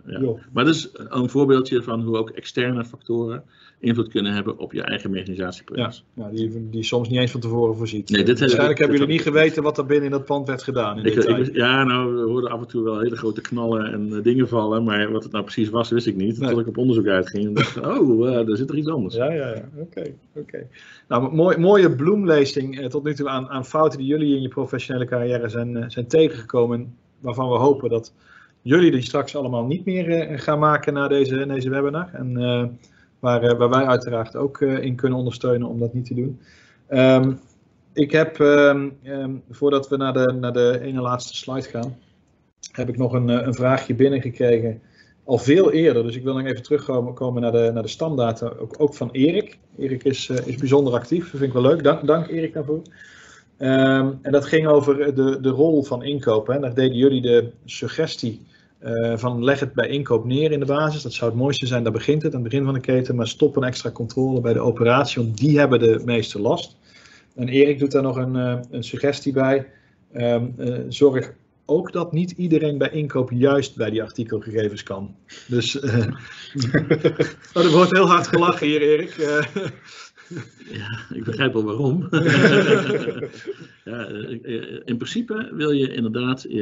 Maar 0.52 0.64
dat 0.64 0.74
is 0.74 0.90
een 0.94 1.28
voorbeeldje 1.30 1.82
van 1.82 2.00
hoe 2.02 2.16
ook 2.16 2.30
externe 2.30 2.84
factoren 2.84 3.44
invloed 3.80 4.08
kunnen 4.08 4.32
hebben 4.32 4.58
op 4.58 4.72
je 4.72 4.82
eigen 4.82 5.10
mechanisatieproces. 5.10 6.04
Ja, 6.14 6.28
die, 6.32 6.68
die 6.70 6.82
soms 6.82 7.08
niet 7.08 7.18
eens 7.20 7.30
van 7.30 7.40
tevoren 7.40 7.76
voorziet. 7.76 8.10
Nee, 8.10 8.24
dit 8.24 8.40
Waarschijnlijk 8.40 8.78
hebben 8.78 8.96
jullie 8.98 9.12
niet 9.12 9.22
geweten 9.22 9.62
wat 9.62 9.78
er 9.78 9.86
binnen 9.86 10.04
in 10.04 10.10
dat 10.10 10.24
pand 10.24 10.46
werd 10.46 10.62
gedaan 10.62 10.98
in 10.98 11.04
Ik, 11.04 11.14
ik- 11.14 11.54
ja, 11.54 11.84
nou, 11.84 12.14
we 12.14 12.20
hoorden 12.20 12.50
af 12.50 12.60
en 12.60 12.66
toe 12.66 12.82
wel 12.84 13.00
hele 13.00 13.16
grote 13.16 13.40
knallen 13.40 13.92
en 13.92 14.12
eh, 14.16 14.22
dingen 14.22 14.48
vallen, 14.48 14.84
maar 14.84 15.12
wat 15.12 15.22
het 15.22 15.32
nou 15.32 15.44
precies 15.44 15.68
was, 15.68 15.90
wist 15.90 16.06
ik 16.06 16.16
niet. 16.16 16.38
Nee. 16.38 16.50
Tot 16.50 16.60
ik 16.60 16.66
op 16.66 16.76
onderzoek 16.78 17.06
uitging 17.06 17.46
en 17.46 17.54
dacht, 17.54 17.80
oh, 17.80 18.28
eh, 18.28 18.48
er 18.48 18.56
zit 18.56 18.70
er 18.70 18.76
iets 18.76 18.88
anders. 18.88 19.14
Ja, 19.14 19.32
ja, 19.32 19.48
ja. 19.48 19.68
Oké, 19.76 20.02
oké. 20.34 20.66
Nou, 21.08 21.34
mooi, 21.34 21.56
mooie 21.56 21.94
bloemlezing 21.96 22.80
eh, 22.80 22.86
tot 22.86 23.04
nu 23.04 23.14
toe 23.14 23.28
aan, 23.28 23.48
aan 23.48 23.64
fouten 23.66 23.98
die 23.98 24.08
jullie 24.08 24.36
in 24.36 24.42
je 24.42 24.48
professionele 24.48 25.04
carrière 25.06 25.48
zijn, 25.48 25.76
eh, 25.76 25.84
zijn 25.88 26.06
tegengekomen. 26.06 26.94
Waarvan 27.20 27.48
we 27.48 27.56
hopen 27.56 27.88
dat 27.90 28.12
jullie 28.62 28.90
die 28.90 29.02
straks 29.02 29.36
allemaal 29.36 29.66
niet 29.66 29.84
meer 29.84 30.10
eh, 30.10 30.38
gaan 30.38 30.58
maken 30.58 30.92
na 30.92 31.08
deze, 31.08 31.46
deze 31.46 31.70
webinar. 31.70 32.08
En 32.12 32.36
eh, 32.36 32.64
waar, 33.20 33.42
eh, 33.42 33.58
waar 33.58 33.70
wij 33.70 33.84
uiteraard 33.84 34.36
ook 34.36 34.60
eh, 34.60 34.82
in 34.82 34.96
kunnen 34.96 35.18
ondersteunen 35.18 35.68
om 35.68 35.78
dat 35.78 35.94
niet 35.94 36.06
te 36.06 36.14
doen. 36.14 36.40
Ehm, 36.86 37.32
ik 37.92 38.12
heb, 38.12 38.40
ehm, 38.40 38.88
ehm, 39.02 39.34
voordat 39.50 39.88
we 39.88 39.96
naar 39.96 40.12
de, 40.12 40.32
naar 40.40 40.52
de 40.52 40.78
ene 40.82 41.00
laatste 41.00 41.36
slide 41.36 41.68
gaan, 41.68 41.96
heb 42.72 42.88
ik 42.88 42.96
nog 42.96 43.12
een, 43.12 43.30
eh, 43.30 43.46
een 43.46 43.54
vraagje 43.54 43.94
binnengekregen. 43.94 44.80
Al 45.24 45.38
veel 45.38 45.72
eerder, 45.72 46.02
dus 46.02 46.16
ik 46.16 46.22
wil 46.22 46.34
nog 46.34 46.46
even 46.46 46.62
terugkomen 46.62 47.14
komen 47.14 47.42
naar 47.42 47.52
de, 47.52 47.70
naar 47.74 47.82
de 47.82 47.88
stamdata, 47.88 48.52
ook, 48.58 48.74
ook 48.78 48.94
van 48.94 49.10
Erik. 49.10 49.58
Erik 49.78 50.04
is, 50.04 50.28
is 50.28 50.56
bijzonder 50.56 50.92
actief, 50.92 51.22
dat 51.22 51.40
vind 51.40 51.42
ik 51.42 51.52
wel 51.52 51.62
leuk. 51.62 51.82
Dank, 51.82 52.06
dank 52.06 52.28
Erik 52.28 52.52
daarvoor. 52.52 52.82
Ehm, 53.56 54.12
en 54.22 54.32
dat 54.32 54.44
ging 54.44 54.66
over 54.66 55.14
de, 55.14 55.40
de 55.40 55.48
rol 55.48 55.82
van 55.82 56.02
inkoop. 56.02 56.46
Hè. 56.46 56.58
Daar 56.58 56.74
deden 56.74 56.96
jullie 56.96 57.20
de 57.20 57.50
suggestie 57.64 58.46
eh, 58.80 59.16
van 59.16 59.44
leg 59.44 59.60
het 59.60 59.72
bij 59.72 59.88
inkoop 59.88 60.24
neer 60.24 60.52
in 60.52 60.60
de 60.60 60.66
basis. 60.66 61.02
Dat 61.02 61.12
zou 61.12 61.30
het 61.30 61.40
mooiste 61.40 61.66
zijn, 61.66 61.82
daar 61.82 61.92
begint 61.92 62.22
het 62.22 62.34
aan 62.34 62.40
het 62.40 62.50
begin 62.50 62.64
van 62.64 62.74
de 62.74 62.80
keten. 62.80 63.14
Maar 63.14 63.28
stop 63.28 63.56
een 63.56 63.64
extra 63.64 63.90
controle 63.90 64.40
bij 64.40 64.52
de 64.52 64.60
operatie, 64.60 65.22
want 65.22 65.38
die 65.38 65.58
hebben 65.58 65.78
de 65.78 66.02
meeste 66.04 66.40
last. 66.40 66.76
En 67.34 67.48
Erik 67.48 67.78
doet 67.78 67.90
daar 67.90 68.02
nog 68.02 68.16
een, 68.16 68.36
eh, 68.36 68.58
een 68.70 68.84
suggestie 68.84 69.32
bij. 69.32 69.66
Ehm, 70.12 70.46
eh, 70.56 70.78
zorg 70.88 71.32
ook 71.64 71.92
dat 71.92 72.12
niet 72.12 72.30
iedereen 72.30 72.78
bij 72.78 72.90
inkoop 72.90 73.30
juist 73.30 73.76
bij 73.76 73.90
die 73.90 74.02
artikelgegevens 74.02 74.82
kan. 74.82 75.16
Dus 75.46 75.80
oh, 75.82 75.94
er 77.64 77.70
wordt 77.70 77.92
heel 77.92 78.06
hard 78.06 78.26
gelachen 78.26 78.66
hier, 78.66 78.82
Erik. 78.82 79.16
Ja, 80.72 80.98
ik 81.14 81.24
begrijp 81.24 81.52
wel 81.52 81.64
waarom. 81.64 82.08
ja, 83.84 84.06
eh, 84.06 84.80
in 84.84 84.96
principe 84.96 85.50
wil 85.52 85.70
je 85.70 85.94
inderdaad 85.94 86.44
eh, 86.44 86.52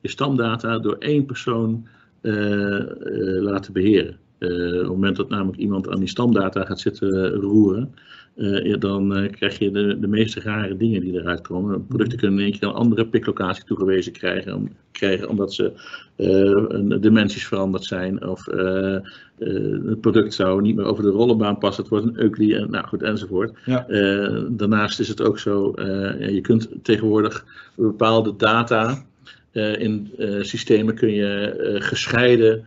je 0.00 0.08
stamdata 0.08 0.78
door 0.78 0.96
één 0.98 1.26
persoon 1.26 1.86
eh, 2.20 2.80
eh, 2.80 3.42
laten 3.42 3.72
beheren. 3.72 4.18
Eh, 4.38 4.48
op 4.48 4.78
het 4.78 4.86
moment 4.86 5.16
dat 5.16 5.28
namelijk 5.28 5.58
iemand 5.58 5.88
aan 5.88 5.98
die 5.98 6.08
stamdata 6.08 6.64
gaat 6.64 6.80
zitten 6.80 7.28
roeren, 7.28 7.94
eh, 8.34 8.78
dan 8.78 9.16
eh, 9.16 9.30
krijg 9.30 9.58
je 9.58 9.70
de, 9.70 9.98
de 9.98 10.06
meest 10.06 10.34
rare 10.36 10.76
dingen 10.76 11.00
die 11.00 11.12
eruit 11.12 11.40
komen. 11.40 11.86
Producten 11.86 12.18
kunnen 12.18 12.38
in 12.38 12.44
één 12.44 12.52
keer 12.52 12.68
een 12.68 12.74
andere 12.74 13.06
piklocatie 13.06 13.64
toegewezen 13.64 14.12
krijgen, 14.12 14.54
om, 14.54 14.68
krijgen 14.92 15.28
omdat 15.28 15.52
ze 15.52 15.72
een- 16.16 17.00
dimensies 17.00 17.46
veranderd 17.46 17.84
zijn. 17.84 18.26
Of 18.28 18.44
het 19.38 20.00
product 20.00 20.34
zou 20.34 20.62
niet 20.62 20.76
meer 20.76 20.84
over 20.84 21.02
de 21.02 21.10
rollenbaan 21.10 21.58
passen, 21.58 21.82
het 21.82 21.92
wordt 21.92 22.06
een 22.06 22.52
en, 22.54 22.70
nou 22.70 22.86
goed, 22.86 23.02
enzovoort. 23.02 23.58
Ja. 23.64 23.86
Daarnaast 24.48 25.00
is 25.00 25.08
het 25.08 25.22
ook 25.22 25.38
zo, 25.38 25.72
je 26.18 26.40
kunt 26.42 26.68
tegenwoordig 26.82 27.44
bepaalde 27.74 28.34
data 28.36 29.04
in 29.52 30.10
systemen 30.40 30.94
kun 30.94 31.12
je 31.12 31.54
gescheiden 31.78 32.66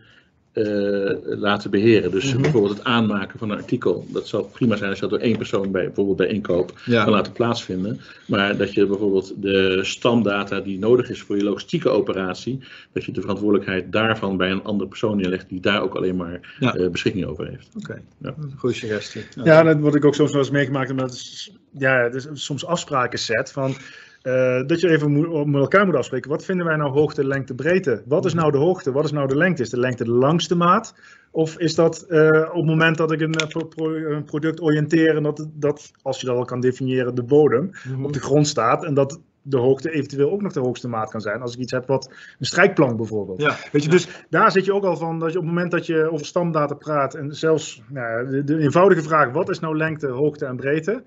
eh, 0.54 1.12
laten 1.24 1.72
beheren. 1.72 2.12
Dus 2.12 2.34
Mhm. 2.34 2.42
bijvoorbeeld 2.42 2.78
het 2.78 2.84
aanmaken 2.86 3.40
van 3.40 3.50
een 3.50 3.58
artikel. 3.58 4.06
Dat 4.08 4.28
zou 4.28 4.46
prima 4.52 4.76
zijn 4.76 4.90
als 4.90 5.00
je 5.00 5.08
dat 5.08 5.20
door 5.20 5.28
één 5.28 5.38
persoon 5.38 5.72
bij, 5.72 5.86
bijvoorbeeld 5.86 6.18
bij 6.18 6.28
inkoop 6.28 6.80
Ja. 6.86 7.04
kan 7.04 7.14
laten 7.14 7.34
plaatsvinden. 7.34 8.00
Maar 8.28 8.58
dat 8.58 8.74
je 8.74 8.86
bijvoorbeeld 8.86 9.34
de 9.42 9.80
stamdata 9.84 10.60
die 10.60 10.80
nodig 10.80 11.10
is 11.10 11.22
voor 11.22 11.38
je 11.38 11.44
logistieke 11.44 11.90
operatie, 11.90 12.60
dat 12.94 13.04
je 13.06 13.12
de 13.12 13.22
verantwoordelijkheid 13.22 13.92
daarvan 13.92 14.38
bij 14.38 14.52
een 14.52 14.64
andere 14.64 14.90
persoon 14.90 15.18
neerlegt 15.18 15.50
die 15.50 15.60
daar 15.60 15.82
ook 15.82 15.96
alleen 15.96 16.16
maar 16.16 16.56
Ja. 16.60 16.74
eh, 16.74 16.88
beschikking 16.90 17.26
over 17.26 17.48
heeft. 17.48 17.70
Oké, 17.78 18.02
Ja. 18.18 18.36
goede 18.58 18.76
suggestie. 18.76 19.22
Ja, 19.44 19.64
dat 19.64 19.80
word 19.80 19.96
ik 19.96 20.06
ook 20.06 20.16
soms 20.16 20.32
wel 20.32 20.42
eens 20.42 20.52
meegemaakt. 20.52 20.92
Omdat 20.92 21.10
het 21.10 21.20
is- 21.20 21.52
ja, 21.78 22.04
het 22.04 22.16
is 22.16 22.28
soms 22.34 22.66
afspraken 22.66 23.20
set 23.20 23.52
van. 23.52 23.76
Eh, 24.22 24.62
dat 24.68 24.80
je 24.80 24.90
even 24.90 25.12
moet, 25.12 25.46
met 25.46 25.62
elkaar 25.62 25.86
moet 25.86 25.96
afspreken. 25.96 26.30
Wat 26.30 26.46
vinden 26.46 26.66
wij 26.66 26.76
nou 26.76 26.92
hoogte, 26.92 27.26
lengte, 27.26 27.56
breedte? 27.56 28.04
Wat 28.06 28.26
is 28.26 28.34
nou 28.34 28.52
de 28.52 28.58
hoogte? 28.58 28.92
Wat 28.92 29.04
is 29.06 29.12
nou 29.12 29.28
de 29.28 29.38
lengte? 29.38 29.62
Is 29.62 29.70
de 29.70 29.80
lengte 29.80 30.04
de 30.04 30.12
langste 30.12 30.56
maat? 30.56 30.96
Of 31.32 31.58
is 31.58 31.76
dat 31.76 32.02
eh, 32.02 32.28
op 32.50 32.56
het 32.56 32.66
moment 32.66 32.98
dat 32.98 33.12
ik 33.12 33.22
een, 33.22 33.34
eh, 33.34 34.12
een 34.12 34.24
product 34.24 34.62
oriënteer 34.62 35.16
en 35.16 35.24
dat, 35.24 35.48
dat, 35.54 35.92
als 36.02 36.20
je 36.20 36.26
dat 36.26 36.36
al 36.36 36.46
kan 36.46 36.60
definiëren, 36.60 37.16
de 37.16 37.24
bodem 37.24 37.72
Mhm. 37.90 38.06
op 38.06 38.14
de 38.14 38.20
grond 38.20 38.48
staat 38.48 38.84
en 38.84 38.94
dat 38.94 39.20
de 39.42 39.58
hoogte 39.58 39.92
eventueel 39.92 40.32
ook 40.32 40.42
nog 40.42 40.54
de 40.54 40.60
hoogste 40.60 40.88
maat 40.88 41.10
kan 41.10 41.22
zijn. 41.22 41.42
Als 41.42 41.54
ik 41.54 41.60
iets 41.60 41.72
heb 41.72 41.88
wat 41.88 42.08
een 42.40 42.46
strijkplank 42.46 42.98
bijvoorbeeld. 42.98 43.42
Ja, 43.42 43.56
Weet 43.72 43.84
je, 43.84 43.90
dus 43.90 44.26
daar 44.30 44.52
zit 44.52 44.66
je 44.66 44.74
ook 44.74 44.84
al 44.84 44.98
van 44.98 45.20
dat 45.20 45.32
je 45.32 45.38
op 45.38 45.44
het 45.44 45.54
moment 45.54 45.72
dat 45.72 45.86
je 45.86 46.12
over 46.12 46.26
stamdata 46.26 46.74
praat 46.74 47.14
en 47.16 47.36
zelfs 47.36 47.82
nou, 47.88 48.44
de 48.44 48.58
eenvoudige 48.58 49.02
vraag: 49.02 49.32
wat 49.32 49.50
is 49.50 49.60
nou 49.60 49.78
lengte, 49.78 50.08
hoogte 50.08 50.46
en 50.46 50.56
breedte? 50.56 51.04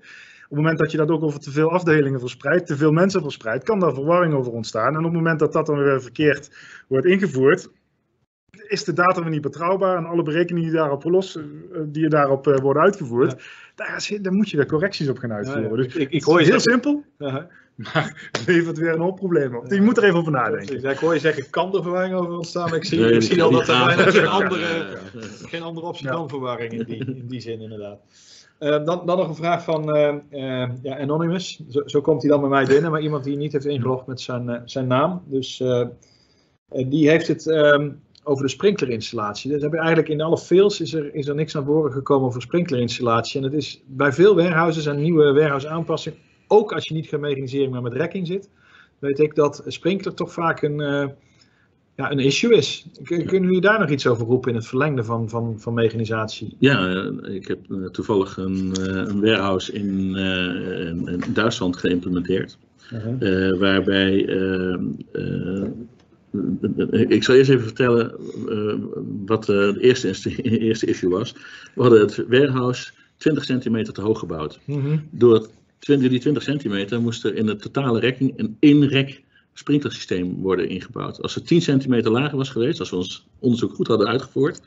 Op 0.53 0.59
het 0.59 0.67
moment 0.67 0.83
dat 0.83 0.91
je 0.91 0.97
dat 0.97 1.09
ook 1.11 1.23
over 1.23 1.39
te 1.39 1.51
veel 1.51 1.71
afdelingen 1.71 2.19
verspreidt, 2.19 2.65
te 2.67 2.77
veel 2.77 2.91
mensen 2.91 3.21
verspreidt, 3.21 3.63
kan 3.63 3.79
daar 3.79 3.93
verwarring 3.93 4.33
over 4.33 4.51
ontstaan. 4.51 4.91
En 4.93 4.97
op 4.97 5.03
het 5.03 5.13
moment 5.13 5.39
dat 5.39 5.53
dat 5.53 5.65
dan 5.65 5.77
weer 5.83 6.01
verkeerd 6.01 6.49
wordt 6.87 7.05
ingevoerd, 7.05 7.69
is 8.67 8.83
de 8.83 8.93
data 8.93 9.21
weer 9.21 9.29
niet 9.29 9.41
betrouwbaar 9.41 9.97
en 9.97 10.05
alle 10.05 10.23
berekeningen 10.23 10.69
die 10.69 10.77
daarop 10.79 11.03
los, 11.03 11.37
eh, 11.37 11.43
die 11.85 12.07
daarop 12.09 12.47
eh, 12.47 12.57
worden 12.59 12.81
uitgevoerd, 12.83 13.43
daar, 13.75 14.33
moet 14.33 14.49
je 14.49 14.57
weer 14.57 14.65
correcties 14.65 15.09
op 15.09 15.17
gaan 15.17 15.31
uitvoeren. 15.33 15.63
Ja, 15.63 15.69
ja. 15.69 15.75
Dus 15.83 15.95
Ik- 15.95 16.01
ik 16.01 16.11
het 16.13 16.23
hoor 16.23 16.35
je 16.35 16.41
is 16.41 16.49
heel 16.49 16.59
zeggen- 16.59 16.81
simpel, 16.83 17.03
Ja, 17.27 17.47
maar 17.75 18.29
levert 18.47 18.77
weer 18.77 18.93
een 18.93 18.99
hoop 19.01 19.15
problemen 19.15 19.59
op. 19.59 19.71
Je 19.71 19.81
moet 19.81 19.97
er 19.97 20.03
even 20.03 20.19
over 20.19 20.31
nadenken. 20.31 20.81
Ja, 20.81 20.91
ik 20.91 20.97
hoor 20.97 21.13
je 21.13 21.19
zeggen, 21.19 21.49
kan 21.49 21.75
er 21.75 21.81
verwarring 21.81 22.15
over 22.15 22.33
ontstaan? 22.33 22.69
Maar 22.69 22.77
ik 22.77 22.85
zie, 22.85 22.99
Nee, 22.99 23.11
ik 23.11 23.21
zie 23.21 23.33
die- 23.33 23.43
al 23.43 23.51
dat 23.51 23.67
er 23.67 23.85
bijna 23.85 24.11
geen 24.11 24.27
andere, 24.41 24.97
geen 25.45 25.61
andere 25.61 25.87
optie 25.87 26.05
Ja. 26.07 26.13
kan 26.13 26.29
verwarring 26.29 26.71
in 26.73 26.83
die, 26.83 27.05
in 27.05 27.27
die 27.27 27.39
zin 27.41 27.61
inderdaad. 27.61 27.99
Eh, 28.57 28.85
dan, 28.85 29.05
dan 29.05 29.17
nog 29.17 29.27
een 29.27 29.35
vraag 29.35 29.63
van 29.63 29.95
eh, 29.95 30.07
eh, 30.29 30.69
ja, 30.81 30.97
Anonymous. 30.97 31.61
Zo, 31.69 31.81
zo 31.85 32.01
komt 32.01 32.21
hij 32.21 32.31
dan 32.31 32.39
bij 32.39 32.49
mij 32.49 32.65
binnen, 32.65 32.91
maar 32.91 33.01
iemand 33.01 33.23
die 33.23 33.37
niet 33.37 33.51
heeft 33.51 33.65
ingelogd 33.65 34.05
met 34.05 34.21
zijn, 34.21 34.61
zijn 34.65 34.87
naam. 34.87 35.21
Dus 35.25 35.63
die 36.69 37.09
heeft 37.09 37.27
het 37.27 37.47
ehm, 37.47 37.89
over 38.23 38.43
de 38.43 38.49
sprinklerinstallatie. 38.49 39.51
Dus 39.51 39.61
heb 39.61 39.71
je 39.71 39.77
eigenlijk 39.77 40.09
in 40.09 40.21
alle 40.21 40.37
fails 40.37 40.81
is 40.81 40.93
er, 40.93 41.15
is 41.15 41.27
er 41.27 41.35
niks 41.35 41.53
naar 41.53 41.63
voren 41.63 41.91
gekomen 41.91 42.27
over 42.27 42.41
sprinklerinstallatie. 42.41 43.39
En 43.39 43.43
het 43.45 43.53
is 43.53 43.83
bij 43.85 44.13
veel 44.13 44.35
warehouses 44.35 44.85
en 44.85 45.01
nieuwe 45.01 45.33
warehouse 45.33 45.67
aanpassingen, 45.67 46.19
ook 46.47 46.73
als 46.73 46.87
je 46.87 46.93
niet 46.93 47.07
geen 47.07 47.19
mechanisering 47.19 47.71
maar 47.71 47.81
met 47.81 47.93
rekking 47.93 48.27
zit, 48.27 48.49
weet 48.99 49.19
ik 49.19 49.35
dat 49.35 49.63
sprinkler 49.67 50.13
toch 50.13 50.33
vaak 50.33 50.61
een, 50.61 51.13
ja, 51.95 52.11
een 52.11 52.19
issue 52.19 52.55
is. 52.55 52.85
Kunnen 53.03 53.43
jullie 53.43 53.61
daar 53.61 53.79
nog 53.79 53.89
iets 53.89 54.07
over 54.07 54.25
roepen 54.25 54.49
in 54.49 54.55
het 54.55 54.67
verlengde 54.67 55.03
van, 55.03 55.29
van, 55.29 55.55
van 55.59 55.73
mechanisatie? 55.73 56.55
Ja, 56.59 56.87
eh, 56.87 57.35
ik 57.35 57.47
heb 57.47 57.59
eh, 57.71 57.85
toevallig 57.85 58.37
een, 58.37 58.73
eh, 58.79 58.85
een 58.85 59.21
warehouse 59.21 59.73
in, 59.73 60.15
in, 60.15 61.23
Duitsland 61.33 61.77
geïmplementeerd. 61.77 62.57
eh, 63.19 63.59
waarbij. 63.59 64.15
ik 67.07 67.23
zal 67.23 67.35
eerst 67.35 67.49
even 67.49 67.63
vertellen 67.63 68.15
wat 69.25 69.45
de 69.45 69.77
eerste, 69.79 70.41
eerste 70.41 70.85
issue 70.85 71.09
was. 71.09 71.33
We 71.75 71.81
hadden 71.81 71.99
het 71.99 72.25
warehouse 72.27 72.91
20 73.17 73.43
centimeter 73.43 73.93
te 73.93 74.01
hoog 74.01 74.19
gebouwd. 74.19 74.59
Mhm. 74.65 74.97
Door 75.09 75.33
het 75.33 75.49
20, 75.79 76.09
die 76.09 76.19
20 76.19 76.43
centimeter 76.43 77.01
moest 77.01 77.23
er 77.25 77.35
in 77.35 77.45
de 77.45 77.55
totale 77.55 77.99
rekking 77.99 78.33
een 78.35 78.57
inrek 78.59 79.23
sprinklersysteem 79.53 80.41
worden 80.41 80.69
ingebouwd. 80.69 81.21
Als 81.21 81.35
het 81.35 81.47
10 81.47 81.61
centimeter 81.61 82.11
lager 82.11 82.37
was 82.37 82.49
geweest, 82.49 82.79
als 82.79 82.89
we 82.89 82.95
ons 82.95 83.25
onderzoek 83.39 83.75
goed 83.75 83.87
hadden 83.87 84.07
uitgevoerd, 84.07 84.61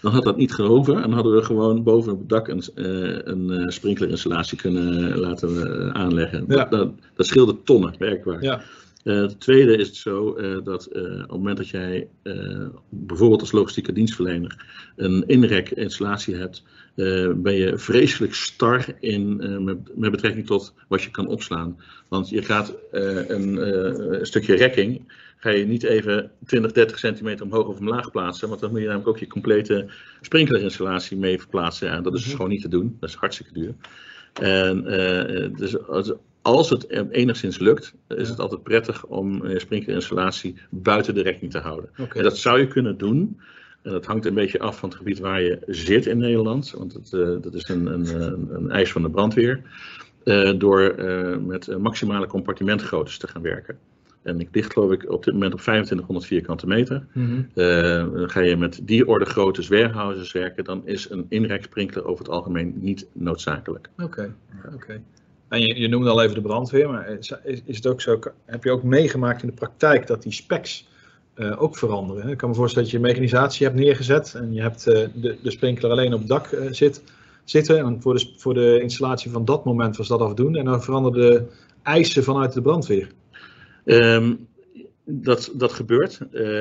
dan 0.00 0.12
had 0.12 0.24
dat 0.24 0.36
niet 0.36 0.54
gehoven 0.54 1.02
en 1.02 1.12
hadden 1.12 1.34
we 1.34 1.42
gewoon 1.42 1.82
boven 1.82 2.12
op 2.12 2.18
het 2.18 2.28
dak 2.28 2.48
een, 2.48 2.62
eh, 2.74 3.18
een 3.24 3.50
eh, 3.50 3.68
sprinklerinstallatie 3.68 4.58
kunnen 4.58 5.18
laten 5.18 5.48
eh, 5.48 5.88
aanleggen. 5.88 6.44
Ja. 6.48 6.56
Dat, 6.56 6.70
dat, 6.70 6.90
dat 7.14 7.26
scheelde 7.26 7.56
tonnen 7.64 7.94
werkbaar. 7.98 8.42
Ja. 8.42 8.62
Eh, 9.04 9.20
het 9.20 9.40
tweede 9.40 9.76
is 9.76 9.86
het 9.86 9.96
zo 9.96 10.34
eh, 10.34 10.64
dat 10.64 10.86
eh, 10.86 11.02
op 11.02 11.18
het 11.18 11.30
moment 11.30 11.56
dat 11.56 11.68
jij 11.68 12.08
bijvoorbeeld 12.88 13.40
als 13.40 13.52
logistieke 13.52 13.92
dienstverlener 13.92 14.64
een 14.96 15.24
inrek-installatie 15.26 16.34
hebt, 16.36 16.62
eh, 16.94 17.30
ben 17.34 17.54
je 17.54 17.78
vreselijk 17.78 18.34
star 18.34 18.86
in, 19.00 19.36
met, 19.64 19.96
met 19.96 20.10
betrekking 20.10 20.46
tot 20.46 20.74
wat 20.88 21.02
je 21.02 21.10
kan 21.10 21.26
opslaan. 21.26 21.80
Want 22.08 22.28
je 22.28 22.42
gaat 22.42 22.74
een, 22.90 23.56
een 24.18 24.26
stukje 24.26 24.54
rekking, 24.54 25.12
ga 25.36 25.50
je 25.50 25.66
niet 25.66 25.82
even 25.82 26.30
20, 26.46 26.72
30 26.72 26.98
centimeter 26.98 27.44
omhoog 27.44 27.66
of 27.66 27.78
omlaag 27.78 28.10
plaatsen, 28.10 28.48
want 28.48 28.60
dan 28.60 28.70
moet 28.70 28.78
je 28.80 28.84
namelijk 28.86 29.08
ook 29.08 29.18
je 29.18 29.26
complete 29.26 29.86
sprinklerinstallatie 30.20 31.16
mee 31.16 31.38
verplaatsen. 31.38 31.90
En 31.90 32.02
dat 32.02 32.14
is 32.14 32.24
Mhm. 32.26 32.30
gewoon 32.36 32.50
niet 32.50 32.62
te 32.62 32.68
doen, 32.68 32.96
dat 33.00 33.08
is 33.08 33.14
hartstikke 33.14 33.52
duur. 33.52 33.74
En 34.32 34.86
eh, 34.86 35.48
dus 35.56 35.76
als, 36.56 36.70
het 36.70 36.88
enigszins 37.10 37.58
lukt, 37.58 37.94
is 38.08 38.28
het 38.28 38.38
altijd 38.38 38.62
prettig 38.62 39.04
om 39.06 39.48
je 39.48 39.58
sprinklerinstallatie 39.60 40.54
buiten 40.70 41.14
de 41.14 41.22
rekking 41.22 41.50
te 41.50 41.58
houden. 41.58 41.90
En 42.14 42.22
dat 42.22 42.38
zou 42.38 42.58
je 42.58 42.66
kunnen 42.68 42.98
doen. 42.98 43.40
En 43.82 43.92
dat 43.92 44.06
hangt 44.06 44.26
een 44.26 44.34
beetje 44.34 44.58
af 44.60 44.78
van 44.78 44.88
het 44.88 44.98
gebied 44.98 45.18
waar 45.18 45.42
je 45.42 45.58
zit 45.66 46.06
in 46.06 46.18
Nederland. 46.18 46.70
Want 46.78 46.92
het, 46.92 47.12
eh, 47.12 47.36
dat 47.40 47.54
is 47.54 47.68
een, 47.68 47.86
een, 47.86 48.22
een, 48.22 48.48
een 48.54 48.70
eis 48.70 48.92
van 48.92 49.02
de 49.02 49.10
brandweer. 49.10 49.60
eh, 50.24 50.52
door 50.58 50.80
eh, 50.80 51.36
met 51.38 51.68
eh, 51.68 51.76
maximale 51.76 52.26
compartimentgroottes 52.26 53.18
te 53.18 53.28
gaan 53.28 53.42
werken. 53.42 53.78
En 54.22 54.40
ik 54.40 54.48
ligt 54.52 54.72
geloof 54.72 54.92
ik 54.92 55.10
op 55.10 55.24
dit 55.24 55.34
moment 55.34 55.52
op 55.52 55.60
2500 55.60 56.26
vierkante 56.26 56.66
meter. 56.66 57.06
Eh, 57.54 58.06
ga 58.28 58.40
je 58.40 58.56
met 58.56 58.80
die 58.82 59.06
orde 59.06 59.24
grootte 59.24 59.68
warehouses 59.68 60.32
werken, 60.32 60.64
dan 60.64 60.82
is 60.84 61.10
een 61.10 61.26
inreksprinkler 61.28 62.04
over 62.04 62.24
het 62.24 62.32
algemeen 62.34 62.74
niet 62.76 63.06
noodzakelijk. 63.12 63.88
Oké, 64.02 64.34
oké. 64.74 65.02
En 65.48 65.60
je, 65.60 65.80
je 65.80 65.88
noemde 65.88 66.10
al 66.10 66.22
even 66.22 66.34
de 66.34 66.40
brandweer, 66.40 66.90
maar 66.90 67.18
is, 67.44 67.76
het 67.76 67.86
ook 67.86 68.00
zo, 68.00 68.18
heb 68.44 68.64
je 68.64 68.70
ook 68.70 68.82
meegemaakt 68.82 69.42
in 69.42 69.48
de 69.48 69.54
praktijk 69.54 70.06
dat 70.06 70.22
die 70.22 70.32
specs 70.32 70.88
eh, 71.34 71.62
ook 71.62 71.76
veranderen? 71.76 72.28
Ik 72.28 72.36
kan 72.36 72.48
me 72.48 72.54
voorstellen 72.54 72.88
dat 72.88 72.96
je 72.98 73.06
mechanisatie 73.06 73.66
hebt 73.66 73.78
neergezet 73.78 74.34
en 74.34 74.52
je 74.52 74.60
hebt 74.60 74.86
eh, 74.86 75.08
de, 75.14 75.38
de 75.42 75.50
sprinkler 75.50 75.90
alleen 75.90 76.12
op 76.12 76.18
het 76.18 76.28
dak 76.28 76.46
eh, 76.46 76.66
zit, 76.70 77.02
zitten. 77.44 77.78
En 77.78 78.02
voor 78.02 78.14
de, 78.14 78.32
voor 78.36 78.54
de 78.54 78.80
installatie 78.80 79.30
van 79.30 79.44
dat 79.44 79.64
moment 79.64 79.96
was 79.96 80.08
dat 80.08 80.20
afdoende 80.20 80.58
en 80.58 80.64
dan 80.64 80.82
veranderden 80.82 81.32
de 81.32 81.44
eisen 81.82 82.24
vanuit 82.24 82.52
de 82.52 82.62
brandweer. 82.62 83.10
Ehm, 83.84 84.34
dat, 85.04 85.52
dat 85.54 85.72
gebeurt. 85.72 86.20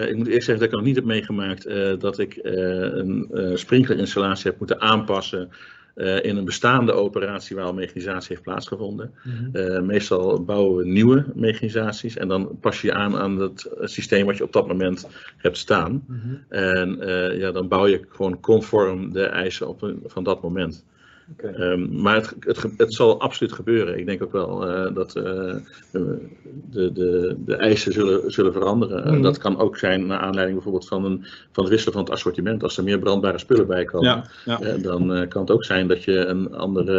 Ik 0.09 0.15
moet 0.15 0.27
eerst 0.27 0.45
zeggen 0.45 0.59
dat 0.59 0.63
ik 0.67 0.71
nog 0.71 0.83
niet 0.83 0.95
heb 0.95 1.05
meegemaakt 1.05 1.69
dat 1.99 2.19
ik 2.19 2.39
een 2.41 3.29
sprinklerinstallatie 3.53 4.49
heb 4.49 4.59
moeten 4.59 4.81
aanpassen 4.81 5.49
eh, 5.97 6.23
in 6.23 6.37
een 6.37 6.45
bestaande 6.45 6.91
operatie 6.91 7.55
waar 7.55 7.65
al 7.65 7.73
mechanisatie 7.73 8.27
heeft 8.29 8.41
plaatsgevonden. 8.41 9.11
Eh, 9.53 9.79
meestal 9.81 10.43
bouwen 10.43 10.77
we 10.77 10.85
nieuwe 10.91 11.25
mechanisaties 11.35 12.17
en 12.17 12.27
dan 12.27 12.57
pas 12.61 12.81
je 12.81 12.93
aan 12.93 13.15
aan 13.17 13.39
het 13.39 13.69
systeem 13.81 14.25
wat 14.25 14.37
je 14.37 14.43
op 14.43 14.53
dat 14.53 14.67
moment 14.67 15.07
hebt 15.37 15.57
staan. 15.57 16.05
En 16.49 17.01
eh, 17.01 17.39
ja, 17.39 17.51
dan 17.51 17.67
bouw 17.67 17.87
je 17.87 18.05
gewoon 18.09 18.39
conform 18.39 19.13
de 19.13 19.23
eisen 19.23 19.67
op, 19.67 19.81
een- 19.81 19.99
van 20.05 20.23
dat 20.23 20.41
moment. 20.41 20.85
Ehm, 21.37 22.01
maar 22.01 22.15
het, 22.15 22.35
het, 22.39 22.67
het 22.77 22.93
zal 22.93 23.19
absoluut 23.19 23.53
gebeuren. 23.53 23.99
Ik 23.99 24.05
denk 24.05 24.23
ook 24.23 24.31
wel 24.31 24.67
eh, 24.67 24.93
dat 24.95 25.15
eh, 25.15 25.23
de, 25.91 26.29
de, 26.93 27.35
de 27.45 27.55
eisen 27.55 27.93
zullen, 27.93 28.31
zullen 28.31 28.53
veranderen. 28.53 29.13
Mhm. 29.13 29.21
Dat 29.21 29.37
kan 29.37 29.59
ook 29.59 29.77
zijn 29.77 30.05
naar 30.05 30.19
aanleiding 30.19 30.53
bijvoorbeeld 30.55 30.87
van, 30.87 31.05
een, 31.05 31.25
van 31.51 31.63
het 31.63 31.69
wisselen 31.73 31.93
van 31.93 32.03
het 32.03 32.11
assortiment. 32.13 32.63
Als 32.63 32.77
er 32.77 32.83
meer 32.83 32.99
brandbare 32.99 33.37
spullen 33.37 33.67
bij 33.67 33.85
komen, 33.85 34.07
Ja, 34.09 34.23
ja. 34.45 34.59
eh, 34.61 34.83
dan 34.83 35.25
kan 35.27 35.41
het 35.41 35.51
ook 35.51 35.63
zijn 35.63 35.87
dat 35.87 36.03
je 36.03 36.11
een 36.25 36.55
andere, 36.55 36.95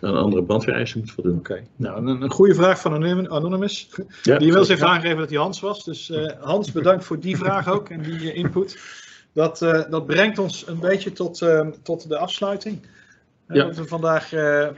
een 0.00 0.14
andere 0.14 0.42
brandweereisen 0.44 0.98
moet 0.98 1.10
voldoen. 1.10 1.38
Oké, 1.38 1.62
nou 1.76 2.06
een, 2.06 2.22
een 2.22 2.30
goede 2.30 2.54
vraag 2.54 2.80
van 2.80 2.92
Anonym- 2.92 3.26
Anonymous. 3.26 3.88
Ja, 3.96 4.04
Die 4.22 4.32
inmiddels 4.32 4.68
heeft 4.68 4.80
ja. 4.80 4.86
aangegeven 4.86 5.18
dat 5.18 5.30
hij 5.30 5.38
Hans 5.38 5.60
was. 5.60 5.84
Dus 5.84 6.12
Hans, 6.40 6.72
bedankt 6.72 7.04
voor 7.04 7.20
die 7.20 7.36
vraag 7.36 7.68
ook 7.68 7.88
en 7.88 8.02
die 8.02 8.32
input. 8.32 8.78
Dat, 9.32 9.62
eh, 9.62 9.82
dat 9.90 10.06
brengt 10.06 10.38
ons 10.38 10.66
een 10.66 10.78
beetje 10.80 11.12
tot, 11.12 11.42
eh, 11.42 11.66
tot 11.82 12.08
de 12.08 12.18
afsluiting. 12.18 12.82
Eh, 13.46 13.56
Ja. 13.56 13.64
Dat 13.64 13.76
we 13.76 13.84
vandaag 13.84 14.32
eh, 14.32 14.68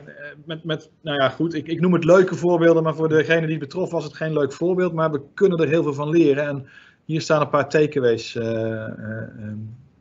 met, 0.45 0.65
met, 0.65 0.91
nou 1.01 1.21
ja 1.23 1.29
goed, 1.29 1.55
ik, 1.55 1.67
ik 1.67 1.81
noem 1.81 1.93
het 1.93 2.05
leuke 2.05 2.35
voorbeelden, 2.35 2.83
maar 2.83 2.95
voor 2.95 3.09
degene 3.09 3.41
die 3.41 3.51
het 3.51 3.59
betrof 3.59 3.91
was 3.91 4.05
het 4.05 4.15
geen 4.17 4.33
leuk 4.33 4.53
voorbeeld. 4.53 4.93
Maar 4.93 5.11
we 5.11 5.21
kunnen 5.35 5.59
er 5.59 5.69
heel 5.69 5.83
veel 5.83 5.95
van 5.95 6.09
leren. 6.11 6.45
En 6.47 6.67
hier 7.05 7.21
staan 7.21 7.41
een 7.41 7.49
paar 7.49 7.69
takeaways 7.69 8.35
eh, 8.35 8.47
eh, 8.85 9.23
eh, 9.23 9.53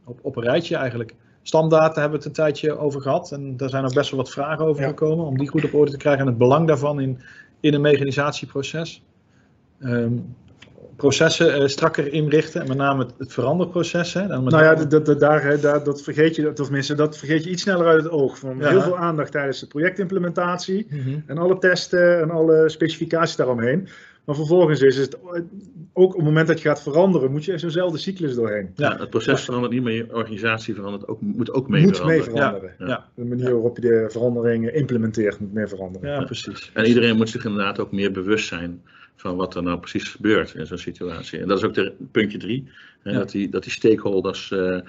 op, 0.03 0.19
op 0.21 0.35
een 0.35 0.43
rijtje 0.43 0.75
eigenlijk. 0.75 1.15
Stamdata 1.41 2.01
hebben 2.01 2.09
we 2.09 2.15
het 2.17 2.25
een 2.25 2.31
tijdje 2.43 2.77
over 2.77 3.01
gehad. 3.01 3.31
En 3.31 3.57
daar 3.57 3.69
zijn 3.69 3.85
ook 3.85 3.93
best 3.93 4.09
wel 4.11 4.19
wat 4.19 4.31
vragen 4.31 4.65
over 4.65 4.81
Ja. 4.81 4.87
gekomen. 4.87 5.25
Om 5.25 5.37
die 5.37 5.47
goed 5.47 5.63
op 5.63 5.73
orde 5.73 5.91
te 5.91 5.97
krijgen 5.97 6.21
en 6.21 6.27
het 6.27 6.37
belang 6.37 6.67
daarvan 6.67 6.99
in, 6.99 7.19
in 7.59 7.73
een 7.73 7.81
mechanisatieproces. 7.81 9.03
Ehm, 9.79 10.13
processen 10.95 11.61
uh, 11.61 11.67
strakker 11.67 12.13
inrichten. 12.13 12.67
Met 12.67 12.77
name 12.77 13.03
het, 13.03 13.13
het 13.17 13.33
veranderproces. 13.33 14.13
Hè? 14.13 14.27
Dan 14.27 14.43
nou 14.43 14.63
ja, 14.63 14.75
dat, 14.75 15.05
dat, 15.05 15.19
daar, 15.19 15.59
daar, 15.61 15.83
dat 15.83 16.01
vergeet 16.01 16.35
je, 16.35 16.47
of 16.47 16.53
tenminste, 16.53 16.95
dat 16.95 17.17
vergeet 17.17 17.43
je 17.43 17.49
iets 17.49 17.61
sneller 17.61 17.87
uit 17.87 18.03
het 18.03 18.11
oog. 18.11 18.39
Van 18.39 18.57
ja. 18.59 18.69
Heel 18.69 18.81
veel 18.81 18.97
aandacht 18.97 19.31
tijdens 19.31 19.59
de 19.59 19.67
projectimplementatie. 19.67 20.87
Mm 20.89 20.99
-hmm. 20.99 21.23
En 21.27 21.37
alle 21.37 21.57
testen 21.57 22.21
en 22.21 22.31
alle 22.31 22.69
specificaties 22.69 23.35
daaromheen. 23.35 23.87
Maar 24.23 24.35
vervolgens 24.35 24.81
is 24.81 24.97
het 24.97 25.17
ook 25.93 26.09
op 26.09 26.15
het 26.15 26.23
moment 26.23 26.47
dat 26.47 26.61
je 26.61 26.67
gaat 26.67 26.81
veranderen, 26.81 27.31
moet 27.31 27.45
je 27.45 27.57
zo'nzelfde 27.57 27.97
cyclus 27.97 28.35
doorheen. 28.35 28.69
Ja, 28.75 28.97
het 28.97 29.09
proces 29.09 29.43
verandert 29.43 29.73
niet, 29.73 29.83
maar 29.83 29.91
je 29.91 30.13
organisatie 30.13 30.75
verandert 30.75 31.07
ook, 31.07 31.21
moet 31.21 31.51
ook 31.51 31.69
mee 31.69 31.83
moet 31.83 31.95
veranderen. 31.95 32.31
Mee 32.31 32.35
veranderen. 32.35 32.75
Ja. 32.79 32.87
ja. 32.87 33.05
De 33.15 33.25
manier 33.25 33.51
waarop 33.51 33.75
je 33.75 33.81
de 33.81 34.05
veranderingen 34.09 34.73
implementeert 34.73 35.39
moet 35.39 35.53
meer 35.53 35.69
veranderen. 35.69 36.09
Ja, 36.09 36.23
precies. 36.23 36.71
En 36.73 36.85
iedereen 36.85 37.15
moet 37.15 37.29
zich 37.29 37.45
inderdaad 37.45 37.79
ook 37.79 37.91
meer 37.91 38.11
bewust 38.11 38.47
zijn 38.47 38.81
van 39.23 39.35
wat 39.35 39.55
er 39.55 39.63
nou 39.63 39.79
precies 39.79 40.09
gebeurt 40.09 40.53
in 40.53 40.65
zo'n 40.65 40.77
situatie. 40.77 41.39
En 41.39 41.47
dat 41.47 41.57
is 41.57 41.63
ook 41.63 41.73
de, 41.73 41.93
puntje 42.11 42.37
drie. 42.37 42.69
Ja. 43.03 43.11
Dat, 43.11 43.31
die, 43.31 43.49
dat 43.49 43.63
die 43.63 43.71
stakeholders 43.71 44.51
uh, 44.51 44.79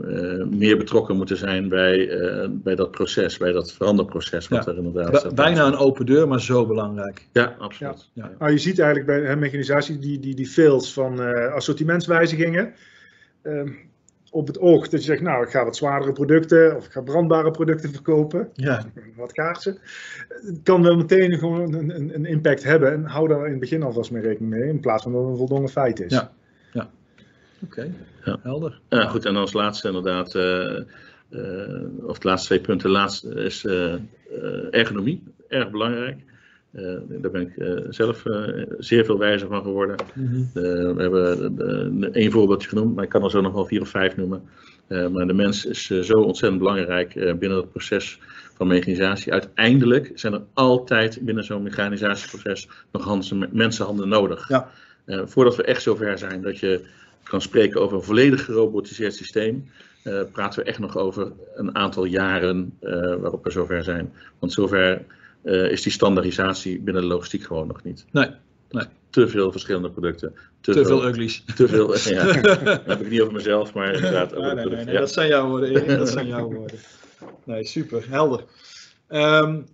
uh, 0.00 0.44
meer 0.44 0.76
betrokken 0.76 1.16
moeten 1.16 1.36
zijn 1.36 1.68
bij, 1.68 1.98
uh, 1.98 2.46
bij 2.50 2.74
dat 2.74 2.90
proces, 2.90 3.36
bij 3.36 3.52
dat 3.52 3.72
veranderproces. 3.72 4.48
Wat 4.48 4.64
ja. 4.64 4.70
er 4.70 4.76
inderdaad 4.76 5.34
Bijna 5.34 5.66
een 5.66 5.76
open 5.76 6.06
deur, 6.06 6.28
maar 6.28 6.40
zo 6.40 6.66
belangrijk. 6.66 7.26
Ja, 7.32 7.56
absoluut. 7.58 8.10
Ja. 8.12 8.30
Nou, 8.38 8.52
je 8.52 8.58
ziet 8.58 8.78
eigenlijk 8.78 9.06
bij 9.06 9.30
de 9.30 9.40
mechanisatie 9.40 9.98
die, 9.98 10.20
die, 10.20 10.34
die 10.34 10.46
fails 10.46 10.92
van 10.92 11.20
assortimentswijzigingen. 11.52 12.72
Ehm, 13.42 13.68
op 14.34 14.46
het 14.46 14.58
oog 14.58 14.88
dat 14.88 15.00
je 15.00 15.06
zegt, 15.06 15.22
nou, 15.22 15.44
ik 15.44 15.50
ga 15.50 15.64
wat 15.64 15.76
zwaardere 15.76 16.12
producten 16.12 16.76
of 16.76 16.86
ik 16.86 16.92
ga 16.92 17.00
brandbare 17.00 17.50
producten 17.50 17.92
verkopen. 17.92 18.48
Ja. 18.52 18.84
Wat 19.16 19.32
kaarsen. 19.32 19.78
Het 20.28 20.60
kan 20.62 20.82
wel 20.82 20.96
meteen 20.96 21.38
gewoon 21.38 21.74
een, 21.74 21.96
een, 21.96 22.14
een, 22.14 22.24
impact 22.24 22.62
hebben 22.62 22.92
en 22.92 23.04
hou 23.04 23.28
daar 23.28 23.44
in 23.44 23.50
het 23.50 23.60
begin 23.60 23.82
alvast 23.82 24.10
mee 24.10 24.22
rekening 24.22 24.52
mee, 24.52 24.68
in 24.68 24.80
plaats 24.80 25.02
van 25.02 25.12
dat 25.12 25.20
het 25.20 25.30
een 25.30 25.36
voldongen 25.36 25.68
feit 25.68 26.00
is. 26.00 26.12
Ja, 26.12 26.32
ja. 26.72 26.90
oké, 27.62 27.80
okay. 27.80 27.92
ja. 28.24 28.38
helder. 28.42 28.80
Ja, 28.88 29.06
goed, 29.06 29.24
en 29.24 29.36
als 29.36 29.52
laatste 29.52 29.86
inderdaad, 29.86 30.34
uh, 30.34 30.80
uh, 31.30 32.06
of 32.06 32.18
de 32.18 32.28
laatste 32.28 32.48
twee 32.48 32.60
punten, 32.60 32.90
laatste 32.90 33.34
is 33.34 33.64
uh, 33.64 33.94
ergonomie, 34.70 35.22
erg 35.48 35.70
belangrijk. 35.70 36.18
Uh, 36.76 36.94
daar 37.08 37.30
ben 37.30 37.40
ik 37.40 37.56
uh, 37.56 37.80
zelf 37.88 38.24
uh, 38.24 38.64
zeer 38.78 39.04
veel 39.04 39.18
wijzer 39.18 39.48
van 39.48 39.62
geworden. 39.62 39.96
Mm 40.14 40.26
-hmm. 40.26 40.50
we 40.94 41.02
hebben 41.02 42.12
één 42.12 42.30
voorbeeldje 42.30 42.68
genoemd, 42.68 42.94
maar 42.94 43.04
ik 43.04 43.10
kan 43.10 43.24
er 43.24 43.30
zo 43.30 43.40
nog 43.40 43.52
wel 43.52 43.66
vier 43.66 43.80
of 43.80 43.88
vijf 43.88 44.16
noemen. 44.16 44.42
maar 44.88 45.26
de 45.26 45.32
mens 45.32 45.64
is 45.64 45.86
zo 45.86 46.12
ontzettend 46.12 46.62
belangrijk 46.62 47.14
binnen 47.38 47.58
het 47.58 47.70
proces 47.70 48.18
van 48.54 48.66
mechanisatie. 48.66 49.32
Uiteindelijk 49.32 50.10
zijn 50.14 50.32
er 50.32 50.42
altijd 50.52 51.18
binnen 51.22 51.44
zo'n 51.44 51.62
mechanisatieproces 51.62 52.68
nog 52.92 53.04
handen, 53.04 53.48
mensenhanden 53.52 54.08
nodig. 54.08 54.48
Ja. 54.48 54.68
voordat 55.06 55.56
we 55.56 55.62
echt 55.62 55.82
zover 55.82 56.18
zijn 56.18 56.42
dat 56.42 56.58
je 56.58 56.80
kan 57.22 57.40
spreken 57.40 57.80
over 57.80 57.96
een 57.96 58.02
volledig 58.02 58.44
gerobotiseerd 58.44 59.14
systeem, 59.14 59.68
praten 60.32 60.62
we 60.62 60.68
echt 60.68 60.78
nog 60.78 60.96
over 60.96 61.32
een 61.54 61.76
aantal 61.76 62.04
jaren 62.04 62.78
waarop 63.20 63.44
we 63.44 63.50
zover 63.50 63.84
zijn. 63.84 64.12
Want 64.38 64.52
zover 64.52 65.04
uh, 65.44 65.70
is 65.70 65.82
die 65.82 65.92
standaardisatie 65.92 66.80
binnen 66.80 67.02
de 67.02 67.08
logistiek 67.08 67.44
gewoon 67.44 67.66
nog 67.66 67.82
niet. 67.82 68.04
Nee. 68.10 68.28
nee. 68.70 68.84
Te 69.10 69.28
veel 69.28 69.50
verschillende 69.52 69.90
producten. 69.90 70.34
Te, 70.60 70.72
te 70.72 70.84
veel, 70.84 70.98
veel 70.98 71.08
uglies. 71.08 71.44
Te 71.56 71.68
veel, 71.68 71.96
ja. 72.14 72.40
dat 72.40 72.80
heb 72.86 73.00
ik 73.00 73.10
niet 73.10 73.20
over 73.20 73.32
mezelf, 73.32 73.74
maar 73.74 73.94
inderdaad 73.94 74.34
over 74.34 74.54
nee, 74.54 74.64
nee, 74.64 74.84
nee, 74.84 74.94
ja. 74.94 75.00
Dat 75.00 75.12
zijn 75.12 75.28
jouw 75.28 75.48
woorden, 75.48 75.68
Erik. 75.68 75.88
Dat 75.88 76.08
zijn 76.08 76.26
jouw 76.26 76.52
woorden. 76.54 76.78
Nee, 77.44 77.64
super. 77.64 78.04
Helder. 78.08 78.44
Um, 79.08 79.66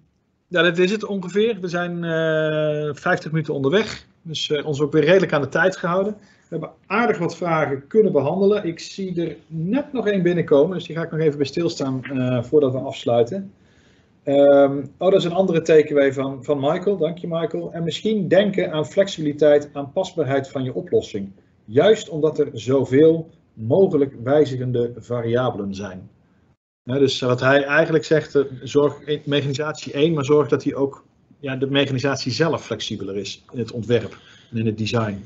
ja, 0.48 0.62
dit 0.62 0.78
is 0.78 0.90
het 0.90 1.04
ongeveer. 1.04 1.60
We 1.60 1.68
zijn 1.68 2.04
uh, 2.04 2.94
50 2.94 3.30
minuten 3.30 3.54
onderweg. 3.54 4.04
Dus 4.22 4.48
uh, 4.48 4.66
ons 4.66 4.80
ook 4.80 4.92
weer 4.92 5.04
redelijk 5.04 5.32
aan 5.32 5.40
de 5.40 5.48
tijd 5.48 5.76
gehouden. 5.76 6.16
We 6.20 6.56
hebben 6.56 6.70
aardig 6.86 7.18
wat 7.18 7.36
vragen 7.36 7.86
kunnen 7.86 8.12
behandelen. 8.12 8.64
Ik 8.64 8.78
zie 8.78 9.22
er 9.22 9.36
net 9.46 9.92
nog 9.92 10.06
één 10.06 10.22
binnenkomen, 10.22 10.76
dus 10.76 10.86
die 10.86 10.96
ga 10.96 11.02
ik 11.02 11.10
nog 11.10 11.20
even 11.20 11.36
bij 11.36 11.46
stilstaan 11.46 12.02
uh, 12.12 12.42
voordat 12.42 12.72
we 12.72 12.78
afsluiten. 12.78 13.52
Um, 14.30 14.92
oh, 14.98 15.10
dat 15.10 15.18
is 15.18 15.24
een 15.24 15.32
andere 15.32 15.62
takeaway 15.62 16.12
van, 16.12 16.44
van 16.44 16.60
Michael. 16.60 16.96
Dank 16.96 17.18
je, 17.18 17.28
Michael. 17.28 17.72
En 17.72 17.82
misschien 17.82 18.28
denken 18.28 18.72
aan 18.72 18.86
flexibiliteit, 18.86 19.70
aanpasbaarheid 19.72 20.48
van 20.48 20.64
je 20.64 20.74
oplossing. 20.74 21.32
Juist 21.64 22.08
omdat 22.08 22.38
er 22.38 22.48
zoveel 22.52 23.30
mogelijk 23.54 24.14
wijzigende 24.22 24.92
variabelen 24.96 25.74
zijn. 25.74 26.10
Dus 26.82 27.20
wat 27.20 27.40
hij 27.40 27.64
eigenlijk 27.64 28.04
zegt, 28.04 28.44
zorg 28.62 28.94
mechanisatie 29.24 29.92
1, 29.92 30.12
maar 30.12 30.24
zorg 30.24 30.48
dat 30.48 30.64
hij 30.64 30.74
ook 30.74 31.04
ja, 31.40 31.56
de 31.56 31.70
mechanisatie 31.70 32.32
zelf 32.32 32.64
flexibeler 32.64 33.16
is 33.16 33.44
in 33.52 33.58
het 33.58 33.72
ontwerp 33.72 34.18
en 34.50 34.56
in 34.56 34.66
het 34.66 34.78
design. 34.78 35.24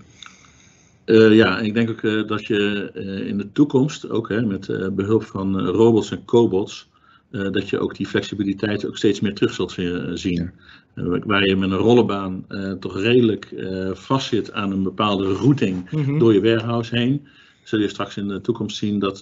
Uh, 1.05 1.35
ja, 1.35 1.59
ik 1.59 1.75
denk 1.75 1.91
ook 1.91 2.29
dat 2.29 2.47
je 2.47 2.91
in 3.27 3.39
de 3.39 3.53
toekomst, 3.53 4.11
ook 4.11 4.29
hè, 4.29 4.43
met 4.43 4.95
behulp 4.95 5.23
van 5.23 5.61
robots 5.67 6.11
en 6.11 6.25
cobots, 6.25 6.89
uh, 7.35 7.51
dat 7.51 7.69
je 7.69 7.79
ook 7.79 7.97
die 7.97 8.07
flexibiliteit 8.07 8.87
ook 8.87 8.97
steeds 8.97 9.21
meer 9.21 9.35
terug 9.35 9.53
zult 9.53 9.73
zien. 10.15 10.51
Uh, 10.95 11.23
waar 11.25 11.47
je 11.47 11.57
met 11.57 11.71
een 11.71 11.77
rollenbaan 11.77 12.45
uh, 12.49 12.73
toch 12.73 13.01
redelijk 13.01 13.49
vastzit 13.93 14.53
aan 14.53 14.71
een 14.71 14.83
bepaalde 14.83 15.33
routing 15.33 15.91
mm 15.91 16.05
-hmm. 16.05 16.19
door 16.19 16.33
je 16.33 16.41
warehouse 16.41 16.97
heen. 16.97 17.27
Zul 17.63 17.79
je 17.79 17.89
straks 17.89 18.17
in 18.17 18.29
de 18.29 18.41
toekomst 18.41 18.77
zien 18.77 18.99
dat 18.99 19.21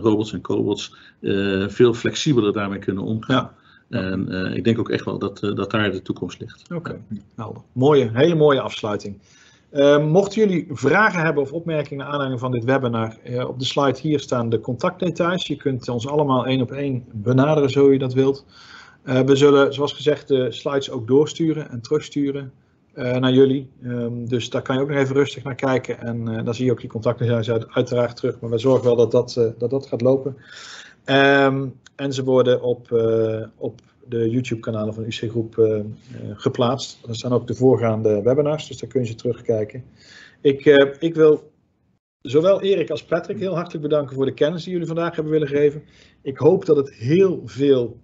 robots 0.00 0.32
en 0.32 0.40
cobots 0.40 0.94
veel 1.68 1.94
flexibeler 1.94 2.52
daarmee 2.52 2.78
kunnen 2.78 3.02
omgaan. 3.02 3.50
Ja. 3.88 3.98
En 3.98 4.54
ik 4.54 4.64
denk 4.64 4.78
ook 4.78 4.90
echt 4.90 5.04
wel 5.04 5.18
dat, 5.18 5.40
dat 5.40 5.70
daar 5.70 5.92
de 5.92 6.02
toekomst 6.02 6.40
ligt. 6.40 6.62
Oké, 6.64 6.74
okay. 6.74 7.00
nou, 7.36 7.56
mooie, 7.72 8.10
hele 8.12 8.34
mooie 8.34 8.60
afsluiting. 8.60 9.18
Uh, 9.74 10.06
mochten 10.06 10.40
jullie 10.40 10.66
vragen 10.70 11.20
hebben 11.20 11.42
of 11.42 11.52
opmerkingen 11.52 12.04
naar 12.04 12.12
aanleiding 12.12 12.40
van 12.40 12.50
dit 12.50 12.64
webinar, 12.64 13.16
uh, 13.24 13.48
op 13.48 13.58
de 13.58 13.64
slide 13.64 13.98
hier 14.00 14.20
staan 14.20 14.48
de 14.48 14.60
contactdetails. 14.60 15.46
Je 15.46 15.56
kunt 15.56 15.88
ons 15.88 16.08
allemaal 16.08 16.46
één 16.46 16.60
op 16.60 16.70
één 16.70 17.04
benaderen 17.12 17.70
zo 17.70 17.92
je 17.92 17.98
dat 17.98 18.12
wilt. 18.12 18.44
Uh, 19.04 19.20
we 19.20 19.36
zullen, 19.36 19.74
zoals 19.74 19.92
gezegd, 19.92 20.28
de 20.28 20.52
slides 20.52 20.90
ook 20.90 21.06
doorsturen 21.06 21.70
en 21.70 21.80
terugsturen 21.80 22.52
naar 22.94 23.32
jullie. 23.32 23.70
Um, 23.84 24.28
dus 24.28 24.50
daar 24.50 24.62
kan 24.62 24.76
je 24.76 24.82
ook 24.82 24.88
nog 24.88 24.98
even 24.98 25.14
rustig 25.14 25.44
naar 25.44 25.54
kijken 25.54 26.00
en 26.00 26.44
dan 26.44 26.54
zie 26.54 26.64
je 26.64 26.70
ook 26.70 26.80
die 26.80 26.88
contactdetails 26.88 27.50
uit, 27.50 27.66
uiteraard 27.70 28.16
terug. 28.16 28.40
Maar 28.40 28.50
we 28.50 28.58
zorgen 28.58 28.84
wel 28.84 28.96
dat 28.96 29.10
dat, 29.10 29.54
dat, 29.58 29.70
dat 29.70 29.86
gaat 29.86 30.00
lopen. 30.00 30.36
Um, 31.04 31.78
en 31.96 32.12
ze 32.12 32.24
worden 32.24 32.62
op, 32.62 32.92
op 33.56 33.80
de 34.08 34.30
YouTube-kanalen 34.30 34.94
van 34.94 35.04
UC 35.04 35.30
Groep 35.30 35.56
uh, 35.56 35.66
uh, 35.66 35.82
geplaatst. 36.34 36.98
Er 37.08 37.14
staan 37.14 37.32
ook 37.32 37.46
de 37.46 37.54
voorgaande 37.54 38.22
webinars, 38.22 38.66
dus 38.68 38.78
daar 38.78 38.90
kun 38.90 39.00
je 39.00 39.06
ze 39.06 39.14
terugkijken. 39.14 39.84
Ik, 40.40 40.64
uh, 40.64 40.92
ik 40.98 41.14
wil 41.14 41.52
zowel 42.20 42.60
Erik 42.62 42.90
als 42.90 43.04
Patrick 43.04 43.38
heel 43.38 43.54
hartelijk 43.54 43.82
bedanken 43.82 44.14
voor 44.14 44.24
de 44.24 44.34
kennis 44.34 44.62
die 44.62 44.72
jullie 44.72 44.86
vandaag 44.86 45.14
hebben 45.14 45.32
willen 45.32 45.48
geven. 45.48 45.82
Ik 46.22 46.38
hoop 46.38 46.64
dat 46.64 46.76
het 46.76 46.92
heel 46.92 47.42
veel 47.44 47.96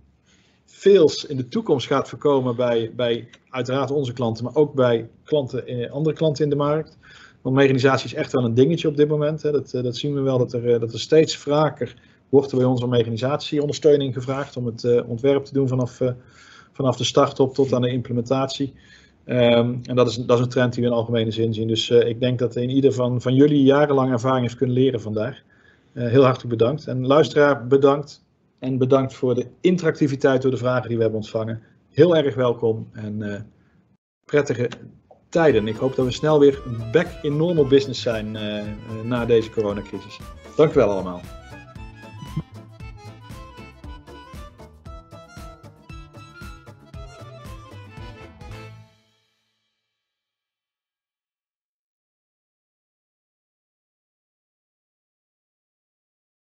fails 0.66 1.24
in 1.24 1.36
de 1.36 1.48
toekomst 1.48 1.86
gaat 1.86 2.08
voorkomen 2.08 2.56
bij, 2.56 2.92
bij 2.96 3.28
uiteraard 3.48 3.90
onze 3.90 4.12
klanten, 4.12 4.44
maar 4.44 4.54
ook 4.54 4.74
bij 4.74 5.08
klanten, 5.24 5.90
andere 5.90 6.16
klanten 6.16 6.44
in 6.44 6.50
de 6.50 6.56
markt. 6.56 6.98
Want 7.42 7.56
mechanisatie 7.56 8.06
is 8.06 8.14
echt 8.14 8.32
wel 8.32 8.44
een 8.44 8.54
dingetje 8.54 8.88
op 8.88 8.96
dit 8.96 9.08
moment. 9.08 9.42
Hè. 9.42 9.50
Dat, 9.52 9.70
dat 9.70 9.96
zien 9.96 10.14
we 10.14 10.20
wel, 10.20 10.38
dat 10.38 10.52
er, 10.52 10.80
dat 10.80 10.92
er 10.92 11.00
steeds 11.00 11.36
vaker 11.36 11.94
wordt 12.30 12.50
er 12.50 12.58
bij 12.58 12.66
ons 12.66 12.82
om 12.82 12.88
mechanisatieondersteuning 12.88 14.14
gevraagd 14.14 14.56
om 14.56 14.66
het 14.66 14.82
uh, 14.82 15.08
ontwerp 15.08 15.44
te 15.44 15.52
doen 15.52 15.68
vanaf, 15.68 16.00
uh, 16.00 16.10
vanaf 16.72 16.96
de 16.96 17.04
start 17.04 17.40
op 17.40 17.54
tot 17.54 17.72
aan 17.72 17.82
de 17.82 17.90
implementatie. 17.90 18.74
Um, 19.26 19.80
en 19.82 19.96
dat 19.96 20.08
is, 20.08 20.16
dat 20.16 20.38
is 20.38 20.44
een 20.44 20.50
trend 20.50 20.72
die 20.72 20.82
we 20.82 20.88
in 20.88 20.94
algemene 20.94 21.30
zin 21.30 21.54
zien. 21.54 21.68
Dus 21.68 21.90
uh, 21.90 22.08
ik 22.08 22.20
denk 22.20 22.38
dat 22.38 22.56
in 22.56 22.70
ieder 22.70 22.92
van, 22.92 23.20
van 23.20 23.34
jullie 23.34 23.62
jarenlang 23.62 24.12
ervaring 24.12 24.42
heeft 24.42 24.56
kunnen 24.56 24.76
leren 24.76 25.00
vandaag. 25.00 25.42
heel 25.92 26.24
hartelijk 26.24 26.48
bedankt. 26.48 26.86
En 26.86 27.06
luisteraar, 27.06 27.66
bedankt. 27.66 28.24
En 28.58 28.78
bedankt 28.78 29.14
voor 29.14 29.34
de 29.34 29.46
interactiviteit 29.60 30.42
door 30.42 30.50
de 30.50 30.56
vragen 30.56 30.88
die 30.88 30.96
we 30.96 31.02
hebben 31.02 31.20
ontvangen. 31.20 31.62
Heel 31.90 32.16
erg 32.16 32.34
welkom 32.34 32.88
en 32.92 33.46
prettige 34.24 34.68
tijden. 35.28 35.68
Ik 35.68 35.76
hoop 35.76 35.94
dat 35.96 36.04
we 36.04 36.12
snel 36.12 36.38
weer 36.38 36.62
back 36.92 37.06
in 37.22 37.36
normal 37.36 37.66
business 37.66 38.02
zijn 38.02 38.38
na 39.04 39.26
deze 39.26 39.50
coronacrisis. 39.50 40.18
Dank 40.56 40.70
u 40.70 40.74
wel 40.74 40.90
allemaal. 40.90 41.39